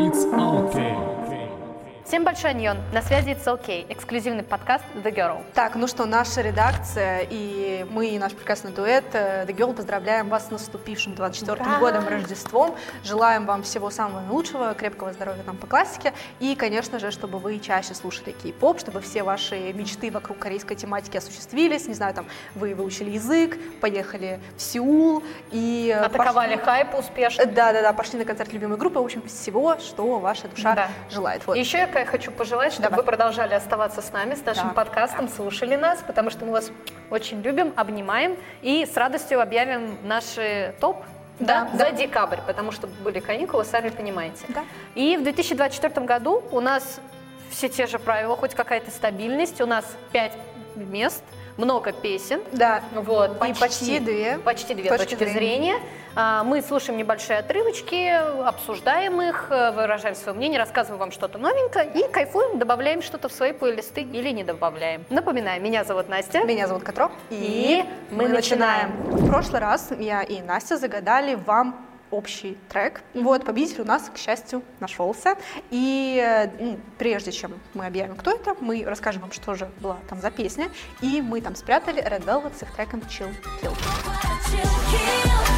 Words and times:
It's 0.00 0.24
okay. 0.26 1.07
Всем 2.08 2.24
большой 2.24 2.52
аньон. 2.52 2.78
На 2.90 3.02
связи 3.02 3.32
It's 3.32 3.44
OK, 3.44 3.84
эксклюзивный 3.90 4.42
подкаст 4.42 4.82
The 4.94 5.14
Girl. 5.14 5.42
Так, 5.52 5.74
ну 5.74 5.86
что, 5.86 6.06
наша 6.06 6.40
редакция 6.40 7.26
и 7.28 7.84
мы, 7.90 8.06
и 8.06 8.18
наш 8.18 8.32
прекрасный 8.32 8.70
дуэт 8.72 9.04
э, 9.12 9.44
The 9.44 9.54
Girl 9.54 9.74
поздравляем 9.74 10.30
вас 10.30 10.46
с 10.46 10.50
наступившим 10.50 11.12
24-м 11.12 11.66
Ура! 11.66 11.78
годом 11.80 12.08
Рождеством. 12.08 12.74
Желаем 13.04 13.44
вам 13.44 13.62
всего 13.62 13.90
самого 13.90 14.22
лучшего, 14.32 14.72
крепкого 14.72 15.12
здоровья 15.12 15.42
там 15.42 15.58
по 15.58 15.66
классике. 15.66 16.14
И, 16.40 16.54
конечно 16.54 16.98
же, 16.98 17.10
чтобы 17.10 17.38
вы 17.40 17.58
чаще 17.58 17.92
слушали 17.92 18.34
кей-поп, 18.42 18.80
чтобы 18.80 19.02
все 19.02 19.22
ваши 19.22 19.70
мечты 19.74 20.10
вокруг 20.10 20.38
корейской 20.38 20.76
тематики 20.76 21.18
осуществились. 21.18 21.88
Не 21.88 21.94
знаю, 21.94 22.14
там, 22.14 22.24
вы 22.54 22.74
выучили 22.74 23.10
язык, 23.10 23.58
поехали 23.82 24.40
в 24.56 24.62
Сеул 24.62 25.22
и... 25.52 25.94
э, 25.94 26.06
Атаковали 26.06 26.56
хайп 26.56 26.94
успешно. 26.98 27.44
Да-да-да, 27.44 27.92
пошли 27.92 28.18
на 28.18 28.24
концерт 28.24 28.50
любимой 28.50 28.78
группы. 28.78 28.98
В 28.98 29.04
общем, 29.04 29.20
всего, 29.28 29.76
что 29.78 30.18
ваша 30.20 30.48
душа 30.48 30.74
Да. 30.74 30.88
желает. 31.10 31.46
Вот. 31.46 31.54
Еще 31.54 31.76
я 31.76 31.97
хочу 32.04 32.30
пожелать, 32.30 32.72
чтобы 32.72 32.88
Давай. 32.90 32.98
вы 33.00 33.06
продолжали 33.06 33.54
оставаться 33.54 34.02
с 34.02 34.12
нами, 34.12 34.34
с 34.34 34.44
нашим 34.44 34.68
Да. 34.68 34.74
подкастом, 34.74 35.28
слушали 35.28 35.76
нас, 35.76 36.00
потому 36.06 36.30
что 36.30 36.44
мы 36.44 36.52
вас 36.52 36.70
очень 37.10 37.40
любим, 37.42 37.72
обнимаем 37.76 38.36
и 38.62 38.84
с 38.86 38.96
радостью 38.96 39.40
объявим 39.40 39.98
наши 40.04 40.74
топ 40.80 41.02
Да, 41.40 41.64
да, 41.64 41.70
да. 41.72 41.84
за 41.86 41.90
декабрь, 41.92 42.38
потому 42.46 42.72
что 42.72 42.86
были 42.86 43.20
каникулы, 43.20 43.64
сами 43.64 43.90
понимаете. 43.90 44.44
Да. 44.48 44.64
И 44.94 45.16
в 45.16 45.22
2024 45.22 46.04
году 46.06 46.42
у 46.50 46.60
нас 46.60 47.00
все 47.50 47.68
те 47.68 47.86
же 47.86 47.98
правила, 47.98 48.36
хоть 48.36 48.54
какая-то 48.54 48.90
стабильность, 48.90 49.60
у 49.60 49.66
нас 49.66 49.84
пять 50.12 50.32
мест, 50.74 51.22
много 51.58 51.92
песен, 51.92 52.40
Да. 52.52 52.80
вот, 52.94 53.36
И 53.46 53.52
почти 53.52 53.98
две 54.00 54.38
Почти 54.38 54.74
две 54.74 54.88
точки 54.88 55.16
точки, 55.16 55.32
зрения. 55.32 55.76
А, 56.14 56.42
Мы 56.44 56.62
слушаем 56.62 56.98
небольшие 56.98 57.38
отрывочки, 57.40 58.10
обсуждаем 58.44 59.20
их, 59.20 59.48
э, 59.50 59.72
выражаем 59.72 60.14
свое 60.14 60.36
мнение, 60.36 60.58
рассказываем 60.58 60.98
вам 61.00 61.10
что-то 61.12 61.38
новенькое 61.38 61.90
и 61.94 62.10
кайфуем, 62.10 62.58
добавляем 62.58 63.02
что-то 63.02 63.28
в 63.28 63.32
свои 63.32 63.52
плейлисты 63.52 64.02
или 64.02 64.30
не 64.30 64.44
добавляем. 64.44 65.04
Напоминаю, 65.10 65.60
меня 65.60 65.84
зовут 65.84 66.08
Настя. 66.08 66.44
Меня 66.44 66.66
зовут 66.66 66.84
Катро. 66.84 67.10
И 67.30 67.84
мы 68.10 68.28
начинаем. 68.28 68.92
В 69.10 69.28
прошлый 69.28 69.60
раз 69.60 69.90
я 69.98 70.22
и 70.22 70.40
Настя 70.42 70.76
загадали 70.76 71.34
вам 71.34 71.87
общий 72.10 72.56
трек. 72.68 73.02
Вот, 73.14 73.44
победитель 73.44 73.82
у 73.82 73.84
нас, 73.84 74.10
к 74.12 74.18
счастью, 74.18 74.62
нашелся. 74.80 75.36
И 75.70 76.20
э, 76.22 76.48
м, 76.58 76.80
прежде 76.98 77.32
чем 77.32 77.54
мы 77.74 77.86
объявим, 77.86 78.16
кто 78.16 78.30
это, 78.30 78.54
мы 78.60 78.84
расскажем 78.84 79.22
вам, 79.22 79.32
что 79.32 79.54
же 79.54 79.70
была 79.80 79.98
там 80.08 80.20
за 80.20 80.30
песня. 80.30 80.68
И 81.00 81.22
мы 81.22 81.40
там 81.40 81.54
спрятали 81.54 82.02
Red 82.02 82.24
Velvet 82.24 82.58
с 82.58 82.62
их 82.62 82.72
треком 82.74 83.00
Chill 83.00 83.34
Kill. 83.62 85.57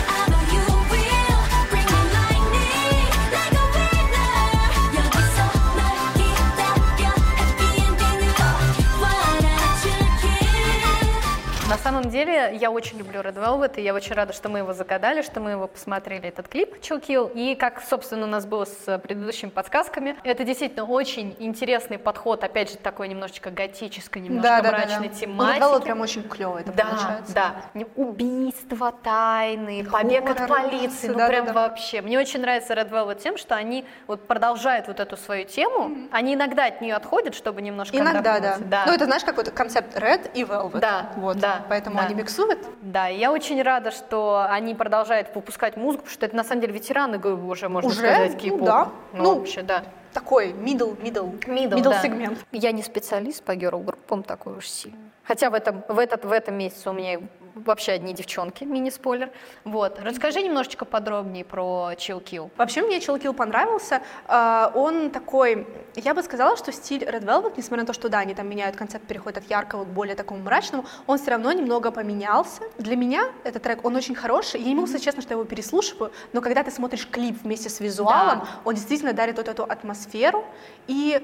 На 11.71 11.77
самом 11.79 12.11
деле, 12.11 12.57
я 12.61 12.69
очень 12.73 12.99
люблю 12.99 13.21
Red 13.21 13.35
Velvet, 13.37 13.77
и 13.77 13.83
я 13.83 13.95
очень 13.95 14.17
рада, 14.17 14.33
что 14.33 14.49
мы 14.49 14.59
его 14.59 14.73
загадали, 14.73 15.23
что 15.23 15.39
мы 15.39 15.53
его 15.53 15.69
посмотрели, 15.69 16.27
этот 16.29 16.49
клип 16.49 16.75
Chill 16.81 17.01
Kill. 17.01 17.31
И 17.33 17.55
как, 17.55 17.81
собственно, 17.89 18.25
у 18.25 18.29
нас 18.29 18.45
было 18.45 18.65
с 18.65 18.99
предыдущими 18.99 19.51
подсказками, 19.51 20.17
это 20.25 20.43
действительно 20.43 20.85
очень 20.85 21.37
интересный 21.39 21.97
подход, 21.97 22.43
опять 22.43 22.73
же, 22.73 22.77
такой 22.77 23.07
немножечко 23.07 23.51
готической, 23.53 24.21
немножко 24.21 24.61
мрачной 24.69 24.97
Ну, 24.99 25.05
Red 25.05 25.21
тематики. 25.21 25.63
Velvet 25.63 25.83
прям 25.83 26.01
очень 26.01 26.23
клево 26.29 26.59
это 26.59 26.73
Да, 26.73 26.85
получается. 26.87 27.35
да. 27.35 27.55
Убийства, 27.95 28.93
тайны, 29.05 29.85
побег 29.85 30.29
от 30.29 30.41
Хоррор, 30.41 30.63
полиции, 30.63 31.07
ну 31.07 31.19
да, 31.19 31.29
прям 31.29 31.47
да, 31.47 31.53
да. 31.53 31.69
вообще. 31.69 32.03
Мне 32.03 32.19
очень 32.19 32.41
нравится 32.41 32.75
Red 32.75 32.91
Velvet 32.91 33.23
тем, 33.23 33.39
что 33.39 33.55
они 33.55 33.85
вот 34.09 34.27
продолжают 34.27 34.89
вот 34.89 34.99
эту 34.99 35.17
свою 35.17 35.45
тему. 35.45 36.09
Они 36.11 36.35
иногда 36.35 36.67
от 36.67 36.81
нее 36.81 36.97
отходят, 36.97 37.37
чтобы 37.37 37.63
немножко 37.63 37.97
Иногда, 37.97 38.41
да. 38.41 38.55
отдохнуть. 38.55 38.87
Ну, 38.87 38.93
это 38.93 39.05
знаешь, 39.05 39.23
какой-то 39.23 39.53
концепт 39.53 39.97
Red 39.97 40.33
и 40.35 40.43
Velvet. 40.43 40.81
Да, 40.81 41.13
Вот. 41.15 41.39
да, 41.39 41.60
Поэтому 41.69 41.97
да. 41.97 42.03
они 42.07 42.15
миксуют. 42.15 42.59
Да, 42.83 43.09
и 43.09 43.19
я 43.19 43.33
очень 43.33 43.63
рада, 43.63 43.91
что 43.91 44.47
они 44.49 44.75
продолжают 44.75 45.35
выпускать 45.35 45.77
музыку, 45.77 46.05
потому 46.05 46.15
что 46.15 46.27
это 46.27 46.37
на 46.37 46.45
самом 46.45 46.61
деле 46.63 46.73
ветераны 46.75 47.19
уже, 47.19 47.69
можно 47.69 47.89
Уже? 47.89 47.99
сказать, 47.99 48.33
Ну 48.35 48.39
кей-поп. 48.39 48.65
да. 48.65 48.89
Ну, 49.13 49.23
Ну, 49.23 49.39
вообще, 49.39 49.63
да. 49.63 49.85
Такой 50.13 50.49
middle, 50.53 51.01
middle, 51.01 51.39
Middle, 51.47 51.83
да. 51.83 52.03
сегмент. 52.03 52.39
Я 52.51 52.73
не 52.73 52.83
специалист 52.83 53.45
по 53.45 53.55
герл-группам 53.55 54.23
такой 54.25 54.57
уж 54.57 54.67
сильно. 54.69 54.99
Хотя 55.23 55.51
в 55.51 55.55
этом, 55.55 55.85
в, 55.89 55.99
этот, 55.99 56.25
в 56.25 56.33
этом 56.33 56.57
месяце 56.57 56.91
у 56.91 56.93
меня 56.93 57.21
вообще 57.65 57.93
одни 57.93 58.13
девчонки, 58.15 58.65
мини-спойлер. 58.65 59.31
Вот. 59.65 59.99
Расскажи 60.01 60.43
немножечко 60.43 60.85
подробнее 60.85 61.45
про 61.45 61.93
Chill 61.97 62.23
Kill. 62.23 62.51
Вообще 62.57 62.83
мне 62.83 62.99
Chill 62.99 63.21
Kill 63.21 63.33
понравился. 63.33 64.03
А, 64.27 64.73
Он 64.75 65.11
такой, 65.11 65.67
я 65.97 66.15
бы 66.15 66.23
сказала, 66.23 66.57
что 66.57 66.73
стиль 66.73 67.03
Red 67.03 67.25
Velvet, 67.25 67.55
несмотря 67.57 67.83
на 67.83 67.87
то, 67.87 67.93
что 67.93 68.09
да, 68.09 68.19
они 68.19 68.35
там 68.35 68.49
меняют 68.49 68.77
концепт, 68.77 69.07
переходят 69.07 69.39
от 69.45 69.51
яркого 69.51 69.85
к 69.85 69.89
более 69.89 70.15
такому 70.17 70.41
мрачному, 70.43 70.85
он 71.07 71.19
все 71.19 71.31
равно 71.33 71.53
немного 71.53 71.91
поменялся. 71.91 72.63
Для 72.79 72.97
меня 72.97 73.25
этот 73.45 73.63
трек, 73.63 73.85
он 73.85 73.97
очень 73.97 74.15
хороший. 74.15 74.61
Я 74.61 74.69
не 74.69 74.75
могу 74.75 74.87
сказать 74.87 75.05
честно, 75.05 75.23
что 75.23 75.33
я 75.33 75.37
его 75.37 75.45
переслушиваю, 75.45 76.13
но 76.33 76.41
когда 76.41 76.63
ты 76.63 76.71
смотришь 76.71 77.07
клип 77.09 77.43
вместе 77.43 77.69
с 77.69 77.81
визуалом, 77.81 78.41
Да. 78.41 78.47
он 78.65 78.75
действительно 78.75 79.13
дарит 79.13 79.37
вот 79.37 79.49
эту 79.49 79.65
атмосферу 79.65 80.45
и 80.87 81.21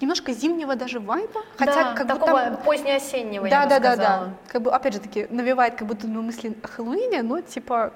немножко 0.00 0.32
зимнего 0.32 0.76
даже 0.76 1.00
вайба. 1.00 1.42
Хотя 1.56 1.74
Да, 1.74 1.94
как 1.94 2.08
такого 2.08 2.44
будто... 2.50 2.62
позднеосеннего, 2.64 3.48
Да, 3.48 3.60
я 3.60 3.62
бы 3.64 3.70
да, 3.70 3.78
да, 3.80 3.92
сказала. 3.94 4.24
да. 4.26 4.32
Как 4.48 4.62
бы, 4.62 4.70
опять 4.72 4.94
же 4.94 5.00
таки, 5.00 5.26
навевает 5.30 5.74
как 5.76 5.86
будто 5.88 6.06
мы 6.06 6.22
мысли 6.22 6.54
о 6.62 6.68
Хэллоуине, 6.68 7.22
но 7.22 7.40
типа 7.40 7.92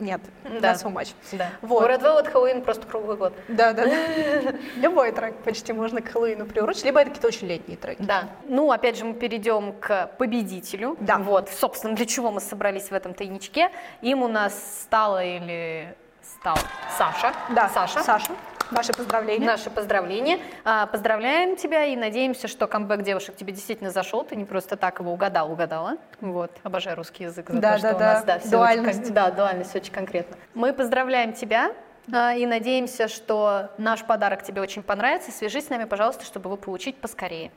нет, 0.00 0.20
Да. 0.44 0.74
so 0.74 0.92
much. 0.92 1.12
Да. 1.32 1.50
Вот. 1.60 1.82
Red 1.90 2.00
Velvet 2.00 2.30
Хэллоуин 2.30 2.62
просто 2.62 2.86
круглый 2.86 3.16
год. 3.16 3.32
Да, 3.48 3.72
да, 3.72 3.84
да. 3.84 4.52
Любой 4.76 5.10
трек 5.10 5.34
почти 5.38 5.72
можно 5.72 6.00
к 6.00 6.08
Хэллоуину 6.08 6.46
приурочить, 6.46 6.84
либо 6.84 7.00
это 7.00 7.10
какие-то 7.10 7.26
очень 7.26 7.48
летние 7.48 7.76
треки. 7.76 8.00
Да. 8.02 8.28
Ну, 8.44 8.70
опять 8.70 8.96
же, 8.96 9.04
мы 9.04 9.14
перейдем 9.14 9.72
к 9.72 10.06
победителю. 10.16 10.96
Да. 11.00 11.18
Вот, 11.18 11.48
собственно, 11.50 11.96
для 11.96 12.06
чего 12.06 12.30
мы 12.30 12.40
собрались 12.40 12.90
в 12.90 12.92
этом 12.92 13.12
тайничке. 13.12 13.70
Им 14.00 14.22
у 14.22 14.28
нас 14.28 14.54
стала 14.82 15.24
или 15.24 15.96
стал 16.28 16.56
Саша. 16.96 17.32
Да, 17.50 17.68
Саша. 17.68 18.02
Саша, 18.02 18.32
ваши 18.70 18.92
поздравления. 18.92 19.46
Наши 19.46 19.70
поздравления. 19.70 20.38
А, 20.64 20.86
Поздравляем 20.86 21.56
тебя 21.56 21.84
и 21.86 21.96
надеемся, 21.96 22.48
что 22.48 22.66
камбэк 22.66 23.02
девушек 23.02 23.36
тебе 23.36 23.52
действительно 23.52 23.90
зашел. 23.90 24.24
Ты 24.24 24.36
не 24.36 24.44
просто 24.44 24.76
так 24.76 25.00
его 25.00 25.12
угадал, 25.12 25.50
угадала. 25.50 25.96
Вот. 26.20 26.50
Обожаю 26.62 26.96
русский 26.96 27.24
язык 27.24 27.48
за 27.50 27.60
Да, 27.60 27.72
то, 27.72 27.78
что 27.78 27.90
да, 27.90 27.96
у 27.96 27.98
да. 27.98 28.12
нас 28.14 28.24
да, 28.24 28.38
всё 28.38 28.50
Дуальность. 28.50 29.00
очень 29.02 29.12
да, 29.14 29.30
дуальность 29.30 29.74
очень 29.74 29.92
конкретно. 29.92 30.36
Мы 30.54 30.72
поздравляем 30.72 31.32
тебя 31.32 31.72
а, 32.12 32.34
и 32.34 32.46
надеемся, 32.46 33.08
что 33.08 33.70
наш 33.78 34.04
подарок 34.04 34.42
тебе 34.42 34.60
очень 34.60 34.82
понравится. 34.82 35.30
Свяжись 35.30 35.66
с 35.66 35.70
нами, 35.70 35.84
пожалуйста, 35.84 36.24
чтобы 36.24 36.48
его 36.48 36.56
получить 36.56 36.96
поскорее. 37.00 37.50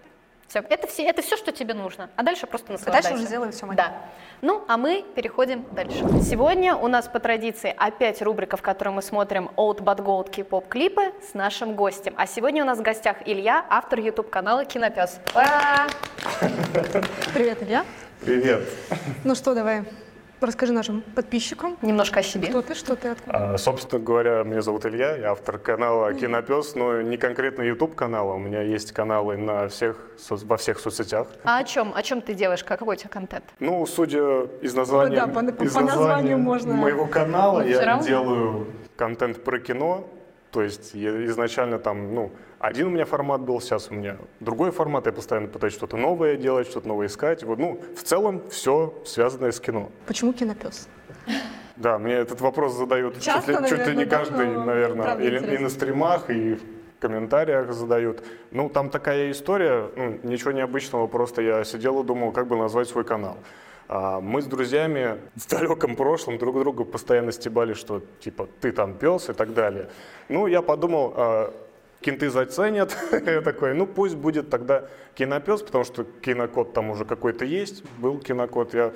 Все, 0.51 0.59
это 0.67 0.85
все, 0.85 1.03
это 1.06 1.22
все, 1.22 1.38
что 1.38 1.53
тебе 1.53 1.73
нужно. 1.73 2.09
А 2.17 2.23
дальше 2.23 2.45
просто 2.45 2.72
А 2.72 2.73
наслаждайся. 2.73 3.07
дальше 3.07 3.19
уже 3.19 3.25
сделаем 3.25 3.53
все 3.53 3.66
мы. 3.66 3.73
Да. 3.75 3.94
Ну, 4.41 4.66
а 4.67 4.75
мы 4.75 5.06
переходим 5.16 5.66
дальше. 5.72 6.06
Сегодня 6.22 6.75
у 6.75 6.89
нас 6.89 7.07
по 7.07 7.22
традиции 7.22 7.73
опять 7.78 8.22
рубрика, 8.22 8.57
в 8.57 8.62
которой 8.62 8.89
мы 8.89 9.01
смотрим 9.01 9.50
Old 9.56 9.78
But 9.78 10.00
Gold 10.00 10.29
K-pop 10.29 10.67
клипы 10.67 11.13
с 11.25 11.35
нашим 11.35 11.78
гостем. 11.78 12.16
А 12.17 12.28
сегодня 12.28 12.63
у 12.63 12.66
нас 12.66 12.79
в 12.79 12.81
гостях 12.81 13.25
Илья, 13.25 13.66
автор 13.69 14.01
YouTube 14.01 14.29
канала 14.29 14.66
Кинопес. 14.66 15.22
Привет, 17.33 17.63
Илья. 17.63 17.85
Привет. 18.19 18.68
Ну 19.23 19.35
что, 19.35 19.56
давай, 19.56 19.85
расскажи 20.47 20.74
нашим 20.74 21.02
подписчикам, 21.16 21.78
Немножко 21.81 22.19
о 22.19 22.24
себе. 22.24 22.47
кто 22.50 22.62
ты, 22.62 22.74
что 22.75 22.96
ты, 22.96 23.09
откуда. 23.09 23.53
А, 23.53 23.57
собственно 23.57 24.02
говоря, 24.03 24.44
меня 24.44 24.62
зовут 24.62 24.85
Илья, 24.85 25.16
я 25.18 25.31
автор 25.31 25.57
канала 25.57 26.13
Кинопес, 26.13 26.75
но 26.75 27.02
не 27.02 27.18
конкретно 27.18 27.62
YouTube 27.63 27.96
канала. 27.96 28.34
У 28.34 28.40
меня 28.40 28.62
есть 28.62 28.91
каналы 28.91 29.38
на 29.38 29.68
всех, 29.68 29.97
со- 30.18 30.35
во 30.35 30.57
всех 30.57 30.80
соцсетях. 30.80 31.28
А 31.44 31.59
о 31.59 31.63
чем? 31.63 31.94
О 31.96 32.01
чем 32.03 32.22
ты 32.22 32.34
делаешь? 32.34 32.63
Какой 32.63 32.96
у 32.96 33.00
тебя 33.00 33.09
контент? 33.09 33.46
Ну, 33.59 33.85
судя 33.85 34.41
из 34.62 34.74
названия, 34.74 35.16
да, 35.16 35.28
по- 35.28 35.41
по 35.41 35.63
из 35.63 35.74
названию 35.75 35.88
названия 35.97 36.35
можно. 36.38 36.74
моего 36.74 37.06
канала, 37.06 37.59
Ну, 37.62 37.68
я 37.68 37.97
делаю 38.00 38.68
контент 38.96 39.44
про 39.44 39.59
кино. 39.59 40.07
То 40.51 40.62
есть 40.62 40.94
я 40.94 41.24
изначально 41.28 41.80
там, 41.80 42.13
ну, 42.13 42.31
один 42.62 42.88
у 42.88 42.90
меня 42.92 43.06
формат 43.06 43.42
был, 43.42 43.60
сейчас 43.60 43.90
у 43.90 43.96
меня 43.96 44.18
другой 44.40 44.72
формат, 44.72 45.08
я 45.08 45.12
постоянно 45.12 45.48
пытаюсь 45.48 45.74
что-то 45.74 45.98
новое 45.98 46.38
делать, 46.38 46.68
что-то 46.68 46.88
новое 46.88 47.08
искать. 47.08 47.44
Вот, 47.44 47.58
ну, 47.60 47.81
в 47.96 48.04
целом 48.04 48.44
все 48.50 48.94
связанное 49.06 49.52
с 49.52 49.60
кино. 49.60 49.90
Почему 50.06 50.31
кинопес? 50.31 50.88
Да, 51.75 51.98
мне 51.98 52.13
этот 52.13 52.40
вопрос 52.42 52.75
задают 52.75 53.19
Часто, 53.19 53.54
чуть, 53.54 53.62
ли, 53.62 53.69
чуть 53.69 53.88
ли 53.88 53.96
не 53.96 54.06
наверное, 54.06 54.06
каждый, 54.06 54.48
но 54.48 54.63
наверное, 54.63 55.18
и, 55.18 55.56
и 55.56 55.58
на 55.58 55.69
стримах, 55.69 56.30
и 56.30 56.54
в 56.54 56.62
комментариях 57.00 57.74
задают. 57.74 58.24
Ну, 58.52 58.69
там 58.69 58.92
такая 58.92 59.31
история, 59.31 59.90
ну, 59.96 60.19
ничего 60.22 60.52
необычного, 60.52 61.07
просто 61.07 61.42
я 61.42 61.64
сидел 61.64 62.02
и 62.04 62.06
думал, 62.06 62.31
как 62.31 62.48
бы 62.48 62.56
назвать 62.56 62.88
свой 62.88 63.04
канал. 63.04 63.38
А, 63.88 64.22
Мы 64.22 64.44
с 64.44 64.46
друзьями 64.46 65.18
в 65.36 65.50
далеком 65.50 65.96
прошлом 65.96 66.38
друг 66.38 66.60
друга 66.60 66.84
постоянно 66.84 67.31
стебали, 67.31 67.74
что 67.74 68.04
типа 68.19 68.48
ты 68.60 68.72
там 68.72 68.94
пес 68.94 69.30
и 69.30 69.34
так 69.34 69.56
далее. 69.56 69.90
Ну, 70.30 70.46
я 70.46 70.62
подумал, 70.62 71.14
а, 71.18 71.54
кенты 72.01 72.30
заценят. 72.30 72.98
Я 73.25 73.42
такой, 73.42 73.74
ну 73.74 73.88
пусть 73.88 74.15
будет 74.15 74.50
тогда 74.50 74.86
кинопес, 75.15 75.62
потому 75.62 75.83
что 75.83 76.03
кинокод 76.03 76.74
там 76.74 76.89
уже 76.89 77.06
какой-то 77.06 77.45
есть, 77.45 77.83
был 78.00 78.19
кинокод. 78.19 78.74
Я 78.74 78.92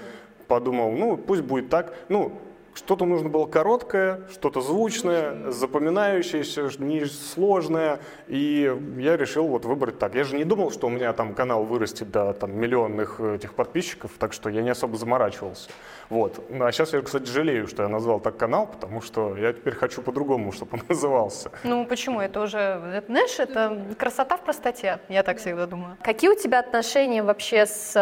подумал, 0.48 0.92
ну 0.92 1.18
пусть 1.18 1.42
будет 1.42 1.70
так. 1.70 1.96
Ну, 2.10 2.40
что-то 2.76 3.06
нужно 3.06 3.30
было 3.30 3.46
короткое, 3.46 4.22
что-то 4.32 4.62
звучное, 4.62 5.50
запоминающееся, 5.52 6.70
несложное. 6.78 8.00
И 8.28 8.72
я 8.98 9.18
решил 9.18 9.48
вот 9.48 9.66
выбрать 9.66 9.98
так. 9.98 10.14
Я 10.14 10.24
же 10.24 10.36
не 10.36 10.44
думал, 10.44 10.72
что 10.72 10.88
у 10.88 10.90
меня 10.90 11.14
там 11.14 11.34
канал 11.34 11.64
вырастет 11.64 12.12
до 12.12 12.34
там, 12.34 12.58
миллионных 12.58 13.20
этих 13.20 13.54
подписчиков, 13.54 14.12
так 14.20 14.34
что 14.34 14.50
я 14.50 14.62
не 14.62 14.70
особо 14.70 14.98
заморачивался. 14.98 15.70
Вот. 16.10 16.44
А 16.52 16.72
сейчас 16.72 16.94
я, 16.94 17.02
кстати, 17.02 17.26
жалею, 17.26 17.68
что 17.68 17.84
я 17.84 17.90
назвал 17.90 18.20
так 18.20 18.38
канал, 18.38 18.68
потому 18.68 19.02
что 19.02 19.36
я 19.38 19.54
теперь 19.54 19.74
хочу 19.74 20.02
по-другому, 20.02 20.52
чтобы 20.52 20.78
он 20.78 20.82
назывался. 20.90 21.52
Ну 21.64 21.86
почему? 21.86 22.20
Это 22.20 22.42
уже, 22.42 22.58
это, 22.58 23.06
знаешь, 23.08 23.40
это 23.40 23.96
красота 23.98 24.38
в 24.38 24.42
простоте, 24.42 25.00
я 25.10 25.24
так 25.24 25.38
всегда 25.38 25.66
думаю. 25.66 25.98
Какие 26.04 26.30
у 26.30 26.36
тебя 26.36 26.60
отношения 26.60 27.24
вообще 27.24 27.66
с 27.66 27.96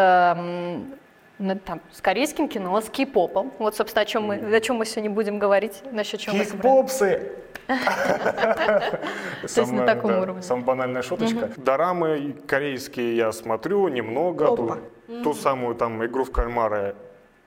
там, 1.64 1.80
с 1.92 2.00
корейским 2.00 2.48
кино, 2.48 2.80
с 2.80 2.88
кей-попом. 2.88 3.52
Вот, 3.58 3.74
собственно, 3.76 4.02
о 4.02 4.04
чем 4.04 4.24
мы, 4.24 4.36
о 4.36 4.60
чем 4.60 4.76
мы 4.76 4.86
сегодня 4.86 5.10
будем 5.10 5.38
говорить, 5.38 5.82
насчет 5.90 6.20
чего 6.20 6.36
Кей-попсы! 6.36 7.32
То 7.66 9.00
есть 9.42 9.72
на 9.72 9.86
таком 9.86 10.18
уровне. 10.18 10.42
Самая 10.42 10.64
банальная 10.64 11.02
шуточка. 11.02 11.50
Дорамы 11.56 12.36
корейские 12.46 13.16
я 13.16 13.32
смотрю 13.32 13.88
немного. 13.88 14.80
Ту 15.22 15.34
самую 15.34 15.74
там 15.74 16.04
игру 16.04 16.24
в 16.24 16.32
кальмара 16.32 16.94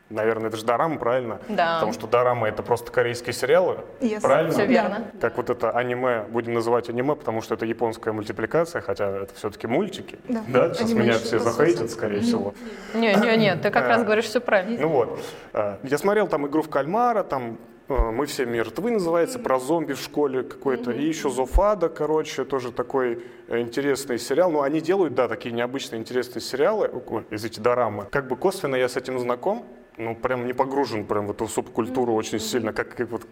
Наверное, 0.10 0.48
это 0.48 0.58
же 0.58 0.66
дорама, 0.66 0.98
правильно? 0.98 1.40
Да. 1.50 1.76
Потому 1.76 1.92
что 1.92 2.08
дорама 2.08 2.48
это 2.48 2.64
просто 2.64 2.92
корейские 2.92 3.34
сериалы, 3.34 3.80
yes. 4.00 4.22
правильно? 4.22 4.54
Все 4.54 4.66
верно. 4.66 5.12
Как 5.20 5.36
вот 5.36 5.50
это 5.50 5.72
аниме, 5.72 6.24
будем 6.30 6.54
называть 6.54 6.90
аниме, 6.90 7.16
потому 7.16 7.42
что 7.42 7.56
это 7.56 7.66
японская 7.66 8.14
мультипликация, 8.14 8.82
хотя 8.82 9.10
это 9.10 9.36
все-таки 9.36 9.68
мультики. 9.68 10.18
Да, 10.30 10.44
да? 10.48 10.74
сейчас 10.74 10.92
аниме 10.92 11.04
меня 11.04 11.14
все 11.14 11.40
захейтят, 11.40 11.92
скорее 11.92 12.22
всего. 12.22 12.54
Не-не-не, 12.94 13.56
ты 13.58 13.70
как 13.70 13.88
раз 13.88 14.04
говоришь 14.04 14.26
все 14.26 14.40
правильно. 14.40 14.80
Ну 14.80 14.88
вот, 14.88 15.20
а, 15.54 15.80
я 15.84 15.98
смотрел 15.98 16.28
там 16.28 16.48
игру 16.48 16.62
в 16.62 16.70
кальмара, 16.70 17.24
там 17.24 17.58
а, 17.90 18.12
мы 18.12 18.26
все 18.26 18.46
мертвы 18.46 18.92
называется, 18.92 19.40
про 19.40 19.60
зомби 19.60 19.94
в 19.94 20.00
школе 20.00 20.44
какой-то. 20.44 20.92
И 20.92 21.06
еще 21.06 21.30
Зофада, 21.30 21.90
короче, 21.90 22.44
тоже 22.46 22.72
такой 22.72 23.24
э, 23.48 23.60
интересный 23.60 24.20
сериал. 24.20 24.52
Ну, 24.52 24.62
они 24.62 24.82
делают, 24.82 25.16
да, 25.16 25.28
такие 25.28 25.54
необычные 25.54 26.00
интересные 26.00 26.42
сериалы, 26.42 26.92
из 27.30 27.46
эти 27.46 27.60
дорамы. 27.60 28.06
Как 28.12 28.28
бы 28.28 28.36
косвенно 28.36 28.76
я 28.76 28.90
с 28.90 28.98
этим 28.98 29.20
знаком, 29.20 29.66
ну, 29.98 30.16
прям 30.16 30.46
не 30.46 30.54
погружен 30.54 31.06
прям 31.06 31.28
в 31.28 31.32
эту 31.32 31.48
субкультуру 31.48 32.14
очень 32.14 32.40
сильно, 32.40 32.74
как, 32.74 32.96
как 32.96 33.10
вот 33.10 33.28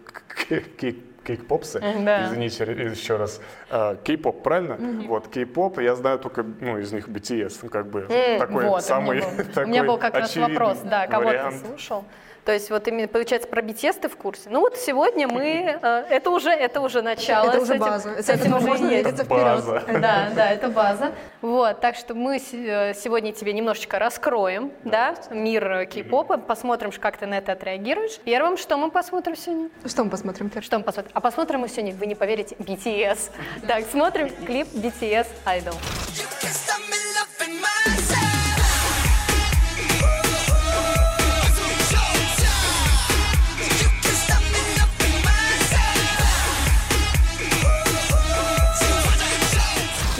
кейк-попсы, 1.24 1.80
да. 1.80 2.26
извините 2.26 2.64
еще 2.64 3.16
раз, 3.16 3.40
а, 3.70 3.96
кей-поп, 3.96 4.42
правильно? 4.42 4.74
Mm-hmm. 4.74 5.06
Вот, 5.06 5.28
кей-поп, 5.28 5.80
я 5.80 5.94
знаю 5.94 6.18
только, 6.18 6.44
ну, 6.60 6.78
из 6.78 6.92
них 6.92 7.08
BTS, 7.08 7.60
ну, 7.62 7.68
как 7.68 7.88
бы, 7.88 8.06
mm, 8.08 8.38
такой 8.38 8.64
вот, 8.64 8.82
самый 8.84 9.20
такой 9.54 9.64
у 9.64 9.68
меня 9.68 9.84
был 9.84 9.98
как 9.98 10.14
раз 10.14 10.36
вопрос, 10.36 10.78
да, 10.84 11.06
кого 11.06 11.26
вариант. 11.26 11.62
ты 11.62 11.68
слушал? 11.68 12.04
То 12.46 12.52
есть 12.52 12.70
вот 12.70 12.86
именно 12.86 13.08
получается 13.08 13.48
про 13.48 13.60
BTS 13.60 13.98
ты 14.02 14.08
в 14.08 14.16
курсе. 14.16 14.48
Ну 14.50 14.60
вот 14.60 14.76
сегодня 14.76 15.26
мы, 15.26 15.76
э, 15.82 16.04
это 16.08 16.30
уже, 16.30 16.50
это 16.50 16.80
уже 16.80 17.02
начало. 17.02 17.48
Это 17.48 17.60
уже 17.60 17.74
этим, 17.74 17.84
база. 17.84 18.22
С 18.22 18.28
этим 18.28 18.54
уже 18.54 18.66
можно 18.68 18.86
двигаться 18.86 19.24
вперед. 19.24 19.64
Да, 20.00 20.30
да, 20.32 20.50
это 20.52 20.68
база. 20.68 21.10
Вот, 21.42 21.80
так 21.80 21.96
что 21.96 22.14
мы 22.14 22.36
э, 22.36 22.94
сегодня 22.94 23.32
тебе 23.32 23.52
немножечко 23.52 23.98
раскроем, 23.98 24.70
да, 24.84 25.16
мир 25.30 25.86
кей-попа, 25.86 26.38
посмотрим, 26.38 26.92
как 27.00 27.16
ты 27.16 27.26
на 27.26 27.38
это 27.38 27.50
отреагируешь. 27.50 28.20
Первым, 28.24 28.56
что 28.56 28.76
мы 28.76 28.92
посмотрим 28.92 29.34
сегодня? 29.34 29.68
Что 29.84 30.04
мы 30.04 30.10
посмотрим? 30.10 30.52
Что 30.62 30.78
мы 30.78 30.84
посмотрим? 30.84 31.10
А 31.14 31.20
посмотрим 31.20 31.60
мы 31.60 31.68
сегодня, 31.68 31.94
вы 31.94 32.06
не 32.06 32.14
поверите, 32.14 32.54
BTS. 32.60 33.30
Так, 33.66 33.84
смотрим 33.90 34.30
клип 34.46 34.68
BTS 34.72 35.26
Idol. 35.46 35.74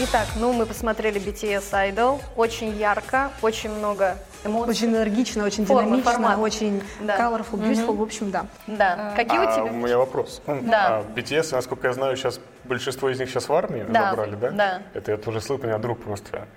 Итак, 0.09 0.27
ну 0.37 0.53
мы 0.53 0.65
посмотрели 0.65 1.19
BTS 1.19 1.71
Idol. 1.73 2.21
Очень 2.35 2.77
ярко, 2.77 3.31
очень 3.41 3.69
много 3.71 4.15
эмоций. 4.45 4.69
Очень 4.71 4.87
энергично, 4.89 5.43
очень 5.43 5.65
Форма, 5.65 5.83
динамично, 5.97 6.11
формат. 6.13 6.39
очень 6.39 6.81
Да. 7.01 7.17
colorful, 7.17 7.53
beautiful, 7.59 7.87
Мгм. 7.87 7.97
в 7.97 8.01
общем, 8.03 8.31
да. 8.31 8.45
Да. 8.67 9.13
Какие 9.15 9.37
А 9.39 9.41
у 9.49 9.53
тебя? 9.53 9.63
у 9.65 9.75
меня 9.75 9.97
вопрос. 9.97 10.41
Да. 10.47 10.87
А, 10.99 11.03
BTS, 11.13 11.51
насколько 11.51 11.87
я 11.87 11.93
знаю, 11.93 12.15
сейчас 12.15 12.39
большинство 12.63 13.09
из 13.09 13.19
них 13.19 13.29
сейчас 13.29 13.49
в 13.49 13.53
армии 13.53 13.85
Да, 13.89 14.11
забрали, 14.11 14.35
да? 14.35 14.51
да. 14.51 14.81
Это 14.93 15.11
я 15.11 15.17
тоже 15.17 15.41
слышал, 15.41 15.63
у 15.63 15.67
меня 15.67 15.77
друг 15.77 16.01
просто 16.01 16.47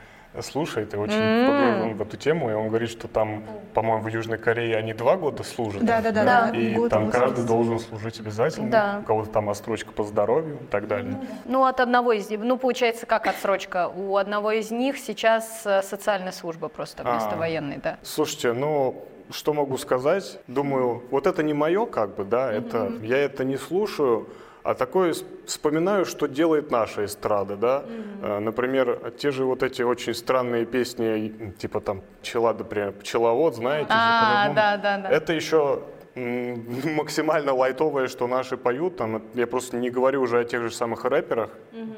слушает 0.40 0.94
и 0.94 0.96
очень 0.96 1.14
М. 1.14 1.46
погружен 1.46 1.96
в 1.96 2.02
эту 2.02 2.16
тему, 2.16 2.50
и 2.50 2.54
он 2.54 2.68
говорит, 2.68 2.88
что 2.90 3.08
там, 3.08 3.42
по-моему, 3.74 4.02
в 4.04 4.06
Южной 4.08 4.38
Корее 4.38 4.76
они 4.76 4.92
два 4.94 5.16
года 5.16 5.42
служат. 5.42 5.84
Да, 5.84 6.00
да, 6.00 6.12
да, 6.12 6.24
Да. 6.50 6.56
И 6.56 6.74
год 6.74 6.90
там 6.90 7.10
каждый 7.10 7.44
должен 7.44 7.80
служить 7.80 8.20
обязательно. 8.20 8.70
Да. 8.70 8.98
У 9.02 9.06
кого-то 9.06 9.30
там 9.30 9.48
отстрочка 9.50 9.90
по 9.92 10.04
здоровью 10.04 10.58
и 10.62 10.66
так 10.66 10.86
далее. 10.86 11.16
Ну, 11.44 11.64
от 11.64 11.80
одного 11.80 12.12
из 12.12 12.30
них, 12.30 12.40
ну, 12.42 12.56
получается, 12.56 13.06
как 13.06 13.26
отсрочка? 13.26 13.88
У 13.88 14.16
одного 14.16 14.52
из 14.52 14.70
них 14.70 14.98
сейчас 14.98 15.62
э, 15.64 15.82
социальная 15.82 16.32
служба 16.32 16.68
просто 16.68 17.02
вместо 17.02 17.32
А. 17.32 17.36
военной, 17.36 17.78
да. 17.82 17.98
Слушайте, 18.02 18.52
ну, 18.52 19.04
что 19.30 19.52
могу 19.52 19.78
сказать? 19.78 20.38
Думаю, 20.46 21.02
вот 21.10 21.26
это 21.26 21.42
не 21.42 21.54
мое, 21.54 21.86
как 21.86 22.14
бы, 22.14 22.24
да, 22.24 22.52
это, 22.52 22.92
я 23.02 23.18
это 23.18 23.44
не 23.44 23.56
слушаю, 23.56 24.28
а 24.62 24.74
такое 24.74 25.14
вспоминаю, 25.46 26.04
что 26.04 26.26
делает 26.26 26.70
наша 26.70 27.04
эстрада, 27.04 27.56
да. 27.56 27.84
Э, 28.22 28.38
Например, 28.38 29.12
те 29.18 29.30
же 29.30 29.44
вот 29.44 29.62
эти 29.62 29.82
очень 29.82 30.14
странные 30.14 30.66
песни, 30.66 31.52
типа 31.58 31.80
там 31.80 32.02
«Пчела, 32.22 32.52
например, 32.52 32.92
пчеловод», 32.92 33.54
знаете 33.54 33.88
А, 33.90 34.52
да, 34.54 34.76
да, 34.76 34.98
да. 34.98 35.08
Это 35.08 35.32
еще 35.32 35.82
максимально 36.96 37.54
лайтовое, 37.54 38.08
что 38.08 38.26
наши 38.26 38.56
поют. 38.56 38.96
Там, 38.96 39.22
я 39.34 39.46
просто 39.46 39.76
не 39.76 39.90
говорю 39.90 40.22
уже 40.22 40.40
о 40.40 40.44
тех 40.44 40.62
же 40.62 40.70
самых 40.70 41.04
рэперах, 41.04 41.50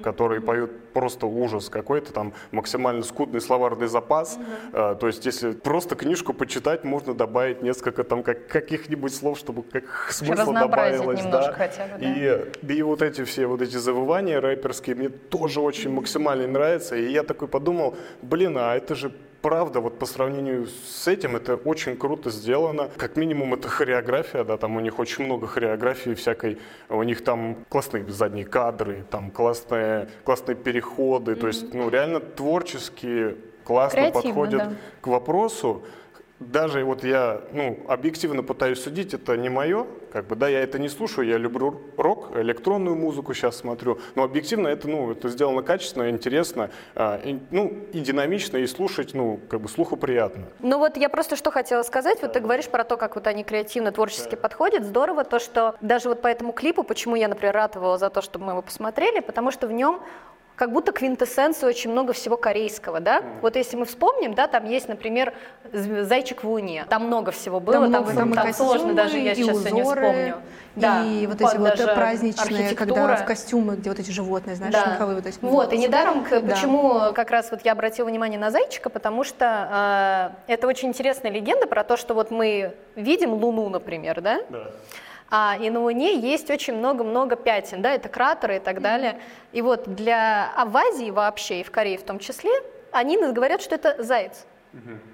которые 0.02 0.40
поют 0.40 0.70
просто 0.92 1.26
ужас 1.26 1.68
какой-то, 1.68 2.12
там 2.12 2.32
максимально 2.50 3.02
скудный 3.02 3.40
словарный 3.40 3.86
запас. 3.88 4.38
А, 4.72 4.94
то 4.94 5.06
есть, 5.06 5.24
если 5.26 5.52
просто 5.52 5.96
книжку 5.96 6.32
почитать, 6.32 6.84
можно 6.84 7.14
добавить 7.14 7.62
несколько 7.62 8.04
там 8.04 8.22
как, 8.22 8.46
каких-нибудь 8.46 9.14
слов, 9.14 9.38
чтобы 9.38 9.62
как 9.62 9.84
смысл 10.10 10.42
Разнообразить 10.42 11.00
добавилось. 11.00 11.22
да. 11.24 11.52
хотя 11.52 11.86
бы, 11.86 11.98
да. 11.98 12.50
И, 12.68 12.74
и 12.74 12.82
вот 12.82 13.02
эти 13.02 13.24
все 13.24 13.46
вот 13.46 13.62
эти 13.62 13.76
завывания 13.76 14.40
рэперские 14.40 14.96
мне 14.96 15.08
тоже 15.08 15.60
очень 15.60 15.90
максимально 15.90 16.46
нравятся. 16.46 16.96
И 16.96 17.10
я 17.10 17.22
такой 17.22 17.48
подумал, 17.48 17.96
блин, 18.22 18.56
а 18.58 18.76
это 18.76 18.94
же 18.94 19.12
правда, 19.42 19.80
вот 19.80 19.98
по 19.98 20.06
сравнению 20.06 20.66
с 20.66 21.06
этим, 21.08 21.36
это 21.36 21.56
очень 21.56 21.96
круто 21.96 22.30
сделано. 22.30 22.88
Как 22.96 23.16
минимум, 23.16 23.54
это 23.54 23.68
хореография, 23.68 24.44
да, 24.44 24.56
там 24.56 24.76
у 24.76 24.80
них 24.80 24.98
очень 24.98 25.24
много 25.24 25.46
хореографии 25.46 26.14
всякой. 26.14 26.58
У 26.88 27.02
них 27.02 27.22
там 27.24 27.56
классные 27.68 28.08
задние 28.08 28.46
кадры, 28.46 29.04
там 29.10 29.30
классные, 29.30 30.08
классные 30.24 30.54
переходы. 30.54 31.34
То 31.34 31.48
есть, 31.48 31.74
ну, 31.74 31.90
реально 31.90 32.20
творческие, 32.20 33.36
классно 33.64 33.98
Креативно, 33.98 34.22
подходят 34.22 34.68
да. 34.70 34.76
к 35.00 35.06
вопросу. 35.08 35.82
Даже 36.50 36.84
вот 36.84 37.04
я, 37.04 37.40
ну, 37.52 37.78
объективно 37.88 38.42
пытаюсь 38.42 38.82
судить, 38.82 39.14
это 39.14 39.36
не 39.36 39.48
мое, 39.48 39.86
как 40.12 40.26
бы, 40.26 40.36
да, 40.36 40.48
я 40.48 40.60
это 40.60 40.78
не 40.78 40.88
слушаю, 40.88 41.26
я 41.28 41.38
люблю 41.38 41.80
рок, 41.96 42.36
электронную 42.36 42.96
музыку 42.96 43.34
сейчас 43.34 43.56
смотрю, 43.56 43.98
но 44.14 44.24
объективно 44.24 44.68
это, 44.68 44.88
ну, 44.88 45.12
это 45.12 45.28
сделано 45.28 45.62
качественно, 45.62 46.10
интересно, 46.10 46.70
а, 46.94 47.20
и, 47.24 47.38
ну, 47.50 47.72
и 47.92 48.00
динамично, 48.00 48.56
и 48.56 48.66
слушать, 48.66 49.14
ну, 49.14 49.40
как 49.48 49.60
бы, 49.60 49.68
слуху 49.68 49.96
приятно. 49.96 50.44
Ну 50.60 50.78
вот 50.78 50.96
я 50.96 51.08
просто 51.08 51.36
что 51.36 51.50
хотела 51.50 51.82
сказать, 51.82 52.20
вот 52.22 52.32
ты 52.32 52.40
говоришь 52.40 52.68
про 52.68 52.84
то, 52.84 52.96
как 52.96 53.14
вот 53.14 53.26
они 53.26 53.44
креативно, 53.44 53.92
творчески 53.92 54.34
подходят, 54.34 54.84
здорово 54.84 55.24
то, 55.24 55.38
что 55.38 55.76
даже 55.80 56.08
вот 56.08 56.22
по 56.22 56.26
этому 56.26 56.52
клипу, 56.52 56.82
почему 56.82 57.16
я, 57.16 57.28
например, 57.28 57.54
ратовала 57.54 57.98
за 57.98 58.10
то, 58.10 58.20
чтобы 58.22 58.46
мы 58.46 58.52
его 58.52 58.62
посмотрели, 58.62 59.20
потому 59.20 59.50
что 59.50 59.66
в 59.66 59.72
нем 59.72 60.00
как 60.56 60.70
будто 60.72 60.92
квинтэссенция 60.92 61.68
очень 61.68 61.90
много 61.90 62.12
всего 62.12 62.36
корейского, 62.36 63.00
да? 63.00 63.22
Вот 63.40 63.56
если 63.56 63.76
мы 63.76 63.84
вспомним, 63.86 64.34
да, 64.34 64.46
там 64.46 64.64
есть, 64.66 64.88
например, 64.88 65.32
«З- 65.72 66.04
«Зайчик 66.04 66.44
в 66.44 66.48
луне», 66.48 66.84
там 66.88 67.06
много 67.06 67.30
всего 67.32 67.58
было, 67.58 67.74
Там 67.74 67.92
там, 67.92 68.02
много, 68.02 68.14
там 68.16 68.32
там 68.32 68.48
и 68.48 68.52
сложно 68.52 68.72
костюмы, 68.74 68.94
даже, 68.94 69.18
я 69.18 69.32
и 69.32 69.34
сейчас 69.34 69.58
все 69.58 69.70
не 69.70 69.82
узоры, 69.82 70.00
вспомню. 70.02 70.36
Да, 70.76 71.04
и 71.04 71.26
вот 71.26 71.40
эти 71.40 71.56
вот 71.56 71.94
праздничные, 71.94 72.74
когда 72.74 72.94
архитектура. 72.94 73.16
в 73.16 73.24
костюмы, 73.26 73.76
где 73.76 73.90
вот 73.90 73.98
эти 73.98 74.10
животные, 74.10 74.56
знаешь, 74.56 74.72
Да. 74.74 74.92
меховые 74.92 75.16
вот 75.16 75.26
эти. 75.26 75.38
Вот, 75.42 75.72
и 75.72 75.78
недаром, 75.78 76.24
к- 76.24 76.30
Да. 76.40 76.40
почему 76.54 77.12
как 77.14 77.30
раз 77.30 77.50
вот 77.50 77.60
я 77.64 77.72
обратила 77.72 78.06
внимание 78.06 78.38
на 78.38 78.50
зайчика, 78.50 78.88
потому 78.90 79.24
что 79.24 80.32
э, 80.46 80.52
это 80.52 80.66
очень 80.66 80.88
интересная 80.88 81.30
легенда 81.32 81.66
про 81.66 81.82
то, 81.84 81.96
что 81.96 82.14
вот 82.14 82.30
мы 82.30 82.74
видим 82.94 83.32
Луну, 83.34 83.68
например, 83.68 84.20
да? 84.20 84.40
Да. 84.48 84.70
А, 85.34 85.56
и 85.58 85.70
на 85.70 85.80
Луне 85.80 86.18
есть 86.18 86.50
очень 86.50 86.74
много-много 86.74 87.36
пятен, 87.36 87.80
да, 87.80 87.94
это 87.94 88.10
кратеры 88.10 88.56
и 88.56 88.58
так 88.58 88.82
далее. 88.82 89.18
И 89.52 89.62
вот 89.62 89.84
для 89.94 90.52
а 90.54 90.66
в 90.66 90.76
Азии 90.76 91.10
вообще, 91.10 91.60
и 91.60 91.62
в 91.62 91.70
Корее 91.70 91.96
в 91.96 92.02
том 92.02 92.18
числе, 92.18 92.50
они 92.90 93.16
говорят, 93.16 93.62
что 93.62 93.74
это 93.76 93.96
заяц. 94.02 94.44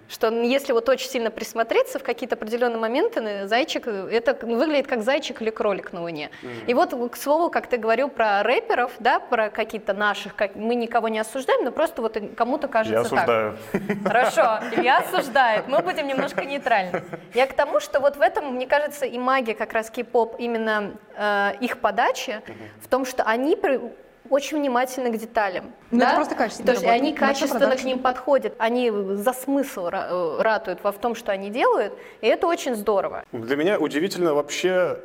Что 0.08 0.30
если 0.30 0.72
вот 0.72 0.88
очень 0.88 1.08
сильно 1.08 1.30
присмотреться 1.30 1.98
в 1.98 2.02
какие-то 2.02 2.36
определенные 2.36 2.78
моменты, 2.78 3.46
зайчик, 3.46 3.86
это 3.86 4.34
выглядит 4.46 4.86
как 4.86 5.02
зайчик 5.02 5.42
или 5.42 5.50
кролик 5.50 5.92
на 5.92 6.02
Луне. 6.02 6.30
И 6.66 6.74
вот, 6.74 6.94
к 7.10 7.16
слову, 7.16 7.50
как 7.50 7.66
ты 7.66 7.76
говорил 7.76 8.08
про 8.08 8.42
рэперов, 8.42 8.92
да, 8.98 9.18
про 9.18 9.50
какие-то 9.50 9.92
наших, 9.92 10.34
как, 10.34 10.54
мы 10.54 10.74
никого 10.74 11.08
не 11.08 11.18
осуждаем, 11.18 11.64
но 11.64 11.72
просто 11.72 12.02
вот 12.02 12.18
кому-то 12.36 12.68
кажется 12.68 12.94
Я 12.98 13.00
осуждаю. 13.00 13.56
так. 13.72 13.82
Хорошо, 14.04 14.82
я 14.82 14.98
осуждает, 14.98 15.68
мы 15.68 15.80
будем 15.80 16.06
немножко 16.06 16.44
нейтральны. 16.44 17.02
Я 17.34 17.46
к 17.46 17.52
тому, 17.52 17.80
что 17.80 18.00
вот 18.00 18.16
в 18.16 18.20
этом, 18.20 18.54
мне 18.54 18.66
кажется, 18.66 19.06
и 19.06 19.18
магия 19.18 19.54
как 19.54 19.72
раз 19.72 19.90
кей-поп, 19.90 20.36
именно 20.38 20.92
э, 21.16 21.52
их 21.60 21.78
подачи, 21.78 22.40
в 22.80 22.88
том, 22.88 23.04
что 23.04 23.24
они 23.24 23.56
очень 24.30 24.58
внимательны 24.58 25.10
к 25.10 25.18
деталям. 25.18 25.72
Ну, 25.90 26.00
да? 26.00 26.06
это 26.08 26.16
просто 26.16 26.34
качественно 26.34 26.66
То 26.66 26.72
есть 26.72 26.84
они 26.84 27.12
качественно 27.12 27.76
к 27.76 27.84
ним 27.84 27.98
подходят, 27.98 28.54
они 28.58 28.90
за 28.90 29.32
смысл 29.32 29.88
э, 29.92 30.42
ратуют 30.42 30.82
во 30.82 30.92
в 30.92 30.98
том, 30.98 31.14
что 31.14 31.32
они 31.32 31.50
делают, 31.50 31.94
и 32.20 32.26
это 32.26 32.46
очень 32.46 32.74
здорово. 32.74 33.24
Для 33.32 33.56
меня 33.56 33.78
удивительно 33.78 34.34
вообще 34.34 35.00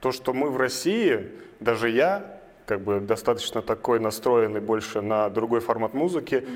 то, 0.00 0.12
что 0.12 0.32
мы 0.32 0.50
в 0.50 0.56
России, 0.56 1.30
даже 1.60 1.90
я, 1.90 2.40
как 2.66 2.80
бы 2.80 3.00
достаточно 3.00 3.62
такой 3.62 4.00
настроенный 4.00 4.60
больше 4.60 5.00
на 5.00 5.28
другой 5.30 5.60
формат 5.60 5.94
музыки, 5.94 6.46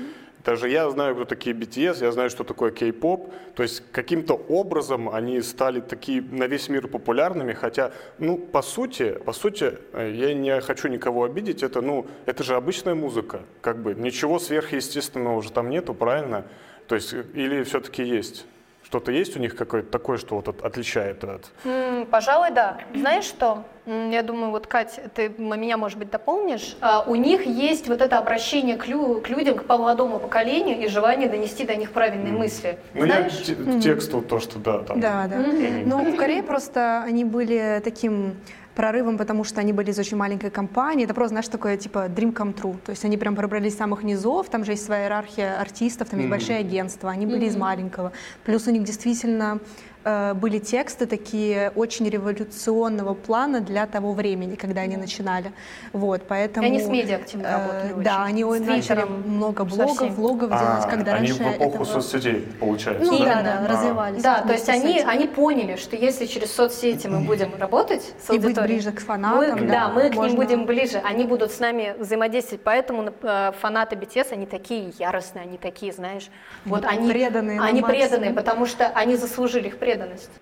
даже 0.43 0.69
я 0.69 0.89
знаю, 0.89 1.15
кто 1.15 1.25
такие 1.25 1.55
BTS, 1.55 2.03
я 2.03 2.11
знаю, 2.11 2.29
что 2.29 2.43
такое 2.43 2.71
кей-поп. 2.71 3.31
То 3.55 3.63
есть 3.63 3.83
каким-то 3.91 4.33
образом 4.33 5.09
они 5.09 5.41
стали 5.41 5.81
такие 5.81 6.21
на 6.21 6.47
весь 6.47 6.69
мир 6.69 6.87
популярными, 6.87 7.53
хотя, 7.53 7.91
ну, 8.17 8.37
по 8.37 8.61
сути, 8.61 9.11
по 9.25 9.33
сути, 9.33 9.77
э, 9.93 10.11
я 10.15 10.33
не 10.33 10.61
хочу 10.61 10.87
никого 10.87 11.25
обидеть, 11.25 11.63
это, 11.63 11.81
ну, 11.81 12.07
это 12.25 12.43
же 12.43 12.55
обычная 12.55 12.95
музыка, 12.95 13.41
как 13.61 13.81
бы 13.81 13.93
ничего 13.93 14.39
сверхъестественного 14.39 15.37
уже 15.37 15.51
там 15.51 15.69
нету, 15.69 15.93
правильно? 15.93 16.45
То 16.87 16.95
есть 16.95 17.13
э, 17.13 17.23
или 17.33 17.63
все-таки 17.63 18.03
есть? 18.03 18.45
Что-то 18.91 19.13
есть 19.13 19.37
у 19.37 19.39
них 19.39 19.55
какое-то 19.55 19.89
такое, 19.89 20.17
что 20.17 20.35
вот 20.35 20.49
от- 20.49 20.65
отличает 20.65 21.23
от... 21.23 21.49
М, 21.63 22.05
Пожалуй, 22.07 22.51
да. 22.51 22.77
Знаешь 22.93 23.23
что? 23.23 23.63
Я 23.85 24.21
думаю, 24.21 24.51
вот, 24.51 24.67
Кать, 24.67 24.99
ты 25.15 25.29
меня, 25.37 25.77
может 25.77 25.97
быть, 25.97 26.09
дополнишь. 26.11 26.75
А, 26.81 27.05
У 27.07 27.15
них 27.15 27.45
есть 27.45 27.87
вот 27.87 28.01
это 28.01 28.17
обращение 28.17 28.75
к, 28.75 28.89
лю- 28.89 29.21
к 29.21 29.29
людям, 29.29 29.57
к 29.57 29.65
молодому 29.69 30.19
поколению 30.19 30.77
и 30.83 30.89
желание 30.89 31.29
донести 31.29 31.63
до 31.65 31.73
них 31.77 31.91
правильные 31.93 32.33
мысли. 32.33 32.79
Ну, 32.93 33.05
я 33.05 33.13
Знаешь? 33.29 33.41
те- 33.45 33.79
текст 33.81 34.11
вот 34.11 34.27
то, 34.27 34.41
что 34.41 34.59
да, 34.59 34.79
там. 34.79 34.99
Да, 34.99 35.25
да. 35.29 35.37
Но 35.85 35.99
в 36.03 36.17
Корее 36.17 36.43
просто 36.43 37.01
они 37.07 37.23
были 37.23 37.79
таким 37.81 38.35
прорывом, 38.75 39.17
потому 39.17 39.43
что 39.43 39.61
они 39.61 39.73
были 39.73 39.91
из 39.91 39.99
очень 39.99 40.17
маленькой 40.17 40.49
компании. 40.49 41.05
Это 41.05 41.13
просто, 41.13 41.29
знаешь, 41.29 41.47
такое 41.47 41.77
типа 41.77 42.07
dream 42.07 42.33
come 42.33 42.53
true. 42.53 42.77
То 42.85 42.91
есть 42.91 43.03
они 43.05 43.17
прям 43.17 43.35
пробрались 43.35 43.73
с 43.73 43.77
самых 43.77 44.03
низов, 44.03 44.49
там 44.49 44.65
же 44.65 44.71
есть 44.71 44.85
своя 44.85 45.03
иерархия 45.03 45.59
артистов, 45.59 46.09
там 46.09 46.19
есть 46.19 46.29
большие 46.29 46.59
агентства, 46.59 47.09
они 47.09 47.25
были 47.25 47.45
из 47.45 47.55
маленького. 47.55 48.11
Плюс 48.45 48.67
у 48.67 48.71
них 48.71 48.83
действительно 48.83 49.59
были 50.03 50.57
тексты 50.59 51.05
такие 51.05 51.71
очень 51.75 52.09
революционного 52.09 53.13
плана 53.13 53.61
для 53.61 53.85
того 53.85 54.13
времени, 54.13 54.55
когда 54.55 54.81
они 54.81 54.97
начинали. 54.97 55.51
Вот, 55.93 56.23
поэтому... 56.27 56.65
И 56.65 56.69
они 56.69 56.79
с 56.79 56.87
медиа 56.87 57.17
активно 57.17 57.45
э, 57.47 57.51
работали 57.51 58.03
Да, 58.03 58.23
очень. 58.23 58.29
они 58.29 58.43
начали 58.65 59.03
много 59.03 59.63
блогов, 59.63 60.09
влогов 60.15 60.49
А, 60.51 60.59
делать, 60.59 60.89
когда 60.89 61.13
они 61.13 61.27
раньше 61.27 61.43
в 61.43 61.55
эпоху 61.57 61.83
этого- 61.83 61.83
соцсетей, 61.85 62.47
получается, 62.59 63.05
Ну 63.11 63.19
да? 63.19 63.25
да, 63.25 63.41
да, 63.43 63.59
А. 63.63 63.67
развивались. 63.67 64.23
Да, 64.23 64.41
то 64.41 64.53
есть 64.53 64.69
они, 64.69 64.99
они 65.01 65.27
поняли, 65.27 65.75
что 65.75 65.95
если 65.95 66.25
через 66.25 66.51
соцсети 66.51 67.05
мы 67.05 67.19
будем 67.19 67.53
работать 67.59 68.01
с 68.25 68.29
И 68.33 68.39
быть 68.39 68.59
ближе 68.59 68.91
к 68.91 69.01
фанатам, 69.01 69.59
мы, 69.59 69.67
да, 69.67 69.73
да, 69.73 69.89
мы 69.89 70.09
к 70.09 70.15
можно- 70.15 70.27
ним 70.29 70.35
будем 70.35 70.65
ближе, 70.65 70.99
они 71.03 71.25
будут 71.25 71.51
с 71.51 71.59
нами 71.59 71.93
взаимодействовать, 71.99 72.63
поэтому 72.63 73.11
э, 73.21 73.51
фанаты 73.61 73.95
BTS, 73.95 74.31
они 74.33 74.47
такие 74.47 74.91
яростные, 74.97 75.43
они 75.43 75.57
такие, 75.59 75.91
знаешь, 75.93 76.27
вот 76.65 76.85
они 76.85 77.07
преданные 77.11 77.59
они 77.61 77.81
преданные, 77.83 78.31
потому 78.31 78.65
что 78.65 78.87
они 78.87 79.15
заслужили 79.15 79.67
их 79.67 79.77
преданность 79.77 79.90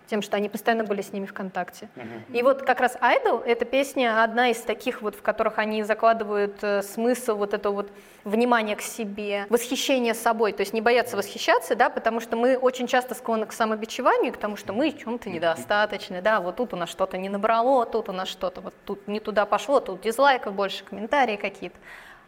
тем, 0.07 0.21
что 0.21 0.37
они 0.37 0.49
постоянно 0.49 0.83
были 0.83 1.01
с 1.01 1.13
ними 1.13 1.25
ВКонтакте. 1.25 1.89
И 2.33 2.41
вот 2.43 2.63
как 2.63 2.79
раз 2.79 2.95
Idol, 2.95 3.43
эта 3.43 3.65
песня 3.65 4.23
одна 4.23 4.49
из 4.49 4.61
таких 4.61 5.01
вот, 5.01 5.15
в 5.15 5.21
которых 5.21 5.59
они 5.59 5.83
закладывают 5.83 6.63
э, 6.63 6.81
смысл 6.81 7.35
вот 7.35 7.53
этого 7.53 7.73
вот 7.73 7.91
внимания 8.23 8.75
к 8.75 8.81
себе, 8.81 9.45
восхищение 9.49 10.13
собой, 10.13 10.51
то 10.53 10.61
есть 10.61 10.73
не 10.73 10.81
бояться 10.81 11.17
восхищаться, 11.17 11.75
да, 11.75 11.89
потому 11.89 12.19
что 12.19 12.35
мы 12.35 12.57
очень 12.57 12.87
часто 12.87 13.15
склонны 13.15 13.45
к 13.45 13.53
самобичеванию, 13.53 14.33
к 14.33 14.37
тому, 14.37 14.55
что 14.55 14.73
мы 14.73 14.91
в 14.91 14.97
чем-то 14.97 15.29
недостаточны, 15.29 16.21
да, 16.21 16.39
вот 16.39 16.57
тут 16.57 16.73
у 16.73 16.77
нас 16.77 16.89
что-то 16.89 17.17
не 17.17 17.29
набрало, 17.29 17.85
тут 17.85 18.09
у 18.09 18.11
нас 18.11 18.27
что-то 18.27 18.61
вот 18.61 18.73
тут 18.85 19.07
не 19.07 19.19
туда 19.19 19.45
пошло, 19.45 19.79
тут 19.79 20.01
дизлайков 20.01 20.53
больше, 20.53 20.83
комментарии 20.83 21.35
какие-то. 21.35 21.77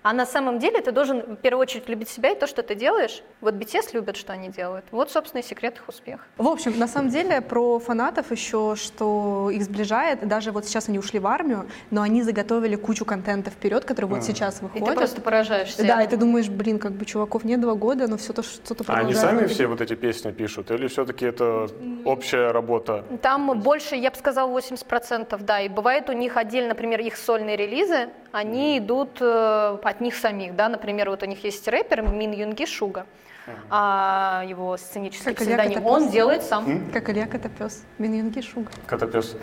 А 0.04 0.14
на 0.14 0.26
самом 0.26 0.58
деле 0.58 0.82
ты 0.82 0.92
должен 0.92 1.22
в 1.22 1.36
первую 1.36 1.62
очередь 1.62 1.88
любить 1.88 2.10
себя 2.10 2.32
и 2.32 2.36
то, 2.36 2.48
что 2.48 2.64
ты 2.64 2.74
делаешь. 2.74 3.22
Вот 3.40 3.54
BTS 3.54 3.94
любят, 3.94 4.18
что 4.18 4.34
они 4.34 4.50
делают. 4.50 4.84
Вот, 4.92 5.12
собственно, 5.12 5.42
и 5.42 5.44
секрет 5.44 5.76
их 5.78 5.88
успеха. 5.88 6.24
В 6.38 6.48
общем, 6.48 6.78
на 6.80 6.88
самом 6.88 7.10
деле 7.10 7.40
про 7.42 7.78
фанатов 7.80 8.32
еще, 8.32 8.76
что 8.76 9.52
их 9.52 9.64
сближает, 9.64 10.28
даже 10.28 10.52
вот 10.52 10.66
сейчас 10.66 10.90
они 10.90 10.98
ушли 10.98 11.20
в 11.20 11.28
армию, 11.28 11.68
но 11.92 12.02
они 12.02 12.24
заготовили 12.24 12.76
кучу 12.76 13.06
контента 13.06 13.52
вперед, 13.52 13.86
который 13.86 14.06
вот 14.08 14.24
сейчас 14.24 14.60
И 14.60 14.64
выходит. 14.64 14.88
ты 14.88 14.94
просто 14.96 15.22
поражаешься. 15.22 15.86
Да, 15.86 16.02
и 16.02 16.08
ты 16.08 16.18
думаешь, 16.18 16.50
блин, 16.50 16.80
как 16.80 16.94
бы 16.94 17.06
чуваков 17.06 17.44
не 17.44 17.58
два 17.58 17.76
года, 17.76 18.08
но 18.08 18.18
все 18.18 18.34
то 18.34 18.42
что-то 18.42 18.84
А 18.88 18.98
они 18.98 19.14
сами 19.14 19.46
все 19.46 19.68
вот 19.68 19.82
эти 19.82 19.94
песни 19.94 20.32
пишут? 20.32 20.72
Или 20.72 20.88
все-таки 20.88 21.26
это 21.26 21.68
общая 22.06 22.52
работа? 22.52 23.06
Там 23.22 23.60
больше, 23.60 23.96
я 23.96 24.10
бы 24.10 24.18
сказала, 24.18 24.50
80%, 24.58 25.38
да. 25.44 25.62
И 25.62 25.70
бывает 25.70 26.10
у 26.10 26.14
них 26.14 26.38
отдельно, 26.38 26.70
например, 26.70 27.02
их 27.02 27.18
сольные 27.18 27.56
релизы, 27.56 28.10
они 28.32 28.78
идут 28.78 29.18
э, 29.20 29.78
от 29.82 30.02
них 30.02 30.16
самих, 30.16 30.56
да. 30.56 30.70
Например, 30.70 31.10
вот 31.10 31.24
у 31.24 31.26
них 31.26 31.44
есть 31.44 31.68
рэпер 31.68 32.02
Мин 32.02 32.32
Юнги 32.32 32.66
Шуга, 32.66 33.06
а 33.70 34.44
его 34.48 34.78
сценический 34.78 35.34
Как 35.34 35.38
псевдоним, 35.38 35.86
он 35.86 36.10
делает 36.10 36.44
сам. 36.44 36.92
Как 36.92 37.10
Илья 37.10 37.26
Котопес, 37.26 37.84
Миньонги 37.98 38.42
Шуга. 38.42 38.72
Котопес. 38.86 39.36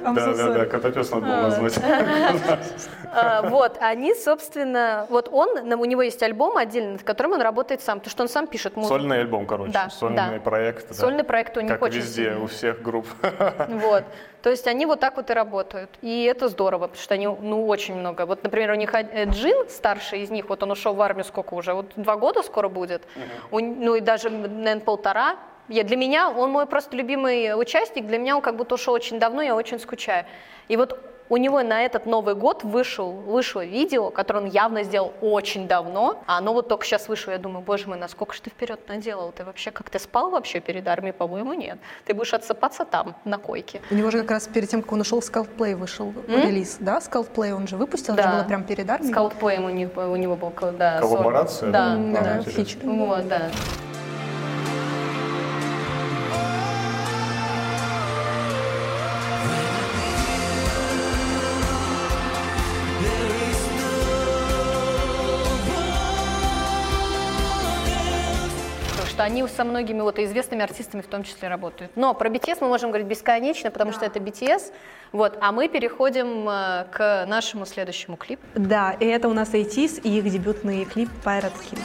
I'm 0.00 0.14
Да, 0.14 0.28
so 0.28 0.36
да, 0.36 0.48
да, 0.48 0.64
sorry. 0.64 0.66
котопес 0.66 1.10
надо 1.10 1.26
было 1.26 1.40
назвать. 1.42 1.78
А, 3.12 3.42
Вот, 3.42 3.76
они, 3.80 4.14
собственно, 4.14 5.06
вот 5.10 5.28
он, 5.32 5.58
у 5.72 5.84
него 5.84 6.02
есть 6.02 6.22
альбом 6.22 6.56
отдельно, 6.56 6.92
над 6.92 7.02
которым 7.02 7.32
он 7.32 7.40
работает 7.40 7.80
сам, 7.80 7.98
потому 7.98 8.10
что 8.10 8.22
он 8.22 8.28
сам 8.28 8.46
пишет 8.46 8.76
музыку. 8.76 8.94
Сольный 8.94 9.20
альбом, 9.20 9.46
короче. 9.46 9.72
Сольный 9.90 10.38
проект. 10.40 10.94
Сольный 10.94 11.24
проект 11.24 11.56
у 11.56 11.60
них 11.60 11.78
Как 11.78 11.92
везде, 11.92 12.34
у 12.36 12.46
всех 12.46 12.82
групп. 12.82 13.06
Вот. 13.68 14.04
То 14.42 14.50
есть 14.50 14.66
они 14.66 14.86
вот 14.86 15.00
так 15.00 15.16
вот 15.16 15.30
и 15.30 15.34
работают. 15.34 15.90
И 16.00 16.24
это 16.24 16.48
здорово, 16.48 16.86
потому 16.88 17.02
что 17.02 17.14
они, 17.14 17.26
ну, 17.26 17.66
очень 17.66 17.94
много. 17.94 18.24
Вот, 18.24 18.42
например, 18.42 18.70
у 18.70 18.74
них 18.74 18.94
э, 18.94 19.24
Джин, 19.26 19.68
старший 19.68 20.22
из 20.22 20.30
них, 20.30 20.48
вот 20.48 20.62
он 20.62 20.70
ушел 20.70 20.94
в 20.94 21.02
армию 21.02 21.19
сколько 21.24 21.54
уже? 21.54 21.72
Вот 21.74 21.92
два 21.96 22.16
года 22.16 22.42
скоро 22.42 22.68
будет. 22.68 23.02
У- 23.50 23.60
ну 23.60 23.94
и 23.94 24.00
даже, 24.00 24.30
наверное, 24.30 24.80
полтора. 24.80 25.36
Я, 25.68 25.84
для 25.84 25.96
меня 25.96 26.30
он 26.30 26.50
мой 26.50 26.66
просто 26.66 26.96
любимый 26.96 27.58
участник. 27.60 28.06
Для 28.06 28.18
меня 28.18 28.36
он 28.36 28.42
как 28.42 28.56
будто 28.56 28.74
ушел 28.74 28.94
очень 28.94 29.18
давно, 29.18 29.42
я 29.42 29.54
очень 29.54 29.78
скучаю. 29.78 30.24
И 30.68 30.76
вот 30.76 30.98
у 31.30 31.36
него 31.36 31.62
на 31.62 31.82
этот 31.82 32.06
Новый 32.06 32.34
год 32.34 32.64
вышел, 32.64 33.12
вышло 33.12 33.64
видео, 33.64 34.10
которое 34.10 34.40
он 34.40 34.46
явно 34.46 34.82
сделал 34.82 35.14
очень 35.22 35.68
давно, 35.68 36.22
а 36.26 36.38
оно 36.38 36.52
вот 36.52 36.68
только 36.68 36.84
сейчас 36.84 37.08
вышло. 37.08 37.30
Я 37.30 37.38
думаю, 37.38 37.64
боже 37.64 37.88
мой, 37.88 37.96
насколько 37.96 38.34
же 38.34 38.42
ты 38.42 38.50
вперед 38.50 38.80
наделал? 38.88 39.32
Ты 39.32 39.44
вообще 39.44 39.70
как 39.70 39.88
ты 39.88 39.98
спал 40.00 40.30
вообще 40.30 40.60
перед 40.60 40.86
армией? 40.88 41.12
По-моему, 41.12 41.54
нет. 41.54 41.78
Ты 42.04 42.14
будешь 42.14 42.34
отсыпаться 42.34 42.84
там, 42.84 43.14
на 43.24 43.38
койке. 43.38 43.80
У 43.90 43.94
него 43.94 44.10
же 44.10 44.20
как 44.22 44.32
раз 44.32 44.48
перед 44.48 44.68
тем, 44.68 44.82
как 44.82 44.92
он 44.92 45.00
ушел, 45.00 45.22
Скалтплей 45.22 45.74
вышел 45.74 46.12
релиз, 46.26 46.78
да? 46.80 47.00
Скалтплей 47.00 47.52
он 47.52 47.68
же 47.68 47.76
выпустил, 47.76 48.14
это 48.14 48.22
же 48.24 48.28
Да. 48.28 48.34
было 48.34 48.44
прям 48.44 48.64
перед 48.64 48.90
армией. 48.90 49.12
Скаутплеем 49.12 49.64
у, 49.64 49.70
них, 49.70 49.90
у 49.96 50.16
него 50.16 50.34
был 50.34 50.52
да, 50.72 50.98
Коллаборация? 51.00 51.70
Да, 51.70 51.96
да. 51.96 52.22
да, 52.22 52.42
фичер. 52.42 52.80
Вот, 52.82 53.28
да. 53.28 53.50
что 69.20 69.26
они 69.26 69.46
со 69.48 69.64
многими 69.64 70.00
вот 70.00 70.18
известными 70.18 70.62
артистами 70.62 71.02
в 71.02 71.06
том 71.06 71.24
числе 71.24 71.48
работают. 71.48 71.92
Но 71.94 72.14
про 72.14 72.30
BTS 72.30 72.58
мы 72.62 72.68
можем 72.68 72.88
говорить 72.90 73.06
бесконечно, 73.06 73.70
потому 73.70 73.90
да. 73.90 73.96
что 73.98 74.06
это 74.06 74.18
BTS. 74.18 74.72
Вот, 75.12 75.36
а 75.42 75.52
мы 75.52 75.68
переходим 75.68 76.48
э, 76.48 76.86
к 76.90 77.26
нашему 77.26 77.66
следующему 77.66 78.16
клипу. 78.16 78.42
Да, 78.54 78.92
и 78.98 79.04
это 79.04 79.28
у 79.28 79.34
нас 79.34 79.52
ATEEZ 79.52 80.00
и 80.04 80.18
их 80.18 80.30
дебютный 80.30 80.86
клип 80.86 81.10
Pirate 81.22 81.52
King. 81.70 81.78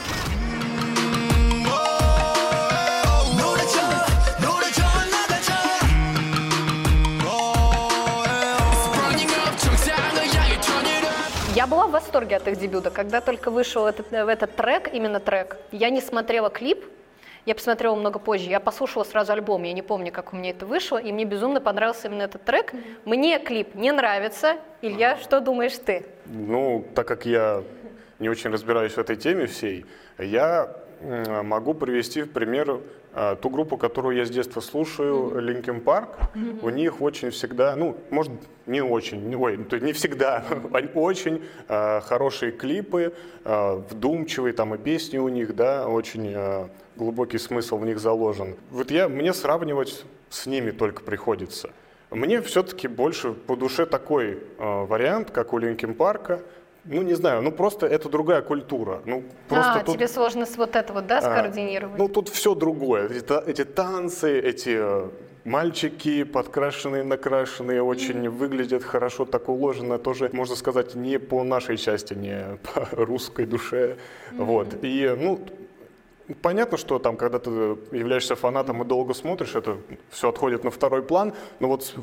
Я 11.54 11.66
была 11.66 11.86
в 11.86 11.90
восторге 11.90 12.36
от 12.36 12.48
их 12.48 12.58
дебюта. 12.58 12.90
Когда 12.90 13.20
только 13.20 13.50
вышел 13.50 13.86
этот, 13.86 14.10
э, 14.10 14.24
этот 14.26 14.56
трек, 14.56 14.88
именно 14.94 15.20
трек, 15.20 15.58
я 15.70 15.90
не 15.90 16.00
смотрела 16.00 16.48
клип, 16.48 16.82
я 17.46 17.54
посмотрела 17.54 17.94
много 17.94 18.18
позже. 18.18 18.50
Я 18.50 18.60
послушала 18.60 19.04
сразу 19.04 19.32
альбом, 19.32 19.62
я 19.62 19.72
не 19.72 19.82
помню, 19.82 20.12
как 20.12 20.32
у 20.32 20.36
меня 20.36 20.50
это 20.50 20.66
вышло, 20.66 20.98
и 20.98 21.12
мне 21.12 21.24
безумно 21.24 21.60
понравился 21.60 22.08
именно 22.08 22.22
этот 22.22 22.44
трек. 22.44 22.74
Мне 23.04 23.38
клип 23.38 23.74
не 23.74 23.92
нравится. 23.92 24.56
Илья, 24.82 25.16
что 25.16 25.40
думаешь 25.40 25.78
ты? 25.78 26.04
Ну, 26.26 26.84
так 26.94 27.06
как 27.06 27.24
я 27.24 27.62
не 28.18 28.28
очень 28.28 28.50
разбираюсь 28.50 28.92
в 28.92 28.98
этой 28.98 29.16
теме 29.16 29.46
всей, 29.46 29.86
я 30.18 30.74
могу 31.00 31.74
привести 31.74 32.22
в 32.22 32.30
пример 32.30 32.80
э, 33.14 33.36
ту 33.40 33.50
группу, 33.50 33.76
которую 33.76 34.16
я 34.16 34.24
с 34.24 34.30
детства 34.30 34.60
слушаю, 34.60 35.40
Linkin 35.40 35.82
Park. 35.82 36.08
У 36.62 36.70
них 36.70 37.00
очень 37.00 37.30
всегда, 37.30 37.76
ну, 37.76 37.96
может, 38.10 38.32
не 38.66 38.82
очень, 38.82 39.34
ой, 39.34 39.58
то 39.58 39.78
не 39.78 39.92
всегда, 39.92 40.44
они 40.72 40.88
очень 40.94 41.42
э, 41.68 42.00
хорошие 42.00 42.52
клипы, 42.52 43.14
э, 43.44 43.82
вдумчивые, 43.90 44.52
там 44.52 44.74
и 44.74 44.78
песни 44.78 45.18
у 45.18 45.28
них, 45.28 45.54
да, 45.54 45.88
очень 45.88 46.32
э, 46.34 46.68
глубокий 46.96 47.38
смысл 47.38 47.78
в 47.78 47.84
них 47.84 47.98
заложен. 47.98 48.56
Вот 48.70 48.90
я, 48.90 49.08
мне 49.08 49.32
сравнивать 49.32 50.04
с 50.30 50.46
ними 50.46 50.70
только 50.70 51.02
приходится. 51.02 51.70
Мне 52.10 52.40
все-таки 52.40 52.86
больше 52.86 53.32
по 53.32 53.56
душе 53.56 53.84
такой 53.84 54.34
э, 54.34 54.38
вариант, 54.58 55.30
как 55.30 55.52
у 55.52 55.58
Линкин 55.58 55.94
Парка. 55.94 56.40
Ну, 56.88 57.02
не 57.02 57.14
знаю, 57.14 57.42
ну 57.42 57.52
просто 57.52 57.86
это 57.86 58.08
другая 58.08 58.42
культура. 58.42 59.00
Ну, 59.04 59.24
просто 59.48 59.72
а, 59.72 59.84
тут, 59.84 59.94
тебе 59.96 60.08
сложно 60.08 60.46
с 60.46 60.56
вот 60.56 60.76
это 60.76 60.92
вот, 60.92 61.06
да, 61.06 61.18
а, 61.18 61.20
скоординировать? 61.20 61.98
ну, 61.98 62.08
тут 62.08 62.28
все 62.28 62.54
другое. 62.54 63.08
Эти, 63.08 63.50
эти 63.50 63.64
танцы, 63.64 64.38
эти 64.38 64.76
э, 64.78 65.08
мальчики 65.44 66.24
подкрашенные, 66.24 67.02
накрашенные, 67.02 67.82
очень 67.82 68.28
выглядят 68.28 68.84
хорошо, 68.84 69.24
так 69.24 69.48
уложено. 69.48 69.98
Тоже, 69.98 70.30
можно 70.32 70.56
сказать, 70.56 70.94
не 70.94 71.18
по 71.18 71.44
нашей 71.44 71.76
части, 71.76 72.14
не 72.14 72.58
по 72.74 72.88
русской 73.04 73.46
душе. 73.46 73.96
Вот. 74.32 74.68
И, 74.82 75.14
ну, 75.18 75.40
Понятно, 76.42 76.76
что 76.76 76.98
там, 76.98 77.16
когда 77.16 77.38
ты 77.38 77.50
являешься 77.92 78.34
фанатом 78.34 78.82
и 78.82 78.86
долго 78.86 79.14
смотришь, 79.14 79.54
это 79.54 79.78
все 80.10 80.28
отходит 80.28 80.64
на 80.64 80.70
второй 80.70 81.02
план, 81.02 81.34
но 81.60 81.68
вот 81.68 81.94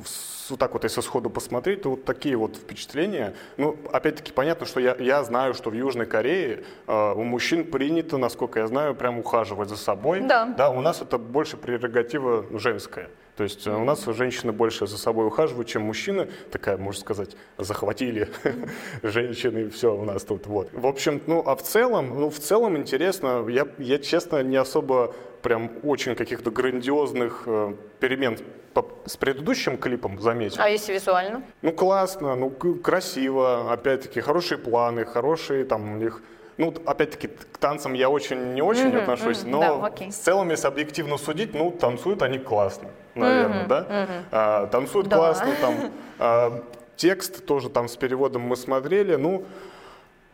вот 0.50 0.60
так 0.60 0.74
вот 0.74 0.84
если 0.84 1.02
сходу 1.02 1.30
посмотреть, 1.30 1.84
то 1.84 1.92
вот 1.92 2.06
такие 2.06 2.36
вот 2.36 2.58
впечатления. 2.58 3.34
Ну, 3.58 3.78
опять-таки, 3.92 4.32
понятно, 4.32 4.66
что 4.66 4.80
я, 4.80 4.96
я 5.00 5.24
знаю, 5.24 5.54
что 5.54 5.70
в 5.70 5.74
Южной 5.74 6.06
Корее 6.06 6.64
э, 6.88 7.14
у 7.14 7.24
мужчин 7.24 7.70
принято, 7.70 8.18
насколько 8.18 8.60
я 8.60 8.68
знаю, 8.68 8.96
прям 8.96 9.20
ухаживать 9.20 9.70
за 9.70 9.78
собой. 9.78 10.22
Да. 10.22 10.54
Да, 10.58 10.70
у 10.70 10.82
нас 10.82 11.02
это 11.02 11.18
больше 11.18 11.58
прерогатива 11.58 12.46
женская. 12.60 13.10
То 13.36 13.44
есть 13.44 13.66
э, 13.66 13.72
у 13.72 13.84
нас 13.84 14.06
женщины 14.06 14.52
больше 14.52 14.86
за 14.86 14.98
собой 14.98 15.28
ухаживают, 15.28 15.68
чем 15.68 15.84
мужчины. 15.84 16.30
Такая, 16.52 16.78
можно 16.78 17.02
сказать, 17.02 17.36
захватили 17.58 18.30
женщины, 19.04 19.70
все 19.70 19.96
у 19.96 20.06
нас 20.06 20.24
тут 20.24 20.46
вот. 20.48 20.70
В 20.72 20.86
общем, 20.86 21.22
ну, 21.26 21.42
а 21.46 21.56
в 21.56 21.64
целом, 21.64 22.20
ну, 22.20 22.30
в 22.30 22.40
целом 22.40 22.78
интересно. 22.78 23.46
Я, 23.50 23.68
я 23.80 23.98
честно, 23.98 24.44
не 24.44 24.58
особо 24.58 25.16
прям 25.42 25.72
очень 25.84 26.16
каких-то 26.16 26.52
грандиозных 26.52 27.44
э, 27.48 27.76
перемен 28.00 28.38
по- 28.74 28.88
с 29.06 29.18
предыдущим 29.18 29.78
клипом 29.78 30.20
заметил. 30.20 30.58
А 30.62 30.70
если 30.70 30.94
визуально? 30.94 31.44
Ну, 31.62 31.72
классно, 31.72 32.36
ну, 32.36 32.50
красиво, 32.50 33.72
опять-таки, 33.72 34.22
хорошие 34.22 34.58
планы, 34.58 35.06
хорошие 35.06 35.66
там 35.66 35.94
у 35.94 35.98
них... 35.98 36.22
Ну, 36.58 36.74
опять-таки, 36.86 37.28
к 37.28 37.58
танцам 37.58 37.94
я 37.94 38.10
очень 38.10 38.54
не 38.54 38.62
очень 38.62 38.90
Мгм, 38.90 39.00
отношусь, 39.02 39.42
мгм, 39.42 39.52
но 39.52 39.60
да, 39.60 39.86
окей. 39.88 40.12
в 40.12 40.14
целом, 40.14 40.50
если 40.52 40.68
объективно 40.68 41.18
судить, 41.18 41.54
ну, 41.54 41.72
танцуют 41.72 42.22
они 42.22 42.38
классно, 42.38 42.90
наверное, 43.16 43.68
да? 43.68 44.08
А, 44.32 44.68
танцуют 44.68 45.08
Да. 45.08 45.18
классно, 45.18 45.56
там, 45.60 45.76
а, 46.20 46.64
текст 46.96 47.46
тоже 47.46 47.70
там 47.70 47.88
с 47.88 47.96
переводом 47.96 48.44
мы 48.44 48.56
смотрели, 48.56 49.16
ну, 49.16 49.46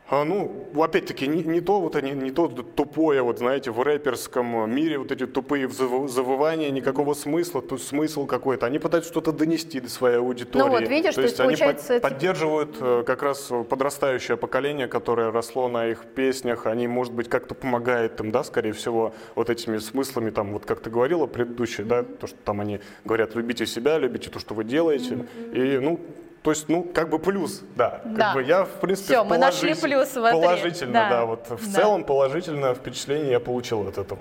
а, 0.10 0.24
ну, 0.26 0.68
опять-таки, 0.76 1.28
не, 1.28 1.44
не 1.44 1.62
то 1.62 1.80
вот 1.80 1.96
они, 1.96 2.12
не 2.12 2.32
то 2.32 2.48
тупое, 2.48 3.22
вот 3.22 3.38
знаете, 3.38 3.70
в 3.70 3.80
рэперском 3.82 4.74
мире 4.74 4.98
вот 4.98 5.12
эти 5.12 5.28
тупые 5.28 5.70
завывания, 5.70 6.72
никакого 6.72 7.14
смысла, 7.14 7.62
то 7.62 7.76
есть 7.76 7.88
смысл 7.88 8.26
какой-то. 8.26 8.66
Они 8.66 8.80
пытаются 8.80 9.12
что-то 9.12 9.32
донести 9.32 9.80
до 9.80 9.90
своей 9.90 10.18
аудитории. 10.18 10.64
Ну 10.64 10.72
вот 10.72 10.88
видишь, 10.88 11.14
то 11.14 11.22
есть 11.22 11.40
они 11.40 11.50
получается, 11.50 11.94
под- 12.00 12.02
поддерживают 12.02 12.78
э, 12.80 13.04
как 13.06 13.22
раз 13.22 13.52
подрастающее 13.70 14.36
поколение, 14.36 14.88
которое 14.88 15.32
росло 15.32 15.68
на 15.68 15.88
их 15.88 16.06
песнях. 16.06 16.66
Они, 16.66 16.88
может 16.88 17.14
быть, 17.14 17.30
как-то 17.30 17.54
помогают 17.54 18.20
им, 18.20 18.32
да, 18.32 18.44
скорее 18.44 18.74
всего, 18.74 19.14
вот 19.36 19.50
этими 19.50 19.78
смыслами, 19.78 20.32
там, 20.32 20.54
вот 20.54 20.66
как 20.66 20.80
ты 20.80 20.90
говорила 20.90 21.28
предыдущее, 21.28 21.86
да, 21.86 22.02
то, 22.04 22.26
что 22.26 22.38
там 22.44 22.62
они 22.62 22.80
говорят, 23.06 23.36
любите 23.36 23.68
себя, 23.68 24.00
любите 24.00 24.32
то, 24.32 24.40
что 24.40 24.56
вы 24.56 24.64
делаете. 24.64 25.28
И, 25.54 25.78
ну, 25.80 26.00
то 26.44 26.52
есть, 26.52 26.70
ну, 26.70 26.84
как 26.84 27.10
бы 27.10 27.20
плюс, 27.20 27.62
да. 27.76 28.00
Как 28.04 28.14
Да. 28.14 28.34
бы 28.34 28.44
я, 28.44 28.64
в 28.64 28.80
принципе, 28.80 29.14
Всё, 29.14 29.24
в 29.24 29.28
мы 29.28 29.38
нашли 29.38 29.74
плюс 29.76 30.16
в 30.16 30.32
Положительно, 30.32 30.94
да. 30.94 31.10
да. 31.10 31.26
Вот 31.26 31.50
в 31.50 31.66
Да. 31.74 31.82
целом 31.82 32.04
положительное 32.06 32.74
впечатление 32.74 33.32
я 33.32 33.40
получил 33.40 33.88
от 33.88 33.98
этого 33.98 34.20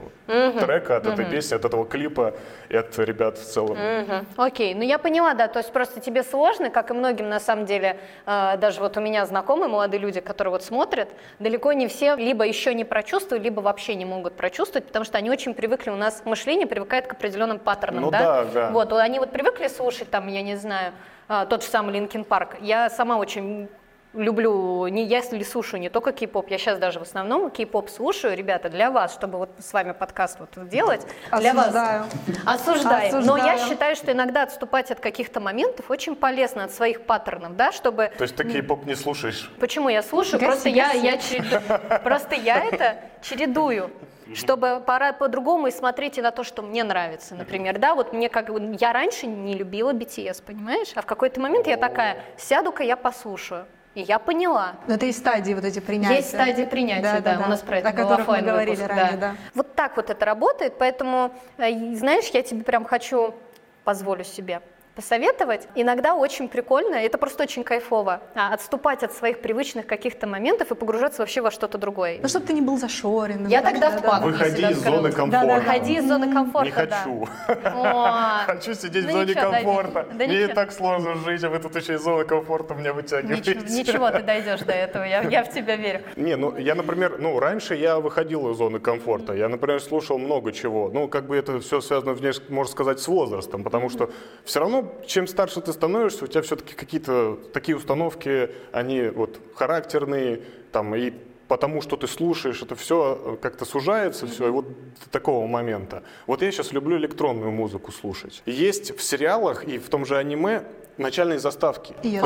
трека, 0.58 0.96
от 0.96 1.06
этой 1.06 1.24
песни, 1.26 1.54
от 1.54 1.64
этого 1.64 1.86
клипа 1.86 2.34
и 2.68 2.76
от 2.76 2.98
ребят 2.98 3.38
в 3.38 3.44
целом. 3.44 3.78
Мгм. 3.78 4.26
Окей, 4.36 4.74
ну 4.74 4.82
я 4.82 4.98
поняла, 4.98 5.34
да, 5.34 5.46
то 5.48 5.60
есть 5.60 5.72
просто 5.72 6.00
тебе 6.00 6.22
сложно, 6.24 6.70
как 6.70 6.90
и 6.90 6.94
многим 6.94 7.28
на 7.28 7.38
самом 7.40 7.66
деле, 7.66 7.98
э, 8.26 8.56
даже 8.58 8.80
вот 8.80 8.96
у 8.96 9.00
меня 9.00 9.24
знакомые 9.24 9.68
молодые 9.68 10.00
люди, 10.00 10.20
которые 10.20 10.50
вот 10.52 10.64
смотрят, 10.64 11.08
далеко 11.38 11.72
не 11.72 11.86
все 11.86 12.16
либо 12.16 12.44
еще 12.44 12.74
не 12.74 12.84
прочувствовали, 12.84 13.44
либо 13.44 13.60
вообще 13.60 13.94
не 13.94 14.04
могут 14.04 14.34
прочувствовать, 14.34 14.86
потому 14.86 15.04
что 15.04 15.18
они 15.18 15.30
очень 15.30 15.54
привыкли, 15.54 15.90
у 15.90 15.96
нас 15.96 16.22
мышление 16.24 16.66
привыкает 16.66 17.06
к 17.06 17.12
определенным 17.12 17.58
паттернам, 17.60 18.02
Ну 18.04 18.10
да? 18.10 18.18
да, 18.18 18.44
да. 18.44 18.70
Вот, 18.70 18.92
они 18.92 19.18
вот 19.20 19.30
привыкли 19.30 19.68
слушать 19.68 20.10
там, 20.10 20.26
я 20.28 20.42
не 20.42 20.56
знаю, 20.56 20.92
тот 21.28 21.62
же 21.62 21.68
самый 21.68 21.92
Linkin 21.92 22.24
Park. 22.24 22.56
Я 22.60 22.88
сама 22.90 23.18
очень 23.18 23.68
люблю, 24.14 24.86
не, 24.88 25.04
я 25.04 25.18
если 25.18 25.42
слушаю 25.42 25.80
не 25.80 25.88
только 25.90 26.12
кей-поп, 26.12 26.48
я 26.50 26.58
сейчас 26.58 26.78
даже 26.78 26.98
в 26.98 27.02
основном 27.02 27.50
кей-поп 27.50 27.90
слушаю, 27.90 28.36
ребята, 28.36 28.68
для 28.68 28.90
вас, 28.90 29.12
чтобы 29.14 29.38
вот 29.38 29.50
с 29.58 29.72
вами 29.72 29.92
подкаст 29.92 30.38
вот 30.40 30.68
делать, 30.68 31.06
для 31.38 31.54
вас. 31.54 31.66
Осуждаю. 31.66 32.04
Осуждаем. 32.46 33.26
Но 33.26 33.36
я 33.36 33.54
Осуждаю. 33.54 33.68
считаю, 33.68 33.96
что 33.96 34.12
иногда 34.12 34.42
отступать 34.44 34.90
от 34.90 35.00
каких-то 35.00 35.40
моментов 35.40 35.90
очень 35.90 36.16
полезно, 36.16 36.64
от 36.64 36.72
своих 36.72 37.02
паттернов, 37.02 37.56
да, 37.56 37.72
чтобы... 37.72 38.10
То 38.16 38.22
есть 38.22 38.36
ты 38.36 38.44
кей-поп 38.44 38.86
не 38.86 38.94
слушаешь? 38.94 39.50
Почему 39.60 39.88
я 39.88 40.02
слушаю? 40.02 40.40
Просто 40.40 40.68
я, 40.68 40.92
я 40.92 41.16
череду- 41.16 42.02
Просто 42.02 42.34
я 42.34 42.64
это 42.64 42.96
чередую. 43.22 43.90
Чтобы 44.34 44.82
пора 44.86 45.14
по-другому 45.14 45.68
и 45.68 45.70
смотреть 45.70 46.18
и 46.18 46.22
на 46.22 46.30
то, 46.32 46.44
что 46.44 46.60
мне 46.60 46.84
нравится, 46.84 47.34
например, 47.34 47.78
да, 47.78 47.94
вот 47.94 48.12
мне 48.12 48.28
как 48.28 48.50
бы- 48.52 48.76
я 48.78 48.92
раньше 48.92 49.26
не 49.26 49.54
любила 49.54 49.94
BTS, 49.94 50.42
понимаешь, 50.44 50.88
а 50.94 51.00
в 51.00 51.06
какой-то 51.06 51.40
момент 51.40 51.66
я 51.66 51.78
такая, 51.78 52.22
сяду-ка 52.36 52.82
я 52.82 52.96
послушаю, 52.96 53.64
и 53.98 54.02
я 54.02 54.20
поняла, 54.20 54.76
Но 54.86 54.94
это 54.94 55.06
и 55.06 55.12
стадии 55.12 55.54
вот 55.54 55.64
эти 55.64 55.80
принятия. 55.80 56.16
есть 56.16 56.28
стадия 56.28 56.66
принятия, 56.66 57.20
да, 57.20 57.42
у 57.44 57.48
нас 57.48 57.60
про 57.60 57.78
это 57.78 57.88
о 57.88 57.92
был 57.92 58.02
которых 58.04 58.28
мы 58.28 58.42
говорили 58.42 58.76
выпуск, 58.76 58.88
ранее, 58.88 59.16
да. 59.16 59.34
Вот 59.54 59.74
так 59.74 59.96
вот 59.96 60.08
это 60.10 60.24
работает, 60.24 60.78
поэтому, 60.78 61.32
э, 61.56 61.94
знаешь, 61.96 62.26
я 62.32 62.42
тебе 62.42 62.62
прям 62.62 62.84
хочу, 62.84 63.34
позволю 63.82 64.22
себе 64.22 64.60
посоветовать. 64.98 65.68
Иногда 65.76 66.16
очень 66.16 66.48
прикольно, 66.48 66.96
это 66.96 67.18
просто 67.18 67.44
очень 67.44 67.62
кайфово, 67.62 68.20
а, 68.34 68.52
отступать 68.52 69.04
от 69.04 69.12
своих 69.12 69.40
привычных 69.40 69.86
каких-то 69.86 70.26
моментов 70.26 70.72
и 70.72 70.74
погружаться 70.74 71.22
вообще 71.22 71.40
во 71.40 71.52
что-то 71.52 71.78
другое. 71.78 72.18
Ну, 72.20 72.26
чтобы 72.26 72.46
ты 72.46 72.52
не 72.52 72.60
был 72.60 72.76
зашорен. 72.78 73.46
Я 73.46 73.62
тогда 73.62 73.90
в 73.90 73.94
да, 73.94 74.00
да. 74.00 74.08
панк. 74.08 74.24
Выходи 74.24 74.62
из 74.62 74.78
зоны 74.82 75.12
комфорта. 75.12 75.54
Выходи 75.54 75.94
из 75.98 76.08
зоны 76.08 76.32
комфорта, 76.32 76.64
Не 76.64 76.72
хочу. 76.72 77.28
Хочу 78.46 78.74
сидеть 78.74 79.04
в 79.04 79.06
Ну 79.06 79.12
зоне 79.12 79.34
комфорта. 79.34 80.06
Мне 80.12 80.44
и 80.44 80.46
так 80.48 80.72
сложно 80.72 81.14
жить, 81.14 81.44
а 81.44 81.48
вы 81.48 81.60
тут 81.60 81.76
еще 81.76 81.94
из 81.94 82.00
зоны 82.00 82.24
комфорта 82.24 82.74
меня 82.74 82.92
вытягиваете. 82.92 83.54
ничего, 83.54 84.10
ты 84.10 84.22
дойдешь 84.24 84.62
до 84.62 84.72
этого, 84.72 85.04
я, 85.04 85.44
в 85.44 85.52
тебя 85.52 85.76
верю. 85.76 86.00
Не, 86.16 86.34
ну 86.34 86.56
я, 86.58 86.74
например, 86.74 87.18
ну 87.20 87.38
раньше 87.38 87.76
я 87.76 88.00
выходил 88.00 88.50
из 88.50 88.56
зоны 88.56 88.80
комфорта. 88.80 89.32
Я, 89.32 89.48
например, 89.48 89.80
слушал 89.80 90.18
много 90.18 90.50
чего. 90.50 90.90
Ну, 90.92 91.06
как 91.06 91.28
бы 91.28 91.36
это 91.36 91.60
все 91.60 91.80
связано, 91.80 92.16
можно 92.48 92.72
сказать, 92.72 92.98
с 92.98 93.06
возрастом, 93.06 93.62
потому 93.62 93.90
что 93.90 94.10
все 94.44 94.58
равно, 94.58 94.87
чем 95.06 95.26
старше 95.26 95.60
ты 95.60 95.72
становишься, 95.72 96.24
у 96.24 96.28
тебя 96.28 96.42
все-таки 96.42 96.74
какие-то 96.74 97.38
такие 97.52 97.76
установки, 97.76 98.50
они 98.72 99.02
вот 99.02 99.40
характерные, 99.54 100.42
там, 100.72 100.94
и 100.94 101.12
потому 101.48 101.80
что 101.80 101.96
ты 101.96 102.06
слушаешь, 102.06 102.62
это 102.62 102.76
все 102.76 103.38
как-то 103.40 103.64
сужается, 103.64 104.26
все, 104.26 104.48
и 104.48 104.50
вот 104.50 104.66
до 104.68 105.10
такого 105.10 105.46
момента. 105.46 106.02
Вот 106.26 106.42
я 106.42 106.52
сейчас 106.52 106.72
люблю 106.72 106.96
электронную 106.98 107.50
музыку 107.50 107.90
слушать. 107.90 108.42
Есть 108.46 108.96
в 108.96 109.02
сериалах 109.02 109.64
и 109.64 109.78
в 109.78 109.88
том 109.88 110.04
же 110.04 110.16
аниме 110.16 110.64
начальные 110.98 111.38
заставки. 111.38 111.94
Я 112.02 112.22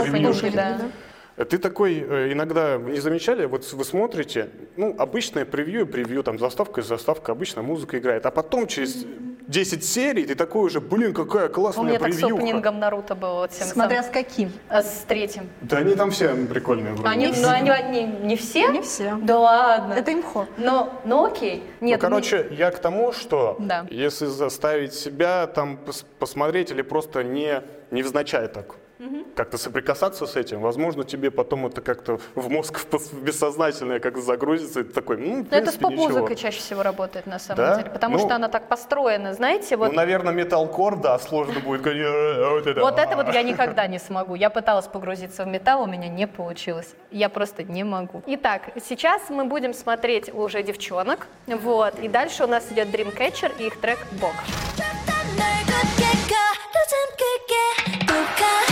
да. 1.37 1.44
Ты 1.44 1.57
такой 1.59 1.94
э, 1.94 2.33
иногда 2.33 2.77
не 2.77 3.01
замечали, 3.01 3.46
вот 3.46 3.70
вы 3.72 3.85
смотрите, 3.85 4.51
ну, 4.77 4.94
обычное 4.98 5.46
превью, 5.46 5.83
и 5.83 5.85
превью, 5.85 6.22
там, 6.22 6.38
заставка 6.38 6.83
и 6.83 6.85
заставка, 6.85 7.33
обычно 7.33 7.62
музыка 7.62 7.98
играет, 7.98 8.27
а 8.27 8.31
потом 8.31 8.66
через 8.66 9.07
10 9.49 9.85
серий 9.85 10.25
ты 10.25 10.35
такой 10.35 10.63
уже, 10.67 10.81
блин, 10.81 11.13
какая 11.15 11.49
У 11.49 11.53
классная 11.53 11.85
меня 11.85 11.99
так 11.99 12.13
с 12.13 12.17
превьюха. 12.17 12.43
опенингом 12.43 12.79
Наруто 12.79 13.15
было 13.15 13.35
вот 13.35 13.51
тем 13.51 13.67
Смотря 13.67 14.03
самым. 14.03 14.11
с 14.11 14.15
каким. 14.15 14.53
А 14.69 14.83
с 14.83 15.05
третьим. 15.07 15.49
Да 15.61 15.79
они 15.79 15.95
там 15.95 16.11
все 16.11 16.35
прикольные 16.35 16.95
вроде. 16.95 17.09
Они, 17.09 17.27
ну, 17.29 17.49
они, 17.49 17.71
они 17.71 18.03
не 18.05 18.37
все? 18.37 18.69
Не 18.69 18.83
все. 18.83 19.19
Да 19.23 19.39
ладно. 19.39 19.95
Это 19.95 20.13
имхо. 20.13 20.47
Но, 20.57 20.93
ну 21.05 21.25
окей. 21.27 21.63
Нет, 21.81 22.01
ну, 22.03 22.09
короче, 22.09 22.49
я 22.53 22.71
к 22.71 22.79
тому, 22.79 23.13
что 23.13 23.57
Да. 23.59 23.87
если 23.91 24.27
заставить 24.27 24.95
себя 24.95 25.47
там 25.47 25.79
пос- 25.87 26.05
посмотреть 26.19 26.71
или 26.71 26.83
просто 26.83 27.23
не 27.25 27.63
невзначай 27.91 28.49
так 28.49 28.77
как-то 29.36 29.60
соприкасаться 29.60 30.26
с 30.26 30.36
этим, 30.36 30.60
возможно, 30.60 31.04
тебе 31.04 31.30
потом 31.30 31.68
это 31.68 31.82
как-то 31.82 32.20
в 32.34 32.50
мозг 32.50 32.80
в 32.80 32.88
пос- 32.88 33.13
в 33.13 33.22
бессознательное 33.22 34.00
как-то 34.00 34.22
загрузится, 34.22 34.80
и 34.80 34.84
ты 34.84 34.92
такой, 34.92 35.18
ну, 35.18 35.44
в 35.44 35.52
Но 35.52 35.58
это 35.58 35.70
с 35.72 35.76
принципе, 35.76 35.86
ничего. 35.86 36.04
поп-музыкой 36.08 36.36
чаще 36.36 36.60
всего 36.60 36.82
работает 36.82 37.28
на 37.28 37.38
самом 37.38 37.58
Да? 37.58 37.76
деле, 37.78 37.90
потому 37.92 38.18
Ну, 38.18 38.26
что 38.26 38.36
она 38.36 38.48
так 38.50 38.68
построена, 38.68 39.36
знаете, 39.36 39.78
вот 39.78 39.90
Ну, 39.90 39.94
наверное, 39.94 40.34
металкор, 40.34 40.96
да, 40.96 41.20
сложно 41.20 41.60
будет. 41.60 41.84
конечно, 41.84 42.50
Вот 42.50 42.66
это, 42.66 42.82
Вот 42.82 42.98
это 42.98 43.16
вот 43.16 43.32
я 43.36 43.44
никогда 43.44 43.86
не 43.86 44.00
смогу. 44.00 44.34
Я 44.34 44.50
пыталась 44.50 44.88
погрузиться 44.88 45.44
в 45.44 45.48
металл, 45.48 45.84
у 45.84 45.86
меня 45.88 46.08
не 46.08 46.26
получилось. 46.28 46.96
Я 47.12 47.30
просто 47.30 47.62
не 47.62 47.84
могу. 47.84 48.24
Итак, 48.26 48.63
сейчас 48.84 49.30
мы 49.30 49.46
будем 49.46 49.76
смотреть 49.76 50.34
уже 50.34 50.63
девчонок. 50.63 51.28
Вот. 51.46 52.00
И 52.00 52.08
дальше 52.08 52.46
у 52.46 52.48
нас 52.48 52.66
идет 52.72 52.88
Dreamcatcher 52.88 53.52
и 53.60 53.68
их 53.68 53.80
трек 53.80 54.00
Бог. 54.20 54.34
널 55.38 55.54
굳게 55.70 56.08
가로등 56.32 56.98
크게 57.20 58.06
볼까 58.08 58.71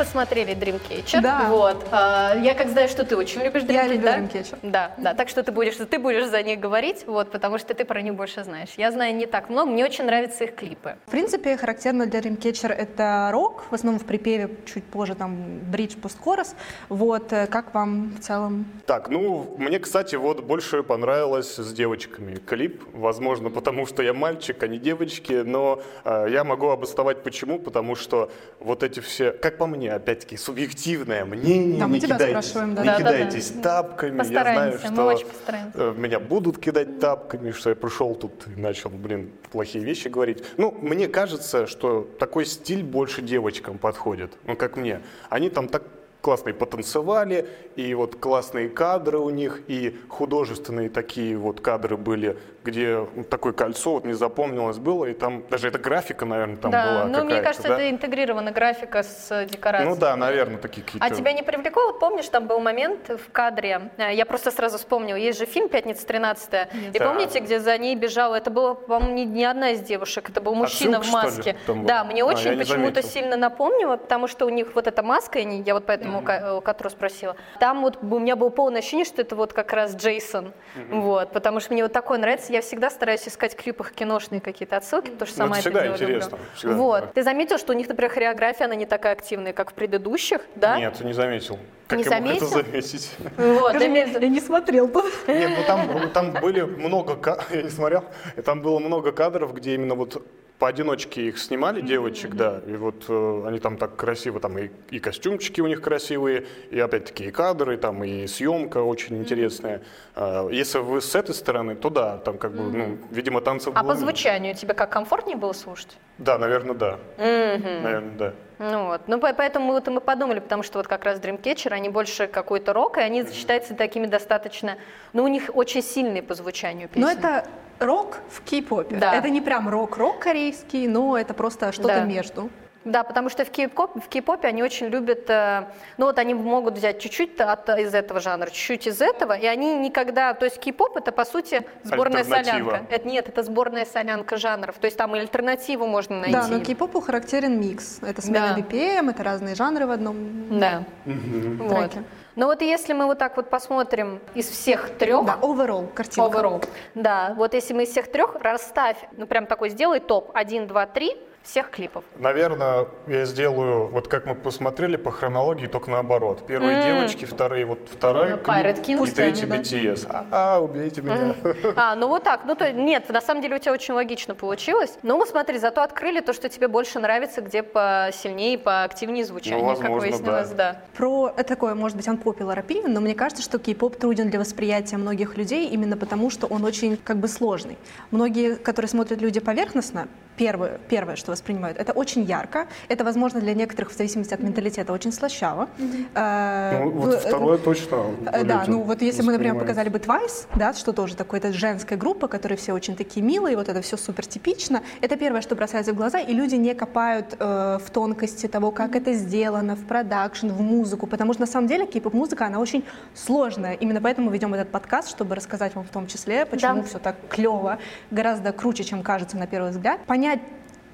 посмотрели 0.00 0.54
Dreamcatcher. 0.54 1.20
Да. 1.20 1.48
Вот. 1.50 1.86
А, 1.90 2.34
я 2.34 2.54
как 2.54 2.70
знаю, 2.70 2.88
что 2.88 3.04
ты 3.04 3.16
очень 3.16 3.42
любишь 3.42 3.64
Dreamcatcher, 3.64 3.72
Я 3.72 3.86
люблю 3.86 4.02
да? 4.02 4.18
Dreamcatcher. 4.18 4.58
Да, 4.62 4.94
да. 4.96 5.14
Так 5.14 5.28
что 5.28 5.42
ты 5.42 5.52
будешь, 5.52 5.74
ты 5.76 5.98
будешь 5.98 6.26
за 6.26 6.42
них 6.42 6.58
говорить, 6.58 7.04
вот, 7.06 7.30
потому 7.30 7.58
что 7.58 7.74
ты 7.74 7.84
про 7.84 8.00
них 8.00 8.14
больше 8.14 8.42
знаешь. 8.42 8.70
Я 8.78 8.92
знаю 8.92 9.14
не 9.14 9.26
так 9.26 9.50
много, 9.50 9.70
мне 9.70 9.84
очень 9.84 10.04
нравятся 10.04 10.44
их 10.44 10.54
клипы. 10.54 10.96
В 11.06 11.10
принципе, 11.10 11.54
характерно 11.58 12.06
для 12.06 12.20
Dreamcatcher 12.20 12.72
это 12.72 13.28
рок, 13.30 13.64
в 13.70 13.74
основном 13.74 14.00
в 14.00 14.06
припеве, 14.06 14.48
чуть 14.64 14.84
позже 14.84 15.14
там 15.14 15.58
бридж, 15.70 15.96
посткорос. 15.96 16.54
Вот, 16.88 17.30
э, 17.34 17.46
как 17.46 17.74
вам 17.74 18.14
в 18.18 18.20
целом? 18.20 18.64
Так, 18.86 19.10
ну, 19.10 19.54
мне, 19.58 19.78
кстати, 19.78 20.16
вот 20.16 20.42
больше 20.42 20.82
понравилось 20.82 21.56
с 21.56 21.72
девочками 21.74 22.36
клип. 22.36 22.82
Возможно, 22.94 23.50
потому 23.50 23.84
что 23.84 24.02
я 24.02 24.14
мальчик, 24.14 24.62
а 24.62 24.66
не 24.66 24.78
девочки, 24.78 25.42
но 25.44 25.82
э, 26.04 26.28
я 26.30 26.42
могу 26.44 26.68
обосновать 26.68 27.22
почему, 27.22 27.58
потому 27.58 27.96
что 27.96 28.30
вот 28.60 28.82
эти 28.82 29.00
все, 29.00 29.32
как 29.32 29.58
по 29.58 29.66
мне, 29.66 29.89
опять-таки, 29.96 30.36
субъективное 30.36 31.24
мнение, 31.24 31.78
Да, 31.80 31.86
мы 31.88 31.94
не 31.94 32.00
тебя 32.00 32.16
кидайтесь, 32.16 32.46
спрашиваем, 32.48 32.74
да. 32.74 32.82
не 32.82 32.86
Да-да-да. 32.88 33.12
кидайтесь 33.18 33.52
тапками. 33.62 34.18
я 34.18 34.24
знаю, 34.24 34.72
мы 34.82 34.92
что 34.92 35.04
очень 35.06 35.26
постараемся. 35.26 35.78
э, 35.78 35.94
меня 35.96 36.20
будут 36.20 36.58
кидать 36.58 36.98
тапками, 37.00 37.50
что 37.52 37.70
я 37.70 37.76
пришел 37.76 38.14
тут 38.14 38.46
и 38.46 38.60
начал, 38.60 38.90
блин, 38.90 39.30
плохие 39.52 39.84
вещи 39.84 40.08
говорить. 40.08 40.42
Ну, 40.56 40.70
мне 40.80 41.08
кажется, 41.08 41.66
что 41.66 42.08
такой 42.18 42.46
стиль 42.46 42.82
больше 42.82 43.22
девочкам 43.22 43.78
подходит, 43.78 44.32
ну, 44.46 44.56
как 44.56 44.76
мне. 44.76 45.00
Они 45.28 45.50
там 45.50 45.68
так 45.68 45.82
классно 46.20 46.50
и 46.50 46.52
потанцевали, 46.52 47.48
и 47.76 47.94
вот 47.94 48.16
классные 48.16 48.68
кадры 48.68 49.18
у 49.18 49.30
них, 49.30 49.62
и 49.68 49.96
художественные 50.08 50.90
такие 50.90 51.34
вот 51.36 51.62
кадры 51.62 51.96
были, 51.96 52.36
где 52.64 53.06
такое 53.30 53.52
кольцо, 53.52 53.92
вот 53.92 54.04
не 54.04 54.12
запомнилось 54.12 54.78
было, 54.78 55.06
и 55.06 55.14
там 55.14 55.42
даже 55.48 55.68
эта 55.68 55.78
графика, 55.78 56.26
наверное, 56.26 56.56
там 56.56 56.70
да, 56.70 56.86
была 56.86 57.04
но 57.06 57.24
мне 57.24 57.40
кажется, 57.40 57.68
да? 57.68 57.74
это 57.74 57.90
интегрирована 57.90 58.52
графика 58.52 59.02
с 59.02 59.30
э, 59.30 59.46
декорацией. 59.46 59.90
Ну 59.90 59.98
да, 59.98 60.16
наверное, 60.16 60.58
такие 60.58 60.84
какие-то... 60.84 61.06
А 61.06 61.10
тебя 61.10 61.32
не 61.32 61.42
привлекло? 61.42 61.86
Вот 61.86 62.00
помнишь, 62.00 62.28
там 62.28 62.46
был 62.46 62.60
момент 62.60 63.08
в 63.08 63.32
кадре, 63.32 63.90
э, 63.96 64.14
я 64.14 64.26
просто 64.26 64.50
сразу 64.50 64.78
вспомнила, 64.78 65.16
есть 65.16 65.38
же 65.38 65.46
фильм 65.46 65.68
«Пятница 65.68 66.06
13 66.06 66.68
и 66.92 66.98
Да. 66.98 67.06
помните, 67.06 67.40
где 67.40 67.60
за 67.60 67.76
ней 67.78 67.96
бежала, 67.96 68.36
это 68.36 68.50
была, 68.50 68.74
по-моему, 68.74 69.14
не, 69.14 69.24
не 69.24 69.44
одна 69.44 69.70
из 69.70 69.80
девушек, 69.80 70.28
это 70.28 70.40
был 70.40 70.54
мужчина 70.54 70.98
Отсылка, 70.98 71.18
в 71.18 71.28
что 71.30 71.30
ли, 71.30 71.36
маске. 71.36 71.56
там 71.66 71.86
Да, 71.86 72.04
мне 72.04 72.22
А, 72.22 72.26
очень 72.26 72.58
почему-то 72.58 73.02
сильно 73.02 73.36
напомнило, 73.36 73.96
потому 73.96 74.26
что 74.26 74.44
у 74.46 74.50
них 74.50 74.74
вот 74.74 74.86
эта 74.86 75.02
маска, 75.02 75.38
я, 75.38 75.74
вот 75.74 75.86
поэтому 75.86 76.22
э, 76.26 76.60
Катру 76.60 76.90
спросила, 76.90 77.36
там 77.58 77.80
вот 77.82 77.98
у 78.02 78.18
меня 78.18 78.36
было 78.36 78.50
полное 78.50 78.80
ощущение, 78.80 79.06
что 79.06 79.22
это 79.22 79.34
вот 79.34 79.52
как 79.52 79.72
раз 79.72 79.94
Джейсон, 79.96 80.52
вот, 80.90 81.32
потому 81.32 81.60
что 81.60 81.72
мне 81.72 81.82
вот 81.84 81.92
такое 81.92 82.18
нравится, 82.18 82.49
я 82.50 82.60
всегда 82.60 82.90
стараюсь 82.90 83.26
искать 83.26 83.54
в 83.54 83.56
клипах 83.56 83.92
киношные 83.92 84.40
какие-то 84.40 84.76
отсылки, 84.76 85.10
потому 85.10 85.26
что 85.28 85.38
Ну, 85.38 85.44
сама 85.46 85.58
это 85.58 85.68
это 85.68 85.78
всегда 85.78 85.82
делать 85.84 86.02
интересно, 86.02 86.30
люблю. 86.36 86.46
всегда, 86.56 86.74
вот, 86.76 87.12
ты 87.14 87.22
заметил, 87.22 87.58
что 87.58 87.72
у 87.72 87.76
них, 87.76 87.88
например, 87.88 88.10
хореография, 88.12 88.66
она 88.66 88.74
не 88.74 88.86
такая 88.86 89.12
активная, 89.12 89.52
как 89.52 89.70
в 89.70 89.74
предыдущих, 89.74 90.40
да? 90.56 90.78
Нет, 90.78 91.00
не 91.00 91.12
заметил. 91.12 91.58
Как 91.86 91.98
Не 91.98 92.04
я 92.04 92.20
мог 92.20 92.30
это 92.36 92.46
заметил? 92.46 92.70
заметить? 92.70 93.10
Вот, 93.36 93.70
Скажи 93.70 93.86
именно- 93.86 94.18
я 94.18 94.28
не 94.28 94.40
смотрел. 94.40 94.86
Нет, 95.26 95.50
ну 95.56 95.64
там, 95.66 96.10
там 96.10 96.32
были 96.40 96.60
много, 96.62 97.38
я 97.50 97.62
не 97.62 97.70
смотрел, 97.70 98.04
там 98.44 98.60
было 98.62 98.78
много 98.78 99.12
кадров, 99.12 99.54
где 99.54 99.74
именно 99.74 99.94
вот 99.94 100.22
поодиночке 100.60 101.22
их 101.28 101.38
снимали, 101.38 101.80
девочек, 101.80 102.34
да, 102.34 102.60
и 102.66 102.76
вот 102.76 103.06
э, 103.08 103.44
они 103.46 103.58
там 103.58 103.78
так 103.78 103.96
красиво, 103.96 104.38
там 104.40 104.58
и, 104.58 104.68
и 104.90 105.00
костюмчики 105.00 105.60
у 105.62 105.66
них 105.66 105.80
красивые, 105.80 106.46
и 106.70 106.78
опять-таки 106.78 107.24
и 107.24 107.30
кадры, 107.30 107.78
там 107.78 108.04
и 108.04 108.26
съемка 108.26 108.78
очень 108.78 109.16
интересная. 109.16 109.80
А, 110.14 110.48
Если 110.50 110.78
вы 110.78 111.00
с 111.00 111.14
этой 111.14 111.34
стороны, 111.34 111.74
то 111.76 111.88
да, 111.88 112.18
там 112.18 112.36
как 112.36 112.52
бы, 112.52 112.62
ну, 112.62 112.98
видимо, 113.10 113.40
танцев 113.40 113.72
А 113.74 113.82
было 113.82 113.92
по 113.92 113.96
звучанию 113.98 114.54
тебе 114.54 114.74
как 114.74 114.90
комфортнее 114.90 115.36
было 115.36 115.54
слушать? 115.54 115.96
Да, 116.18 116.36
наверное, 116.36 116.74
да. 116.74 116.98
Наверное, 117.16 118.16
да. 118.18 118.34
Ну 118.58 118.88
вот, 118.88 119.00
ну 119.06 119.18
по- 119.18 119.32
поэтому 119.32 119.72
вот 119.72 119.88
и 119.88 119.90
мы 119.90 120.02
подумали, 120.02 120.40
потому 120.40 120.62
что 120.62 120.78
вот 120.78 120.86
как 120.86 121.06
раз 121.06 121.18
Dreamcatcher, 121.18 121.70
они 121.72 121.88
больше 121.88 122.26
какой-то 122.26 122.74
рок, 122.74 122.98
и 122.98 123.00
они 123.00 123.24
считаются 123.32 123.74
такими 123.74 124.06
достаточно, 124.06 124.76
ну 125.14 125.24
у 125.24 125.28
них 125.28 125.50
очень 125.54 125.82
сильные 125.82 126.22
по 126.22 126.34
звучанию 126.34 126.86
песни. 126.88 127.00
Но 127.00 127.10
это 127.10 127.46
рок 127.80 128.18
в 128.30 128.42
кей-попе. 128.42 128.96
Да. 128.96 129.14
Это 129.14 129.28
не 129.30 129.40
прям 129.40 129.68
рок-рок 129.68 130.20
корейский, 130.20 130.86
но 130.86 131.16
это 131.18 131.34
просто 131.34 131.72
что-то 131.72 131.88
Да. 131.88 132.04
между. 132.04 132.50
Да, 132.82 133.04
потому 133.04 133.28
что 133.28 133.44
в 133.44 133.50
кей-поп- 133.50 134.00
в 134.02 134.08
кей-попе 134.08 134.48
они 134.48 134.62
очень 134.62 134.86
любят, 134.86 135.28
э, 135.28 135.64
ну 135.98 136.06
вот 136.06 136.18
они 136.18 136.32
могут 136.32 136.78
взять 136.78 136.98
чуть-чуть 136.98 137.38
от, 137.38 137.68
из 137.78 137.92
этого 137.94 138.20
жанра, 138.20 138.46
чуть-чуть 138.46 138.86
из 138.86 139.02
этого, 139.02 139.34
и 139.34 139.44
они 139.44 139.74
никогда, 139.74 140.32
то 140.32 140.46
есть 140.46 140.58
кей-поп 140.58 140.96
это 140.96 141.12
по 141.12 141.26
сути 141.26 141.60
сборная 141.82 142.24
солянка. 142.24 142.86
Это, 142.88 143.06
нет, 143.06 143.28
это 143.28 143.42
сборная 143.42 143.84
солянка 143.84 144.38
жанров, 144.38 144.76
то 144.80 144.86
есть 144.86 144.96
там 144.96 145.14
и 145.14 145.18
альтернативу 145.18 145.86
можно 145.86 146.20
найти. 146.20 146.32
Да, 146.32 146.48
но 146.48 146.58
кей-попу 146.60 147.02
характерен 147.02 147.60
микс. 147.60 147.98
Это 148.00 148.22
смена 148.22 148.54
Да. 148.56 148.60
BPM, 148.62 149.10
это 149.10 149.24
разные 149.24 149.54
жанры 149.54 149.86
в 149.86 149.90
одном 149.90 150.58
Да. 150.58 150.84
Вот. 151.04 151.90
треке. 151.90 152.02
Но 152.40 152.46
вот 152.46 152.62
если 152.62 152.94
мы 152.94 153.04
вот 153.04 153.18
так 153.18 153.36
вот 153.36 153.50
посмотрим 153.50 154.18
из 154.34 154.48
всех 154.48 154.96
трех, 154.96 155.26
Да, 155.26 155.36
overall 155.42 155.92
картинка. 155.92 156.38
Overall. 156.38 156.66
Да, 156.94 157.34
вот 157.36 157.52
если 157.52 157.74
мы 157.74 157.82
из 157.82 157.90
всех 157.90 158.10
трех 158.10 158.34
расставь, 158.36 158.96
ну 159.12 159.26
прям 159.26 159.44
такой 159.44 159.68
сделай 159.68 160.00
топ 160.00 160.30
1, 160.32 160.66
2, 160.66 160.86
3 160.86 161.16
всех 161.42 161.70
клипов. 161.70 162.04
Наверное, 162.16 162.86
я 163.06 163.24
сделаю, 163.24 163.88
вот 163.88 164.08
как 164.08 164.26
мы 164.26 164.34
посмотрели 164.34 164.96
по 164.96 165.10
хронологии, 165.10 165.66
только 165.66 165.90
наоборот. 165.90 166.46
Первые 166.46 166.82
девочки, 166.82 167.24
вторые, 167.24 167.64
вот 167.64 167.88
второй 167.90 168.30
Ну, 168.30 168.36
клип, 168.38 169.00
и 169.00 169.10
третий 169.10 169.46
да. 169.46 169.56
BTS. 169.56 170.26
А, 170.30 170.60
убейте 170.60 171.02
меня. 171.02 171.34
А, 171.76 171.94
ну 171.96 172.08
вот 172.08 172.24
так. 172.24 172.42
Ну 172.44 172.54
то 172.54 172.70
нет, 172.72 173.08
на 173.08 173.20
самом 173.20 173.42
деле 173.42 173.56
у 173.56 173.58
тебя 173.58 173.72
очень 173.72 173.94
логично 173.94 174.34
получилось. 174.34 174.98
Ну 175.02 175.16
вот 175.16 175.28
смотри, 175.28 175.58
зато 175.58 175.82
открыли 175.82 176.20
то, 176.20 176.32
что 176.32 176.48
тебе 176.48 176.68
больше 176.68 176.98
нравится, 176.98 177.40
где 177.40 177.62
посильнее, 177.62 178.58
поактивнее 178.58 179.24
звучание, 179.24 179.64
Ну, 179.64 179.70
как 179.70 179.78
возможно, 179.90 180.00
выяснилось, 180.00 180.50
да. 180.50 180.72
да. 180.72 180.82
Про 180.96 181.32
это 181.36 181.44
такое, 181.48 181.74
может 181.74 181.96
быть, 181.96 182.06
unpopular 182.06 182.64
opinion, 182.64 182.88
но 182.88 183.00
мне 183.00 183.14
кажется, 183.14 183.42
что 183.42 183.58
кей-поп 183.58 183.96
труден 183.96 184.30
для 184.30 184.38
восприятия 184.38 184.98
многих 184.98 185.36
людей 185.36 185.68
именно 185.68 185.96
потому, 185.96 186.30
что 186.30 186.46
он 186.46 186.64
очень 186.64 186.96
как 186.96 187.16
бы 187.16 187.28
сложный. 187.28 187.78
Многие, 188.10 188.56
которые 188.56 188.88
смотрят 188.88 189.20
люди 189.20 189.40
поверхностно, 189.40 190.08
первое, 190.40 190.78
первое, 190.88 191.16
что 191.16 191.32
воспринимают, 191.32 191.76
это 191.78 191.92
очень 191.92 192.22
ярко. 192.22 192.66
Это, 192.88 193.04
возможно, 193.04 193.40
для 193.40 193.52
некоторых, 193.54 193.90
в 193.92 193.96
зависимости 193.96 194.32
от 194.34 194.40
менталитета, 194.40 194.92
очень 194.94 195.12
слащаво. 195.12 195.68
Э, 196.14 196.80
Ну, 196.84 196.90
в- 196.90 196.94
вот 196.94 197.14
второе 197.20 197.58
точно. 197.58 197.96
Э, 198.32 198.44
Да, 198.44 198.64
ну 198.66 198.80
вот 198.82 199.02
если 199.02 199.22
мы, 199.22 199.32
например, 199.32 199.58
показали 199.58 199.88
бы 199.90 199.98
Twice, 199.98 200.46
да, 200.56 200.72
что 200.72 200.92
тоже 200.92 201.14
такое, 201.14 201.40
это 201.40 201.52
женская 201.52 201.96
группа, 201.96 202.26
которые 202.28 202.56
все 202.56 202.72
очень 202.72 202.96
такие 202.96 203.22
милые, 203.26 203.54
вот 203.56 203.68
это 203.68 203.80
все 203.82 203.96
супер 203.98 204.24
типично, 204.26 204.80
это 205.02 205.16
первое, 205.16 205.42
что 205.42 205.54
бросается 205.56 205.92
в 205.92 205.96
глаза, 205.96 206.18
и 206.20 206.32
люди 206.32 206.54
не 206.56 206.74
копают 206.74 207.36
э, 207.38 207.78
в 207.84 207.90
тонкости 207.90 208.46
того, 208.48 208.70
как 208.70 208.96
это 208.96 209.12
сделано, 209.12 209.76
в 209.76 209.84
продакшн, 209.86 210.48
в 210.48 210.60
музыку, 210.62 211.06
потому 211.06 211.34
что 211.34 211.42
на 211.42 211.46
самом 211.46 211.68
деле 211.68 211.86
кей-поп-музыка, 211.86 212.46
она 212.46 212.58
очень 212.60 212.82
сложная. 213.14 213.74
Именно 213.74 214.00
поэтому 214.00 214.28
мы 214.28 214.32
ведем 214.32 214.54
этот 214.54 214.70
подкаст, 214.70 215.10
чтобы 215.10 215.34
рассказать 215.34 215.74
вам 215.74 215.84
в 215.84 215.90
том 215.90 216.06
числе, 216.06 216.46
почему 216.46 216.76
Да. 216.76 216.82
все 216.82 216.98
так 216.98 217.16
клево, 217.28 217.78
гораздо 218.10 218.52
круче, 218.52 218.84
чем 218.84 219.02
кажется 219.02 219.36
на 219.36 219.46
первый 219.46 219.70
взгляд. 219.72 220.00
Понять 220.06 220.29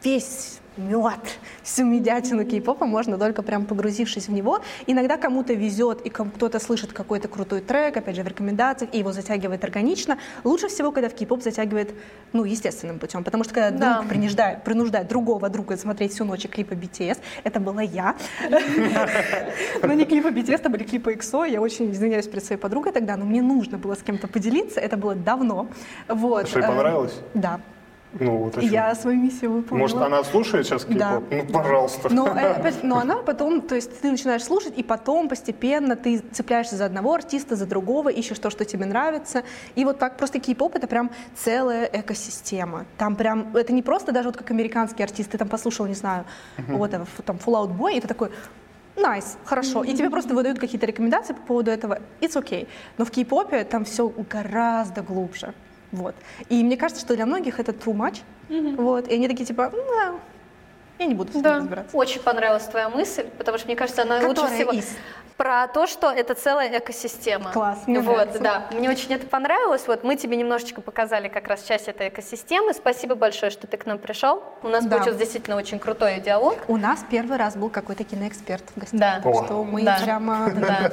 весь 0.02 0.60
мед, 0.76 1.38
всю 1.62 1.86
медятину 1.86 2.44
кей-попа 2.44 2.84
можно 2.84 3.16
только 3.16 3.42
прям 3.42 3.64
погрузившись 3.64 4.28
в 4.28 4.32
него. 4.32 4.60
Иногда 4.86 5.16
кому-то 5.16 5.54
везет, 5.54 6.02
и 6.02 6.10
ком- 6.10 6.30
кто-то 6.30 6.58
слышит 6.60 6.92
какой-то 6.92 7.28
крутой 7.28 7.62
трек, 7.62 7.96
опять 7.96 8.14
же, 8.14 8.22
в 8.22 8.28
рекомендациях, 8.28 8.90
и 8.92 8.98
его 8.98 9.10
затягивает 9.12 9.64
органично. 9.64 10.18
Лучше 10.44 10.68
всего, 10.68 10.92
когда 10.92 11.08
в 11.08 11.14
кей-поп 11.14 11.42
затягивает, 11.42 11.94
ну, 12.34 12.44
естественным 12.44 12.98
путем, 12.98 13.24
потому 13.24 13.42
что 13.44 13.54
когда 13.54 13.70
Да. 13.70 13.94
друг 13.96 14.08
принуждает, 14.10 14.64
принуждает 14.64 15.08
другого 15.08 15.48
друга 15.48 15.78
смотреть 15.78 16.12
всю 16.12 16.24
ночь 16.26 16.46
клипы 16.46 16.74
BTS, 16.74 17.18
это 17.42 17.58
была 17.58 17.80
я. 17.80 18.14
Но 19.82 19.92
не 19.94 20.04
клипы 20.04 20.28
BTS, 20.28 20.56
это 20.56 20.68
были 20.68 20.84
клипы 20.84 21.14
EXO, 21.14 21.48
я 21.50 21.60
очень 21.62 21.90
извиняюсь 21.90 22.26
перед 22.26 22.44
своей 22.44 22.60
подругой 22.60 22.92
тогда, 22.92 23.16
но 23.16 23.24
мне 23.24 23.40
нужно 23.40 23.78
было 23.78 23.94
с 23.94 24.02
кем-то 24.02 24.28
поделиться, 24.28 24.80
это 24.80 24.98
было 24.98 25.14
давно. 25.14 25.68
Вот. 26.08 26.48
Что, 26.48 26.58
и 26.60 26.62
э, 26.62 26.66
понравилось? 26.66 27.14
Да. 27.34 27.60
Ну, 28.20 28.36
вот 28.38 28.62
Я 28.62 28.94
свою 28.94 29.18
миссию 29.20 29.50
выполнила. 29.52 29.84
Может, 29.84 29.96
она 29.98 30.24
слушает 30.24 30.66
сейчас 30.66 30.84
Да. 30.84 31.20
кей-поп? 31.20 31.24
Ну, 31.48 31.52
пожалуйста. 31.52 32.08
Но, 32.12 32.26
э, 32.28 32.30
опять- 32.56 32.82
но 32.82 32.98
она 32.98 33.16
потом, 33.16 33.60
то 33.60 33.74
есть 33.74 34.00
ты 34.00 34.10
начинаешь 34.10 34.42
слушать, 34.44 34.74
и 34.76 34.82
потом 34.82 35.28
постепенно 35.28 35.96
ты 35.96 36.18
цепляешься 36.32 36.76
за 36.76 36.86
одного 36.86 37.14
артиста, 37.14 37.56
за 37.56 37.66
другого, 37.66 38.08
ищешь 38.08 38.38
то, 38.38 38.50
что 38.50 38.64
тебе 38.64 38.86
нравится. 38.86 39.42
И 39.74 39.84
вот 39.84 39.98
так 39.98 40.16
просто 40.16 40.38
кей-поп— 40.38 40.74
это 40.76 40.86
прям 40.86 41.10
целая 41.34 41.84
экосистема. 41.92 42.84
Там 42.98 43.16
прям, 43.16 43.56
это 43.56 43.72
не 43.72 43.82
просто 43.82 44.12
даже 44.12 44.28
вот 44.28 44.36
как 44.36 44.50
американские 44.50 45.04
артисты, 45.04 45.32
ты 45.32 45.38
там 45.38 45.48
послушал, 45.48 45.86
не 45.86 45.94
знаю, 45.94 46.24
вот 46.68 46.92
это, 46.94 47.02
ф- 47.02 47.20
там 47.24 47.36
Fall 47.36 47.54
Out 47.54 47.76
Boy, 47.76 47.96
и 47.96 48.00
ты 48.00 48.08
такой, 48.08 48.30
Nice, 48.96 49.36
хорошо. 49.44 49.84
И 49.84 49.92
тебе 49.92 50.08
просто 50.08 50.34
выдают 50.34 50.58
какие-то 50.58 50.86
рекомендации 50.86 51.34
по 51.34 51.42
поводу 51.42 51.70
этого. 51.70 51.98
It's 52.22 52.34
okay. 52.34 52.66
Но 52.96 53.04
в 53.04 53.10
кей-попе 53.10 53.64
там 53.64 53.84
все 53.84 54.08
гораздо 54.30 55.02
глубже. 55.02 55.52
Вот. 55.92 56.14
И 56.48 56.62
мне 56.62 56.76
кажется, 56.76 57.04
что 57.04 57.14
для 57.14 57.26
многих 57.26 57.60
это 57.60 57.72
too 57.72 57.94
much. 57.94 58.18
Вот. 58.76 59.08
И 59.08 59.14
они 59.14 59.28
такие 59.28 59.44
типа, 59.46 59.70
«Ну, 59.72 59.82
да, 59.88 60.14
я 60.98 61.06
не 61.06 61.14
буду 61.14 61.32
с 61.32 61.40
Да, 61.42 61.56
разбираться. 61.58 61.96
очень 61.96 62.20
понравилась 62.20 62.64
твоя 62.64 62.88
мысль, 62.88 63.24
потому 63.38 63.58
что 63.58 63.66
мне 63.66 63.76
кажется, 63.76 64.02
она 64.02 64.16
лучше 64.16 64.28
Которая 64.28 64.54
всего 64.54 64.72
из? 64.72 64.96
Про 65.36 65.68
то, 65.68 65.86
что 65.86 66.10
это 66.10 66.34
целая 66.34 66.78
экосистема. 66.78 67.52
Класс, 67.52 67.80
мне 67.86 68.00
вот, 68.00 68.16
нравится. 68.16 68.38
да, 68.40 68.66
мне 68.72 68.88
очень 68.90 69.12
это 69.12 69.26
понравилось. 69.26 69.86
Вот 69.86 70.02
мы 70.02 70.16
тебе 70.16 70.36
немножечко 70.36 70.80
показали 70.80 71.28
как 71.28 71.46
раз 71.48 71.62
часть 71.62 71.88
этой 71.88 72.08
экосистемы. 72.08 72.72
Спасибо 72.72 73.14
большое, 73.14 73.50
что 73.50 73.66
ты 73.66 73.76
к 73.76 73.84
нам 73.86 73.98
пришел. 73.98 74.42
У 74.62 74.68
нас 74.68 74.84
Да. 74.84 74.96
получился 74.96 75.18
действительно 75.18 75.56
очень 75.56 75.78
крутой 75.78 76.20
диалог. 76.20 76.56
У 76.68 76.76
нас 76.76 77.04
первый 77.10 77.36
раз 77.36 77.56
был 77.56 77.68
какой-то 77.68 78.04
киноэксперт 78.04 78.64
в 78.74 78.80
гостях. 78.80 78.98
Да. 79.00 79.20
Так 79.22 79.44
что 79.44 79.62
мы 79.64 79.82
Да. 79.82 79.98
прямо... 80.02 80.50
Да, 80.56 80.90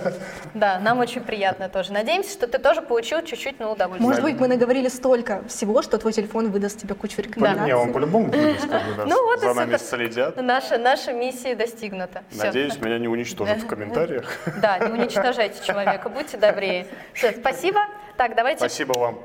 да, 0.53 0.79
нам 0.79 0.99
очень 0.99 1.21
приятно 1.21 1.69
тоже. 1.69 1.93
Надеемся, 1.93 2.31
что 2.31 2.47
ты 2.47 2.57
тоже 2.57 2.81
получил 2.81 3.21
чуть-чуть 3.21 3.59
на 3.59 3.71
удовольствие. 3.71 4.07
Может 4.07 4.23
быть, 4.23 4.39
мы 4.39 4.47
наговорили 4.47 4.89
столько 4.89 5.43
всего, 5.47 5.81
что 5.81 5.97
твой 5.97 6.11
телефон 6.13 6.51
выдаст 6.51 6.79
тебе 6.79 6.95
кучу 6.95 7.21
рекомендаций. 7.21 7.65
Не, 7.65 7.75
он 7.75 7.93
по-любому 7.93 8.27
будет, 8.27 8.59
как 8.61 8.83
бы, 8.83 8.93
да, 8.97 9.05
Ну 9.07 9.23
вот 9.25 9.39
за 9.39 9.53
нами 9.53 9.77
следят. 9.77 10.35
Наша, 10.37 10.77
наша 10.77 11.13
миссия 11.13 11.55
достигнута. 11.55 12.23
Надеюсь, 12.33 12.77
меня 12.79 12.99
не 12.99 13.07
уничтожат 13.07 13.59
в 13.59 13.67
комментариях. 13.73 14.32
Да, 14.61 14.79
не 14.79 14.91
уничтожайте 14.91 15.63
человека, 15.65 16.09
будьте 16.09 16.37
добрее. 16.37 16.87
Все, 17.13 17.31
спасибо. 17.31 17.81
Так, 18.17 18.35
давайте. 18.35 18.59
Спасибо 18.59 18.97
вам. 18.97 19.19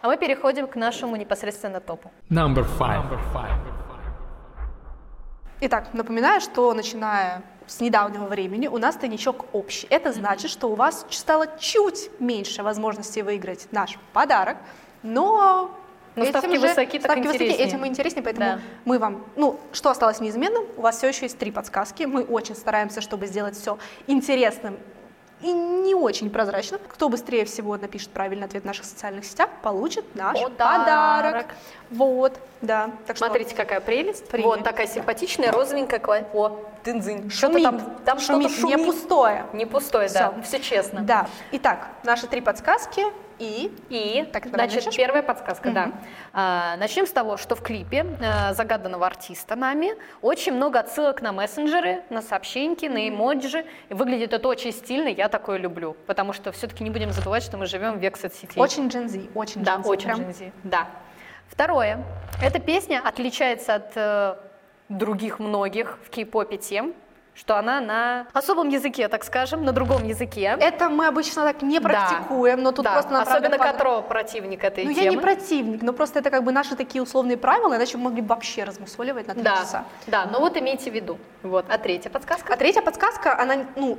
А 0.00 0.06
мы 0.06 0.16
переходим 0.16 0.66
к 0.66 0.76
нашему 0.76 1.16
непосредственно 1.16 1.80
топу. 1.80 2.10
Number 2.30 2.64
five. 2.78 3.04
Итак, 5.60 5.88
напоминаю, 5.92 6.40
что 6.40 6.72
начиная 6.72 7.42
с 7.66 7.80
недавнего 7.80 8.26
времени 8.26 8.68
у 8.68 8.78
нас 8.78 8.94
тайничок 8.94 9.46
общий. 9.52 9.88
Это 9.90 10.12
значит, 10.12 10.52
что 10.52 10.68
у 10.68 10.76
вас 10.76 11.04
стало 11.10 11.48
чуть 11.58 12.10
меньше 12.20 12.62
возможностей 12.62 13.22
выиграть 13.22 13.66
наш 13.72 13.98
подарок, 14.12 14.56
но 15.02 15.70
Но 16.16 16.24
ставки 16.24 16.56
высоки, 16.56 16.98
так 16.98 17.10
ставки 17.12 17.20
высоки, 17.26 17.42
интереснее. 17.44 17.68
этим 17.68 17.84
и 17.84 17.88
интереснее, 17.88 18.22
поэтому 18.24 18.46
Да. 18.46 18.58
мы 18.84 18.98
вам, 18.98 19.24
ну, 19.36 19.58
что 19.72 19.90
осталось 19.90 20.20
неизменным, 20.20 20.64
у 20.76 20.80
вас 20.82 20.96
все 20.98 21.08
еще 21.08 21.26
есть 21.26 21.38
три 21.38 21.50
подсказки, 21.50 22.04
мы 22.04 22.24
очень 22.24 22.56
стараемся, 22.56 23.00
чтобы 23.00 23.26
сделать 23.26 23.56
все 23.56 23.78
интересным 24.06 24.76
и 25.40 25.52
не 25.52 25.94
очень 25.94 26.30
прозрачным. 26.30 26.80
Кто 26.88 27.08
быстрее 27.08 27.44
всего 27.44 27.76
напишет 27.76 28.10
правильный 28.10 28.46
ответ 28.46 28.64
в 28.64 28.66
наших 28.66 28.84
социальных 28.84 29.24
сетях, 29.24 29.48
получит 29.62 30.04
наш 30.16 30.36
Подарок. 30.40 30.80
подарок. 30.80 31.46
Вот, 31.90 32.40
да. 32.60 32.90
Так 33.06 33.16
что 33.16 33.26
Смотрите, 33.26 33.54
какая 33.54 33.80
прелесть. 33.80 34.26
Прелесть. 34.26 34.46
Вот 34.48 34.64
такая 34.64 34.88
симпатичная, 34.88 35.52
розовенькая. 35.52 36.00
кла- 36.00 36.26
О, 36.34 36.58
дынзынь. 36.84 37.30
Что-то 37.30 37.52
шумит, 37.60 37.64
там, 37.64 37.96
там 38.04 38.18
шумит, 38.18 38.50
что-то 38.50 38.60
шумит. 38.72 38.78
не 38.78 38.84
пустое. 38.92 39.46
Не 39.52 39.66
пустое, 39.66 40.08
да. 40.12 40.32
Всё. 40.32 40.42
Все 40.42 40.58
честно. 40.60 41.02
Да. 41.02 41.28
Итак, 41.52 41.86
наши 42.02 42.26
три 42.26 42.40
подсказки 42.40 43.06
и 43.38 43.70
И, 43.88 44.28
Так, 44.32 44.46
значит, 44.46 44.76
начнёшь? 44.76 44.96
первая 44.96 45.22
подсказка, 45.22 45.70
да. 45.70 45.92
А, 46.32 46.76
начнем 46.76 47.06
с 47.06 47.10
того, 47.10 47.36
что 47.36 47.54
в 47.54 47.62
клипе 47.62 48.06
а, 48.20 48.52
загаданного 48.54 49.06
артиста 49.06 49.56
нами 49.56 49.92
очень 50.22 50.52
много 50.52 50.78
отсылок 50.80 51.22
на 51.22 51.32
мессенджеры, 51.32 52.02
на 52.10 52.22
сообщеньки, 52.22 52.86
на 52.86 53.08
эмоджи. 53.08 53.64
И 53.88 53.94
выглядит 53.94 54.32
это 54.32 54.48
очень 54.48 54.72
стильно, 54.72 55.08
я 55.08 55.28
такое 55.28 55.58
люблю. 55.58 55.96
Потому 56.06 56.32
что 56.32 56.52
все-таки 56.52 56.84
не 56.84 56.90
будем 56.90 57.12
забывать, 57.12 57.42
что 57.42 57.56
мы 57.56 57.66
живем 57.66 57.98
в 57.98 58.02
век 58.02 58.16
соцсетей. 58.16 58.60
очень 58.60 58.88
Gen 58.88 59.08
Z, 59.08 59.20
очень 59.34 59.62
Да, 59.62 59.76
Gen 59.76 59.82
Z, 59.84 59.88
очень 59.88 60.04
прям. 60.06 60.20
Gen 60.20 60.32
Z, 60.34 60.52
Да. 60.64 60.86
Второе. 61.48 62.04
Эта 62.42 62.58
песня 62.60 63.00
отличается 63.04 63.76
от 63.76 63.92
э, 63.96 64.36
других 64.88 65.38
многих 65.38 65.98
в 66.04 66.10
кей-попе 66.10 66.58
тем, 66.58 66.94
что 67.38 67.56
она 67.56 67.80
на 67.80 68.26
особом 68.32 68.68
языке, 68.68 69.08
так 69.08 69.24
скажем, 69.24 69.64
на 69.64 69.72
другом 69.72 70.04
языке. 70.04 70.56
Это 70.60 70.88
мы 70.90 71.06
обычно 71.06 71.42
так 71.44 71.62
не 71.62 71.78
Да. 71.78 71.88
практикуем, 71.88 72.62
но 72.62 72.72
тут 72.72 72.84
Да, 72.84 72.92
просто 72.94 73.12
нам 73.12 73.22
особенно 73.22 73.58
Катро 73.58 74.02
противник 74.02 74.64
этой 74.64 74.84
Ну, 74.84 74.92
темы. 74.92 75.04
я 75.04 75.10
не 75.10 75.16
противник, 75.18 75.82
но 75.82 75.92
просто 75.92 76.18
это 76.18 76.30
как 76.30 76.42
бы 76.42 76.50
наши 76.52 76.74
такие 76.74 77.00
условные 77.00 77.36
правила, 77.36 77.76
иначе 77.76 77.96
мы 77.96 78.04
могли 78.04 78.22
бы 78.22 78.28
вообще 78.28 78.64
размусоливать 78.64 79.28
на 79.28 79.34
три 79.34 79.42
Да, 79.44 79.56
часа. 79.56 79.84
да, 80.08 80.26
но 80.26 80.40
вот 80.40 80.56
имейте 80.56 80.90
в 80.90 80.94
виду. 80.94 81.16
Вот. 81.44 81.64
А 81.68 81.78
третья 81.78 82.10
подсказка? 82.10 82.52
А 82.52 82.56
третья 82.56 82.82
подсказка, 82.82 83.38
она, 83.40 83.54
ну, 83.76 83.98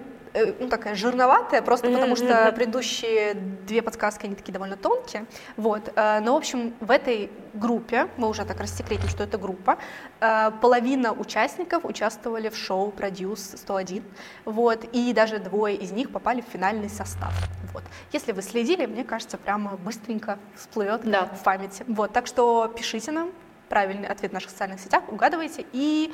ну, 0.60 0.68
такая 0.70 0.96
жирноватая, 0.96 1.62
просто 1.62 1.92
потому 1.92 2.16
что 2.16 2.52
предыдущие 2.56 3.34
две 3.34 3.82
подсказки, 3.82 4.26
они 4.26 4.36
такие 4.36 4.54
довольно 4.54 4.78
тонкие. 4.78 5.26
Вот. 5.58 5.92
э, 5.96 6.20
Но, 6.22 6.34
в 6.34 6.38
общем, 6.38 6.74
в 6.80 6.92
этой 6.92 7.30
группе, 7.54 8.08
мы 8.18 8.30
уже 8.30 8.46
так 8.46 8.60
рассекретим, 8.60 9.08
что 9.10 9.24
это 9.24 9.38
группа, 9.38 9.78
э, 10.20 10.52
половина 10.62 11.12
участников 11.14 11.86
участвовали 11.86 12.50
в 12.50 12.56
шоу 12.56 12.92
Produce 12.96 13.58
101, 13.58 14.04
вот, 14.46 14.86
и 14.92 15.14
даже 15.14 15.40
двое 15.40 15.76
из 15.76 15.92
них 15.92 16.12
попали 16.12 16.42
в 16.42 16.46
финальный 16.52 16.90
состав. 16.90 17.34
Вот. 17.74 17.84
Если 18.12 18.32
вы 18.32 18.42
следили, 18.42 18.86
мне 18.86 19.04
кажется, 19.04 19.38
прямо 19.38 19.78
быстренько 19.78 20.38
всплывет 20.56 21.02
Да. 21.04 21.26
в 21.26 21.44
памяти. 21.44 21.84
Вот. 21.88 22.14
Так 22.14 22.28
что 22.28 22.72
пишите 22.76 23.12
нам 23.12 23.32
правильный 23.70 24.08
ответ 24.08 24.32
в 24.32 24.34
наших 24.34 24.50
социальных 24.50 24.80
сетях, 24.80 25.04
угадывайте, 25.10 25.66
и 25.72 26.12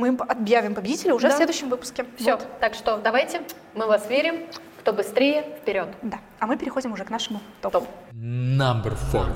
мы 0.00 0.16
объявим 0.28 0.74
победителя 0.74 1.14
уже 1.14 1.28
Да. 1.28 1.34
в 1.34 1.36
следующем 1.36 1.68
выпуске. 1.68 2.04
Все, 2.16 2.32
Вот. 2.36 2.46
так 2.60 2.74
что 2.74 2.96
давайте, 2.96 3.42
мы 3.74 3.86
вас 3.86 4.08
верим. 4.08 4.46
Кто 4.80 4.94
быстрее, 4.94 5.42
вперед. 5.60 5.88
Да. 6.00 6.18
А 6.38 6.46
мы 6.46 6.56
переходим 6.56 6.92
уже 6.92 7.04
к 7.04 7.10
нашему 7.10 7.40
топу. 7.60 7.80
Топ. 7.80 7.88
Number 8.14 8.96
four. 9.12 9.26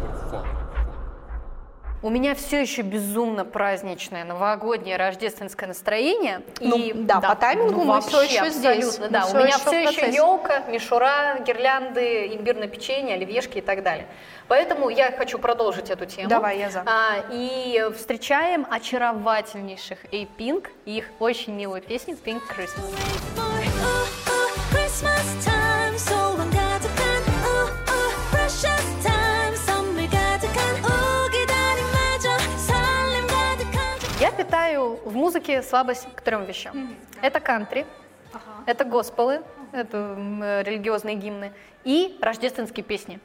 У 2.04 2.10
меня 2.10 2.34
все 2.34 2.60
еще 2.60 2.82
безумно 2.82 3.46
праздничное 3.46 4.24
новогоднее 4.24 4.98
рождественское 4.98 5.66
настроение. 5.66 6.42
Ну, 6.60 6.76
и, 6.76 6.92
да, 6.92 7.18
по 7.18 7.34
таймингу 7.34 7.80
мы 7.82 7.94
вообще, 7.94 8.08
всё 8.10 8.22
еще 8.24 8.50
здесь. 8.50 8.84
Абсолютно, 8.88 9.06
Мы 9.06 9.10
да. 9.10 9.26
У 9.26 9.42
меня 9.42 9.56
все 9.56 9.82
еще 9.84 10.10
елка, 10.14 10.58
мишура, 10.68 11.38
гирлянды, 11.40 12.26
имбирное 12.34 12.68
печенье, 12.68 13.14
оливьешки 13.14 13.56
и 13.56 13.60
так 13.62 13.82
далее. 13.82 14.06
Поэтому 14.48 14.90
я 14.90 15.12
хочу 15.12 15.38
продолжить 15.38 15.88
эту 15.88 16.04
тему. 16.04 16.28
Давай, 16.28 16.58
я 16.58 16.68
за. 16.68 16.82
А, 16.84 17.24
и 17.30 17.82
встречаем 17.96 18.66
очаровательнейших 18.68 20.04
A-Pink 20.12 20.68
и 20.84 20.98
их 20.98 21.06
очень 21.20 21.54
милую 21.54 21.80
песню 21.80 22.18
Pink 22.22 22.42
Christmas. 22.54 22.84
Christmas 24.70 25.24
time 25.42 25.98
소 25.98 26.23
в 35.04 35.14
музыке 35.14 35.62
слабость 35.62 36.06
к 36.14 36.20
трем 36.20 36.44
вещам. 36.44 36.94
Это 37.22 37.40
кантри, 37.40 37.86
это 38.66 38.84
госпелы, 38.84 39.42
это 39.72 40.16
религиозные 40.64 41.16
гимны, 41.16 41.52
и 41.84 42.18
рождественские 42.20 42.84
песни 42.84 43.20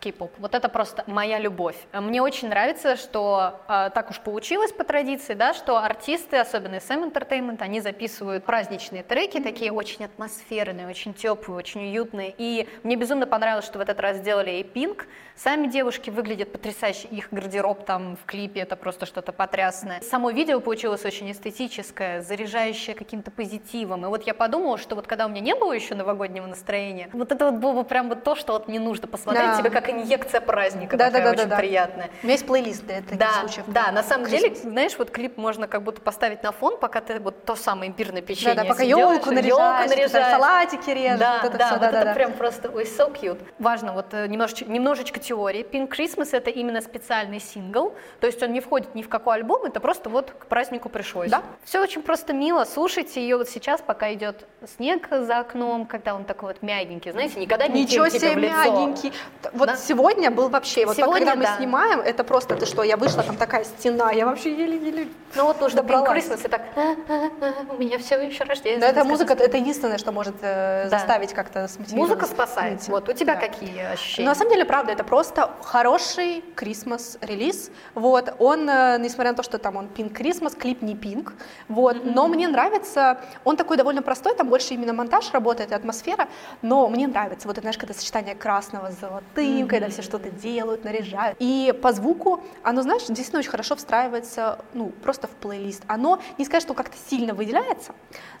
кей-поп. 0.00 0.32
Вот 0.38 0.54
это 0.54 0.68
просто 0.68 1.04
моя 1.06 1.38
любовь. 1.38 1.76
Мне 1.92 2.22
очень 2.22 2.48
нравится, 2.48 2.96
что 2.96 3.60
а, 3.68 3.90
так 3.90 4.10
уж 4.10 4.18
получилось 4.20 4.72
по 4.72 4.82
традиции, 4.84 5.34
да, 5.34 5.54
что 5.54 5.76
артисты, 5.78 6.38
особенно 6.38 6.76
SM 6.76 7.12
Entertainment, 7.12 7.58
они 7.60 7.80
записывают 7.80 8.44
праздничные 8.44 9.02
треки, 9.02 9.40
такие 9.40 9.72
очень 9.72 10.04
атмосферные, 10.06 10.88
очень 10.88 11.14
теплые, 11.14 11.58
очень 11.58 11.82
уютные. 11.90 12.34
И 12.36 12.68
мне 12.82 12.96
безумно 12.96 13.26
понравилось, 13.26 13.66
что 13.66 13.78
в 13.78 13.82
этот 13.82 14.00
раз 14.00 14.16
сделали 14.16 14.50
и 14.50 14.62
Pink. 14.62 15.04
Сами 15.36 15.66
девушки 15.68 16.10
выглядят 16.10 16.52
потрясающе, 16.52 17.08
их 17.08 17.28
гардероб 17.30 17.84
там 17.84 18.16
в 18.16 18.24
клипе, 18.26 18.60
это 18.60 18.76
просто 18.76 19.06
что-то 19.06 19.32
потрясное. 19.32 20.00
Само 20.00 20.30
видео 20.30 20.60
получилось 20.60 21.04
очень 21.04 21.30
эстетическое, 21.30 22.22
заряжающее 22.22 22.94
каким-то 22.96 23.30
позитивом. 23.30 24.04
И 24.04 24.08
вот 24.08 24.26
я 24.26 24.34
подумала, 24.34 24.78
что 24.78 24.96
вот 24.96 25.06
когда 25.06 25.26
у 25.26 25.28
меня 25.28 25.40
не 25.40 25.54
было 25.54 25.72
еще 25.72 25.94
новогоднего 25.94 26.46
настроения, 26.46 27.08
вот 27.12 27.32
это 27.32 27.50
вот 27.50 27.60
было 27.60 27.72
бы 27.74 27.84
прям 27.84 28.08
вот 28.08 28.24
то, 28.24 28.34
что 28.34 28.52
вот 28.54 28.68
мне 28.68 28.80
нужно 28.80 29.06
посмотреть, 29.06 29.44
Да. 29.50 29.58
тебе 29.58 29.70
как 29.70 29.89
инъекция 29.90 30.40
праздника, 30.40 30.96
Да, 30.96 31.06
такая 31.06 31.22
да, 31.22 31.30
да, 31.30 31.36
да, 31.36 31.40
очень 31.42 31.50
да. 31.50 31.56
приятная. 31.56 32.10
У 32.22 32.26
меня 32.26 32.32
есть 32.34 32.46
плейлист 32.46 32.84
для 32.84 32.96
таких 33.02 33.18
Да, 33.18 33.32
случаев. 33.40 33.64
да, 33.68 33.90
на 33.92 34.02
самом 34.02 34.26
деле, 34.28 34.54
знаешь, 34.54 34.92
вот 34.98 35.10
клип 35.10 35.36
можно 35.36 35.66
как 35.68 35.82
будто 35.82 36.00
поставить 36.00 36.42
на 36.42 36.52
фон, 36.52 36.78
пока 36.78 37.00
ты 37.00 37.18
вот 37.20 37.44
то 37.44 37.56
самое 37.56 37.90
имбирное 37.90 38.22
печенье 38.22 38.54
Да, 38.54 38.62
да, 38.62 38.68
пока 38.68 38.82
елку 38.82 39.30
наряжаешь, 39.30 39.90
наряжаешь. 39.90 40.30
салатики 40.34 40.90
режешь, 40.90 41.18
Да, 41.18 41.38
вот 41.42 41.48
это 41.50 41.58
да, 41.58 41.64
всё, 41.66 41.74
вот 41.74 41.80
да-да-да. 41.82 42.10
это 42.10 42.14
прям 42.14 42.32
просто, 42.32 42.70
ой, 42.70 42.84
so 42.84 43.12
cute. 43.12 43.40
Важно, 43.58 43.92
вот 43.92 44.06
э, 44.12 44.26
немножечко, 44.26 44.64
немножечко 44.70 45.18
теории. 45.20 45.64
Pink 45.64 45.88
Christmas— 45.90 46.28
это 46.32 46.50
именно 46.50 46.80
специальный 46.80 47.40
сингл, 47.40 47.94
то 48.20 48.26
есть 48.26 48.42
он 48.42 48.52
не 48.52 48.60
входит 48.60 48.94
ни 48.94 49.02
в 49.02 49.08
какой 49.08 49.36
альбом, 49.36 49.64
это 49.64 49.80
просто 49.80 50.08
вот 50.10 50.30
к 50.30 50.46
празднику 50.46 50.88
пришлось. 50.88 51.30
Да. 51.30 51.42
Все 51.64 51.80
очень 51.82 52.02
просто 52.02 52.32
мило, 52.32 52.64
слушайте 52.64 53.20
ее 53.20 53.36
вот 53.36 53.48
сейчас, 53.48 53.80
пока 53.80 54.12
идет 54.12 54.46
снег 54.76 55.08
за 55.10 55.38
окном, 55.40 55.86
когда 55.86 56.14
он 56.14 56.24
такой 56.24 56.50
вот 56.52 56.62
мягенький, 56.62 57.10
знаете, 57.12 57.40
никогда 57.40 57.66
не 57.68 57.80
Ничего 57.82 58.08
себе 58.08 58.34
мягенький. 58.34 59.12
Вот 59.52 59.66
Да. 59.68 59.76
Сегодня 59.80 60.30
был 60.30 60.48
вообще, 60.48 60.86
вот 60.86 60.96
Сегодня, 60.96 61.18
когда 61.26 61.34
мы 61.36 61.42
да. 61.44 61.56
снимаем, 61.56 62.00
это 62.00 62.24
просто, 62.24 62.54
ты 62.56 62.66
что, 62.66 62.82
я 62.82 62.96
вышла, 62.96 63.22
там 63.22 63.36
такая 63.36 63.64
стена, 63.64 64.10
я 64.12 64.26
вообще 64.26 64.54
еле-еле 64.56 65.08
Ну 65.34 65.44
вот 65.46 65.60
нужно 65.60 65.82
добралась. 65.82 66.24
Christmas, 66.24 66.44
и 66.44 66.48
так, 66.48 66.62
«А, 66.76 66.80
а, 67.08 67.30
а, 67.40 67.72
у 67.74 67.78
меня 67.78 67.98
все 67.98 68.20
еще 68.20 68.44
рождение. 68.44 68.78
Но 68.80 68.86
эта 68.86 69.04
музыка, 69.04 69.32
это 69.34 69.56
единственное, 69.56 69.98
что 69.98 70.12
может 70.12 70.34
э, 70.42 70.88
Да. 70.90 70.98
заставить 70.98 71.32
как-то 71.32 71.66
смотивировать. 71.68 72.10
Музыка 72.10 72.26
спасает. 72.26 72.78
Выйти. 72.80 72.90
Вот 72.90 73.08
у 73.08 73.12
тебя 73.12 73.34
Да. 73.34 73.40
какие 73.40 73.82
Но 73.82 73.90
ощущения? 73.92 74.28
на 74.28 74.34
самом 74.34 74.52
деле, 74.52 74.64
правда, 74.64 74.92
это 74.92 75.04
просто 75.04 75.50
хороший 75.62 76.44
Christmas 76.56 77.18
релиз. 77.20 77.70
Вот, 77.94 78.34
он, 78.38 78.68
э, 78.68 78.98
несмотря 78.98 79.30
на 79.32 79.36
то, 79.36 79.42
что 79.42 79.58
там 79.58 79.76
он 79.76 79.86
Pink 79.86 80.12
Christmas, 80.12 80.56
клип 80.56 80.82
не 80.82 80.94
Pink, 80.94 81.32
вот, 81.68 82.04
но 82.04 82.28
мне 82.28 82.48
нравится, 82.48 83.20
он 83.44 83.56
такой 83.56 83.76
довольно 83.76 84.02
простой, 84.02 84.34
там 84.34 84.48
больше 84.48 84.74
именно 84.74 84.92
монтаж 84.92 85.30
работает 85.32 85.70
и 85.72 85.74
атмосфера, 85.74 86.28
но 86.62 86.88
мне 86.88 87.06
нравится, 87.06 87.46
вот, 87.48 87.52
это, 87.54 87.62
знаешь, 87.62 87.78
когда 87.78 87.94
сочетание 87.94 88.34
красного 88.34 88.90
с 88.90 88.98
золотым, 89.00 89.68
когда 89.70 89.88
все 89.88 90.02
что-то 90.02 90.30
делают, 90.30 90.84
наряжают. 90.84 91.36
И 91.38 91.72
по 91.80 91.92
звуку, 91.92 92.42
оно, 92.62 92.82
знаешь, 92.82 93.02
действительно 93.06 93.38
очень 93.38 93.50
хорошо 93.50 93.76
встраивается, 93.76 94.64
ну, 94.74 94.90
просто 95.02 95.28
в 95.28 95.30
плейлист. 95.30 95.82
Оно, 95.86 96.20
не 96.38 96.44
сказать, 96.44 96.64
что 96.64 96.74
как-то 96.74 96.96
сильно 97.08 97.34
выделяется, 97.34 97.94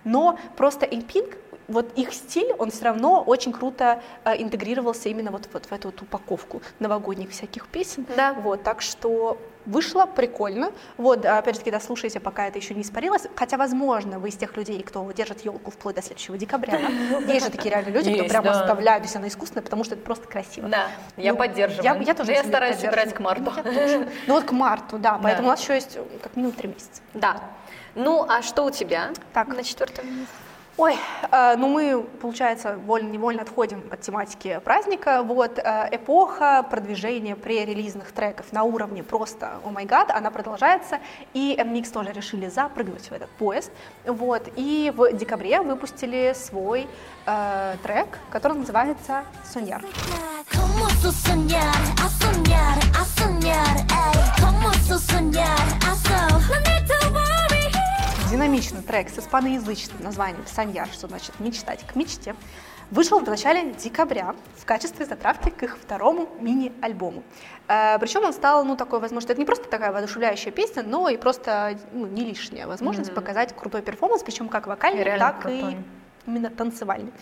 но 0.04 0.38
просто 0.56 0.86
In 0.86 1.06
Pink 1.06 1.38
вот 1.68 1.96
их 1.96 2.12
стиль, 2.12 2.52
он 2.58 2.72
все 2.72 2.86
равно 2.86 3.22
очень 3.22 3.52
круто 3.52 4.02
э, 4.24 4.42
интегрировался 4.42 5.08
именно 5.08 5.30
вот, 5.30 5.48
вот 5.52 5.66
в 5.66 5.72
эту 5.72 5.88
вот 5.88 6.02
упаковку 6.02 6.62
новогодних 6.80 7.30
всяких 7.30 7.68
песен. 7.68 8.04
Да. 8.16 8.32
Вот, 8.32 8.64
так 8.64 8.80
что 8.82 9.38
вышло 9.66 10.06
прикольно. 10.06 10.72
Вот, 10.96 11.24
а, 11.24 11.38
опять 11.38 11.56
же, 11.56 11.62
когда 11.62 11.80
слушаете, 11.80 12.20
пока 12.20 12.46
это 12.48 12.58
еще 12.58 12.74
не 12.74 12.82
испарилось, 12.82 13.22
хотя, 13.36 13.56
возможно, 13.56 14.18
вы 14.18 14.28
из 14.30 14.36
тех 14.36 14.56
людей, 14.56 14.82
кто 14.82 15.10
держит 15.12 15.44
елку 15.44 15.70
вплоть 15.70 15.94
до 15.96 16.02
следующего 16.02 16.38
декабря. 16.38 16.78
да? 16.78 17.18
Есть 17.32 17.46
же 17.46 17.52
такие 17.52 17.70
реально 17.70 17.90
люди, 17.90 18.10
кто 18.12 18.22
Есть, 18.22 18.30
прям 18.30 18.44
да. 18.44 18.60
оставляют, 18.60 19.04
если 19.04 19.18
она 19.18 19.28
искусственная, 19.28 19.62
потому 19.62 19.84
что 19.84 19.94
это 19.94 20.04
просто 20.04 20.26
красиво. 20.28 20.68
Да, 20.68 20.88
я 21.16 21.32
Ну, 21.32 21.38
поддерживаю. 21.38 21.84
Я, 21.84 21.94
я 21.96 22.14
тоже 22.14 22.32
Я 22.32 22.44
стараюсь 22.44 22.82
играть 22.84 23.12
к 23.14 23.20
марту. 23.20 23.50
Тоже. 23.62 24.08
Ну 24.26 24.34
вот 24.34 24.44
к 24.44 24.52
марту, 24.52 24.98
да, 24.98 25.18
поэтому 25.22 25.48
у 25.48 25.50
нас 25.50 25.60
еще 25.60 25.74
есть 25.74 25.96
э, 25.96 26.04
как 26.22 26.36
минимум 26.36 26.54
три 26.54 26.68
месяца. 26.68 27.02
Да. 27.14 27.40
Ну, 27.94 28.24
а 28.28 28.42
что 28.42 28.64
у 28.64 28.70
тебя 28.70 29.10
Так. 29.32 29.48
на 29.48 29.62
четвертом 29.62 30.06
месте? 30.06 30.32
Ой, 30.80 30.96
э, 31.30 31.56
ну 31.58 31.68
мы, 31.68 32.02
получается, 32.22 32.78
вольно-невольно 32.86 33.42
отходим 33.42 33.84
от 33.90 34.00
тематики 34.00 34.58
праздника. 34.64 35.22
Вот 35.22 35.58
э, 35.58 35.88
эпоха 35.92 36.66
продвижения 36.70 37.36
пререлизных 37.36 38.12
треков 38.12 38.50
на 38.50 38.62
уровне 38.62 39.02
просто 39.02 39.60
«О 39.62 39.68
май 39.68 39.84
гад», 39.84 40.10
она 40.10 40.30
продолжается, 40.30 41.00
и 41.34 41.54
MX 41.54 41.92
тоже 41.92 42.12
решили 42.12 42.48
запрыгнуть 42.48 43.10
в 43.10 43.12
этот 43.12 43.28
поезд. 43.28 43.70
Вот, 44.06 44.48
и 44.56 44.90
в 44.96 45.12
декабре 45.12 45.60
выпустили 45.60 46.32
свой 46.34 46.88
э, 47.26 47.76
трек, 47.82 48.18
который 48.30 48.56
называется 48.56 49.24
«Соньяр». 49.44 49.82
Como 50.50 50.88
Динамичный 58.30 58.80
трек 58.80 59.08
с 59.08 59.18
испаноязычным 59.18 60.04
названием 60.04 60.44
«Саньяр», 60.46 60.86
что 60.86 61.08
значит 61.08 61.40
«мечтать 61.40 61.84
к 61.84 61.96
мечте», 61.96 62.36
вышел 62.92 63.18
в 63.18 63.28
начале 63.28 63.72
декабря 63.72 64.36
в 64.56 64.64
качестве 64.64 65.04
затравки 65.04 65.50
к 65.50 65.64
их 65.64 65.76
второму 65.76 66.28
мини-альбому. 66.38 67.24
Э, 67.66 67.98
причем 67.98 68.22
он 68.22 68.32
стал, 68.32 68.64
ну, 68.64 68.76
такой 68.76 69.00
возможностью, 69.00 69.32
это 69.32 69.40
не 69.40 69.46
просто 69.46 69.68
такая 69.68 69.90
воодушевляющая 69.90 70.52
песня, 70.52 70.84
но 70.84 71.08
и 71.08 71.16
просто 71.16 71.76
ну, 71.92 72.06
не 72.06 72.24
лишняя 72.24 72.68
возможность 72.68 73.12
показать 73.12 73.52
крутой 73.56 73.82
перформанс, 73.82 74.22
причем 74.22 74.48
как 74.48 74.68
вокальный, 74.68 75.02
Реально 75.02 75.24
так 75.24 75.40
крутой. 75.40 75.72
и 75.72 75.76
именно 76.28 76.50
танцевальный. 76.50 77.12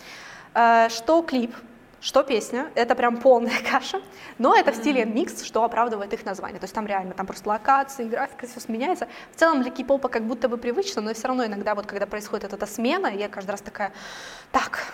Э, 0.53 0.89
что 0.89 1.23
клип, 1.23 1.55
что 2.01 2.23
песня, 2.23 2.67
это 2.75 2.95
прям 2.95 3.17
полная 3.17 3.59
каша, 3.71 4.01
но 4.37 4.55
это 4.55 4.71
в 4.71 4.75
стиле 4.75 5.05
микс, 5.05 5.43
что 5.43 5.63
оправдывает 5.63 6.13
их 6.13 6.25
название. 6.25 6.59
То 6.59 6.63
есть 6.63 6.73
там 6.73 6.87
реально, 6.87 7.13
там 7.13 7.25
просто 7.25 7.49
локации, 7.49 8.05
графика, 8.05 8.47
все 8.47 8.59
сменяется. 8.59 9.07
В 9.35 9.39
целом 9.39 9.61
для 9.61 9.71
кей-попа 9.71 10.07
как 10.07 10.23
будто 10.23 10.47
бы 10.47 10.57
привычно, 10.57 11.01
но 11.01 11.13
все 11.13 11.27
равно 11.27 11.45
иногда 11.45 11.75
вот 11.75 11.85
когда 11.85 12.05
происходит 12.05 12.43
вот 12.43 12.53
эта 12.53 12.65
смена, 12.65 13.07
я 13.07 13.27
каждый 13.27 13.51
раз 13.51 13.61
такая, 13.61 13.91
так, 14.51 14.93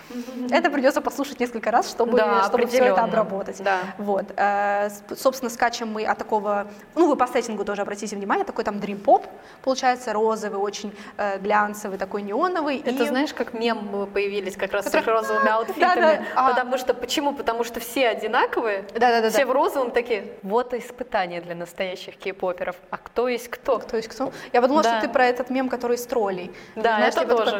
это 0.50 0.68
придется 0.70 1.00
послушать 1.00 1.38
несколько 1.40 1.70
раз, 1.70 1.88
чтобы, 1.90 2.18
Да, 2.18 2.44
чтобы 2.44 2.66
все 2.66 2.84
это 2.84 3.02
обработать. 3.04 3.62
Да. 3.62 3.78
Вот. 3.98 4.26
э, 4.36 4.90
с- 4.90 5.02
собственно, 5.20 5.50
скачем 5.50 5.92
мы 5.92 6.04
от 6.04 6.18
такого, 6.18 6.66
ну, 6.94 7.06
вы 7.08 7.16
по 7.16 7.26
сеттингу 7.26 7.64
тоже 7.64 7.82
обратите 7.82 8.16
внимание, 8.16 8.44
такой 8.44 8.64
там 8.64 8.80
дрим-поп, 8.80 9.26
получается, 9.62 10.12
розовый, 10.12 10.58
очень 10.58 10.92
э, 11.16 11.38
глянцевый, 11.38 11.98
такой 11.98 12.22
неоновый. 12.22 12.78
Это 12.84 13.04
и- 13.04 13.06
знаешь, 13.06 13.32
как 13.32 13.52
мемы 13.54 14.06
появились 14.06 14.56
как 14.56 14.72
раз 14.72 14.86
с 14.86 14.90
Которые- 14.90 15.20
розовыми 15.20 15.48
аутфитами. 15.52 15.94
да-да, 15.94 16.22
а. 16.34 16.50
Потому 16.50 16.76
что, 16.78 16.95
почему? 16.96 17.34
Потому 17.34 17.64
что 17.64 17.80
все 17.80 18.08
одинаковые, 18.08 18.82
Да-да-да-да. 18.94 19.30
все 19.30 19.44
в 19.46 19.52
розовом 19.52 19.90
такие. 19.90 20.32
Вот 20.42 20.74
испытание 20.74 21.40
для 21.40 21.54
настоящих 21.54 22.16
кей-поперов. 22.16 22.76
А 22.90 22.96
кто 22.96 23.28
есть 23.28 23.48
кто? 23.48 23.78
Кто 23.78 23.96
есть 23.96 24.08
кто? 24.08 24.32
Я 24.52 24.60
подумала, 24.60 24.82
Да. 24.82 24.98
что 24.98 25.06
ты 25.06 25.12
про 25.12 25.26
этот 25.26 25.50
мем, 25.50 25.68
который 25.68 25.96
из 25.96 26.06
троллей. 26.06 26.50
Да, 26.74 26.96
Знаешь, 26.96 27.14
это 27.14 27.24
типа 27.24 27.36
тоже. 27.36 27.50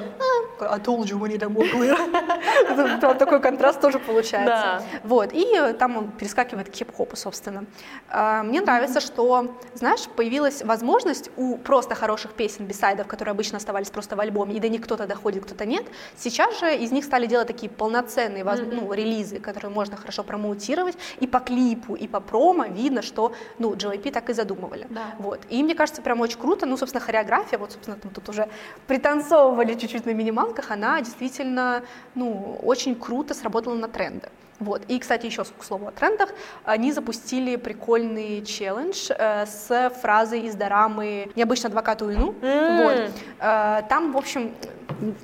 такой, 0.58 0.68
«А, 0.68 0.74
I 0.74 0.78
told 0.78 1.04
you 1.04 1.18
when 1.18 1.30
it 1.32 1.46
more 1.48 1.70
clear». 1.72 3.16
Такой 3.18 3.40
контраст 3.40 3.80
тоже 3.80 3.98
получается. 3.98 4.46
Да. 4.46 4.82
Вот, 5.04 5.30
и 5.32 5.74
там 5.78 5.96
он 5.96 6.10
перескакивает 6.10 6.68
к 6.70 6.74
хип-хопу, 6.74 7.16
собственно. 7.16 7.64
А, 8.08 8.42
Мне 8.42 8.60
нравится, 8.60 9.00
что, 9.00 9.56
знаешь, 9.74 10.06
появилась 10.16 10.62
возможность 10.62 11.30
у 11.36 11.56
просто 11.56 11.94
хороших 11.94 12.32
песен, 12.32 12.66
бисайдов, 12.66 13.06
которые 13.06 13.32
обычно 13.32 13.58
оставались 13.58 13.90
просто 13.90 14.16
в 14.16 14.20
альбоме, 14.20 14.54
и 14.54 14.60
до 14.60 14.68
них 14.68 14.82
кто-то 14.82 15.06
доходит, 15.06 15.44
кто-то 15.44 15.66
нет. 15.66 15.84
Сейчас 16.16 16.58
же 16.60 16.74
из 16.74 16.92
них 16.92 17.04
стали 17.04 17.26
делать 17.26 17.48
такие 17.48 17.68
полноценные 17.70 18.44
ну, 18.44 18.92
релизы, 18.92 19.25
которые 19.42 19.70
можно 19.70 19.96
хорошо 19.96 20.22
промоутировать, 20.24 20.96
и 21.20 21.26
по 21.26 21.40
клипу, 21.40 21.94
и 21.94 22.06
по 22.08 22.20
промо 22.20 22.66
видно, 22.66 23.02
что, 23.02 23.32
ну, 23.58 23.74
JYP 23.74 24.12
так 24.12 24.30
и 24.30 24.32
задумывали. 24.32 24.86
Да. 24.90 25.14
Вот. 25.18 25.40
И 25.50 25.62
мне 25.62 25.74
кажется, 25.74 26.02
прям 26.02 26.20
очень 26.20 26.38
круто. 26.38 26.66
Ну, 26.66 26.76
собственно, 26.76 27.04
хореография, 27.04 27.58
вот, 27.58 27.72
собственно, 27.72 27.96
там 27.96 28.10
тут 28.10 28.28
уже 28.28 28.48
пританцовывали 28.86 29.74
чуть-чуть 29.74 30.06
на 30.06 30.10
минималках, 30.10 30.70
она 30.70 31.00
действительно, 31.00 31.82
ну, 32.14 32.58
очень 32.62 32.94
круто 32.94 33.34
сработала 33.34 33.74
на 33.74 33.88
тренды. 33.88 34.28
Вот. 34.60 34.82
И, 34.88 34.98
кстати, 34.98 35.26
еще 35.26 35.44
к 35.44 35.62
слову 35.64 35.88
о 35.88 35.90
трендах, 35.90 36.30
они 36.64 36.92
запустили 36.92 37.56
прикольный 37.56 38.42
челлендж 38.44 39.10
э, 39.10 39.44
с 39.46 39.90
фразой 40.00 40.40
из 40.42 40.54
дорамы 40.54 41.30
«Необычно 41.36 41.68
адвокат 41.68 42.02
Уину». 42.02 42.34
М. 42.42 42.82
Вот. 42.82 43.10
Э, 43.40 43.82
там, 43.88 44.12
в 44.12 44.16
общем, 44.16 44.54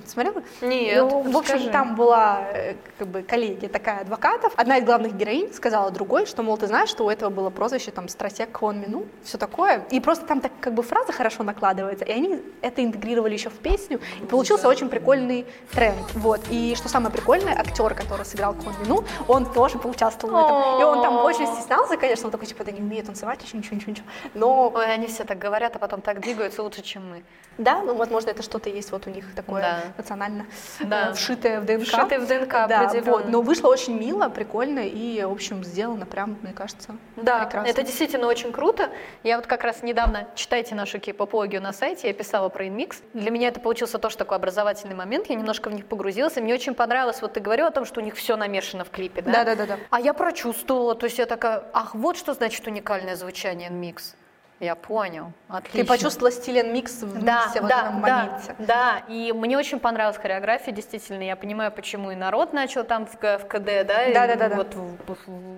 смотрела? 0.07 0.43
Нет, 0.61 0.99
Ну, 0.99 1.23
в 1.23 1.37
общем, 1.37 1.55
расскажи. 1.55 1.71
там 1.71 1.95
была 1.95 2.41
э, 2.53 2.75
как 2.99 3.09
бы 3.09 3.23
коллеги 3.23 3.67
такая 3.69 4.01
адвокатов. 4.01 4.53
Одна 4.57 4.77
из 4.79 4.85
главных 4.85 5.15
героинь 5.17 5.53
сказала 5.55 5.91
другой, 5.91 6.27
что, 6.27 6.43
мол, 6.43 6.59
ты 6.59 6.67
знаешь, 6.67 6.91
что 6.91 7.05
у 7.07 7.11
этого 7.11 7.31
было 7.31 7.51
прозвище 7.51 7.91
там 7.91 8.09
стратег 8.09 8.53
Квон 8.53 8.81
Мину, 8.81 9.07
все 9.25 9.39
такое. 9.39 9.85
И 9.91 10.01
просто 10.01 10.27
там 10.27 10.41
так 10.41 10.53
как 10.61 10.75
бы 10.75 10.83
фраза 10.83 11.13
хорошо 11.13 11.43
накладывается, 11.43 12.05
и 12.05 12.13
они 12.13 12.43
это 12.61 12.85
интегрировали 12.85 13.33
еще 13.33 13.49
в 13.49 13.55
песню, 13.59 14.01
и 14.21 14.27
получился 14.27 14.69
очень 14.69 14.89
прикольный 14.89 15.47
тренд. 15.73 15.97
Вот. 16.15 16.41
И 16.51 16.75
что 16.77 16.89
самое 16.89 17.13
прикольное, 17.13 17.55
актер, 17.59 17.95
который 17.95 18.27
сыграл 18.27 18.55
Квон 18.55 18.75
Мину, 18.83 19.05
он 19.29 19.47
тоже 19.47 19.79
поучаствовал 19.79 20.35
в 20.35 20.45
этом. 20.45 20.81
И 20.81 20.85
он 20.85 21.03
там 21.03 21.17
очень 21.19 21.47
стеснялся, 21.47 21.97
конечно, 21.97 22.27
он 22.27 22.31
такой, 22.33 22.47
типа, 22.47 22.65
да 22.65 22.73
не 22.73 22.81
умеет 22.81 23.07
танцевать, 23.07 23.43
еще 23.43 23.57
ничего, 23.57 23.77
ничего, 23.77 23.91
ничего. 23.93 24.07
Но 24.35 24.71
Ой, 24.75 24.93
они 24.93 25.07
все 25.07 25.25
так 25.25 25.39
говорят, 25.39 25.77
а 25.77 25.79
потом 25.79 26.01
так 26.01 26.21
двигаются 26.21 26.63
лучше, 26.63 26.83
чем 26.83 27.09
мы. 27.11 27.23
да, 27.59 27.83
ну, 27.83 27.95
возможно, 27.95 28.31
это 28.31 28.43
что-то 28.43 28.71
есть 28.71 28.93
вот 28.93 29.07
у 29.07 29.11
них 29.11 29.25
такое 29.35 29.61
Да. 29.63 29.79
национально 29.99 30.47
Да. 30.81 31.11
э, 31.11 31.13
вшитое 31.15 31.61
в 31.61 31.67
ДНК. 31.67 31.87
Вшитое 31.87 32.19
в 32.21 32.27
ДНК, 32.27 32.53
да, 32.69 32.91
вот. 33.05 33.29
Но 33.29 33.43
вышло 33.43 33.69
очень 33.69 33.99
мило, 33.99 34.29
прикольно 34.29 34.81
и, 34.81 35.23
в 35.23 35.31
общем, 35.33 35.63
сделано 35.65 36.07
прям, 36.07 36.39
мне 36.43 36.53
кажется, 36.55 36.97
Да, 37.17 37.41
прекрасно. 37.45 37.69
это 37.69 37.83
действительно 37.83 38.27
очень 38.27 38.53
круто. 38.53 38.89
Я 39.23 39.37
вот 39.37 39.47
как 39.47 39.65
раз 39.65 39.83
недавно, 39.83 40.27
читайте 40.35 40.75
нашу 40.75 40.99
кей-попологию 40.99 41.61
на 41.61 41.73
сайте, 41.75 42.09
я 42.09 42.15
писала 42.15 42.49
про 42.49 42.67
инмикс. 42.69 43.03
Для 43.13 43.31
меня 43.31 43.49
это 43.49 43.61
получился 43.61 43.99
тоже 43.99 44.17
такой 44.17 44.37
образовательный 44.39 44.95
момент, 44.95 45.27
я 45.29 45.35
немножко 45.35 45.69
в 45.69 45.75
них 45.75 45.85
погрузилась, 45.85 46.37
и 46.39 46.41
мне 46.41 46.55
очень 46.55 46.75
понравилось, 46.75 47.21
вот 47.21 47.35
ты 47.35 47.41
говорила 47.41 47.69
о 47.69 47.73
том, 47.73 47.85
что 47.85 48.01
у 48.01 48.03
них 48.03 48.15
все 48.17 48.37
намешано 48.37 48.85
в 48.85 48.91
клипе, 48.91 49.12
да? 49.21 49.45
Да-да-да-да. 49.45 49.79
А 49.91 50.01
я 50.01 50.15
прочувствовала, 50.15 50.95
то 50.95 51.05
есть 51.07 51.19
я 51.19 51.27
такая, 51.27 51.65
ах, 51.73 51.95
вот 51.95 52.17
что 52.17 52.33
значит 52.35 52.67
уникальное 52.67 53.17
звучание 53.17 53.69
инмикс. 53.69 54.15
Я 54.61 54.77
понял, 54.77 55.33
отлично. 55.49 55.81
Ты 55.81 55.85
почувствовала 55.85 56.31
стиль 56.31 56.65
микс 56.65 57.03
в 57.03 57.21
Да, 57.25 57.47
миксе, 57.47 57.61
вот 57.61 57.69
да, 57.69 57.81
этом 57.81 58.01
да, 58.01 58.25
моменте. 58.27 58.55
да, 58.61 59.03
и 59.09 59.33
мне 59.33 59.59
очень 59.59 59.81
понравилась 59.81 60.19
хореография, 60.19 60.73
действительно, 60.73 61.25
я 61.25 61.35
понимаю, 61.35 61.73
почему 61.73 62.13
и 62.13 62.15
народ 62.15 62.53
начал 62.53 62.85
там 62.85 63.07
в, 63.07 63.15
в 63.21 63.47
КД, 63.49 63.65
да, 63.85 64.05
и 64.07 64.15
Да-да-да-да. 64.15 64.55
вот 64.55 64.77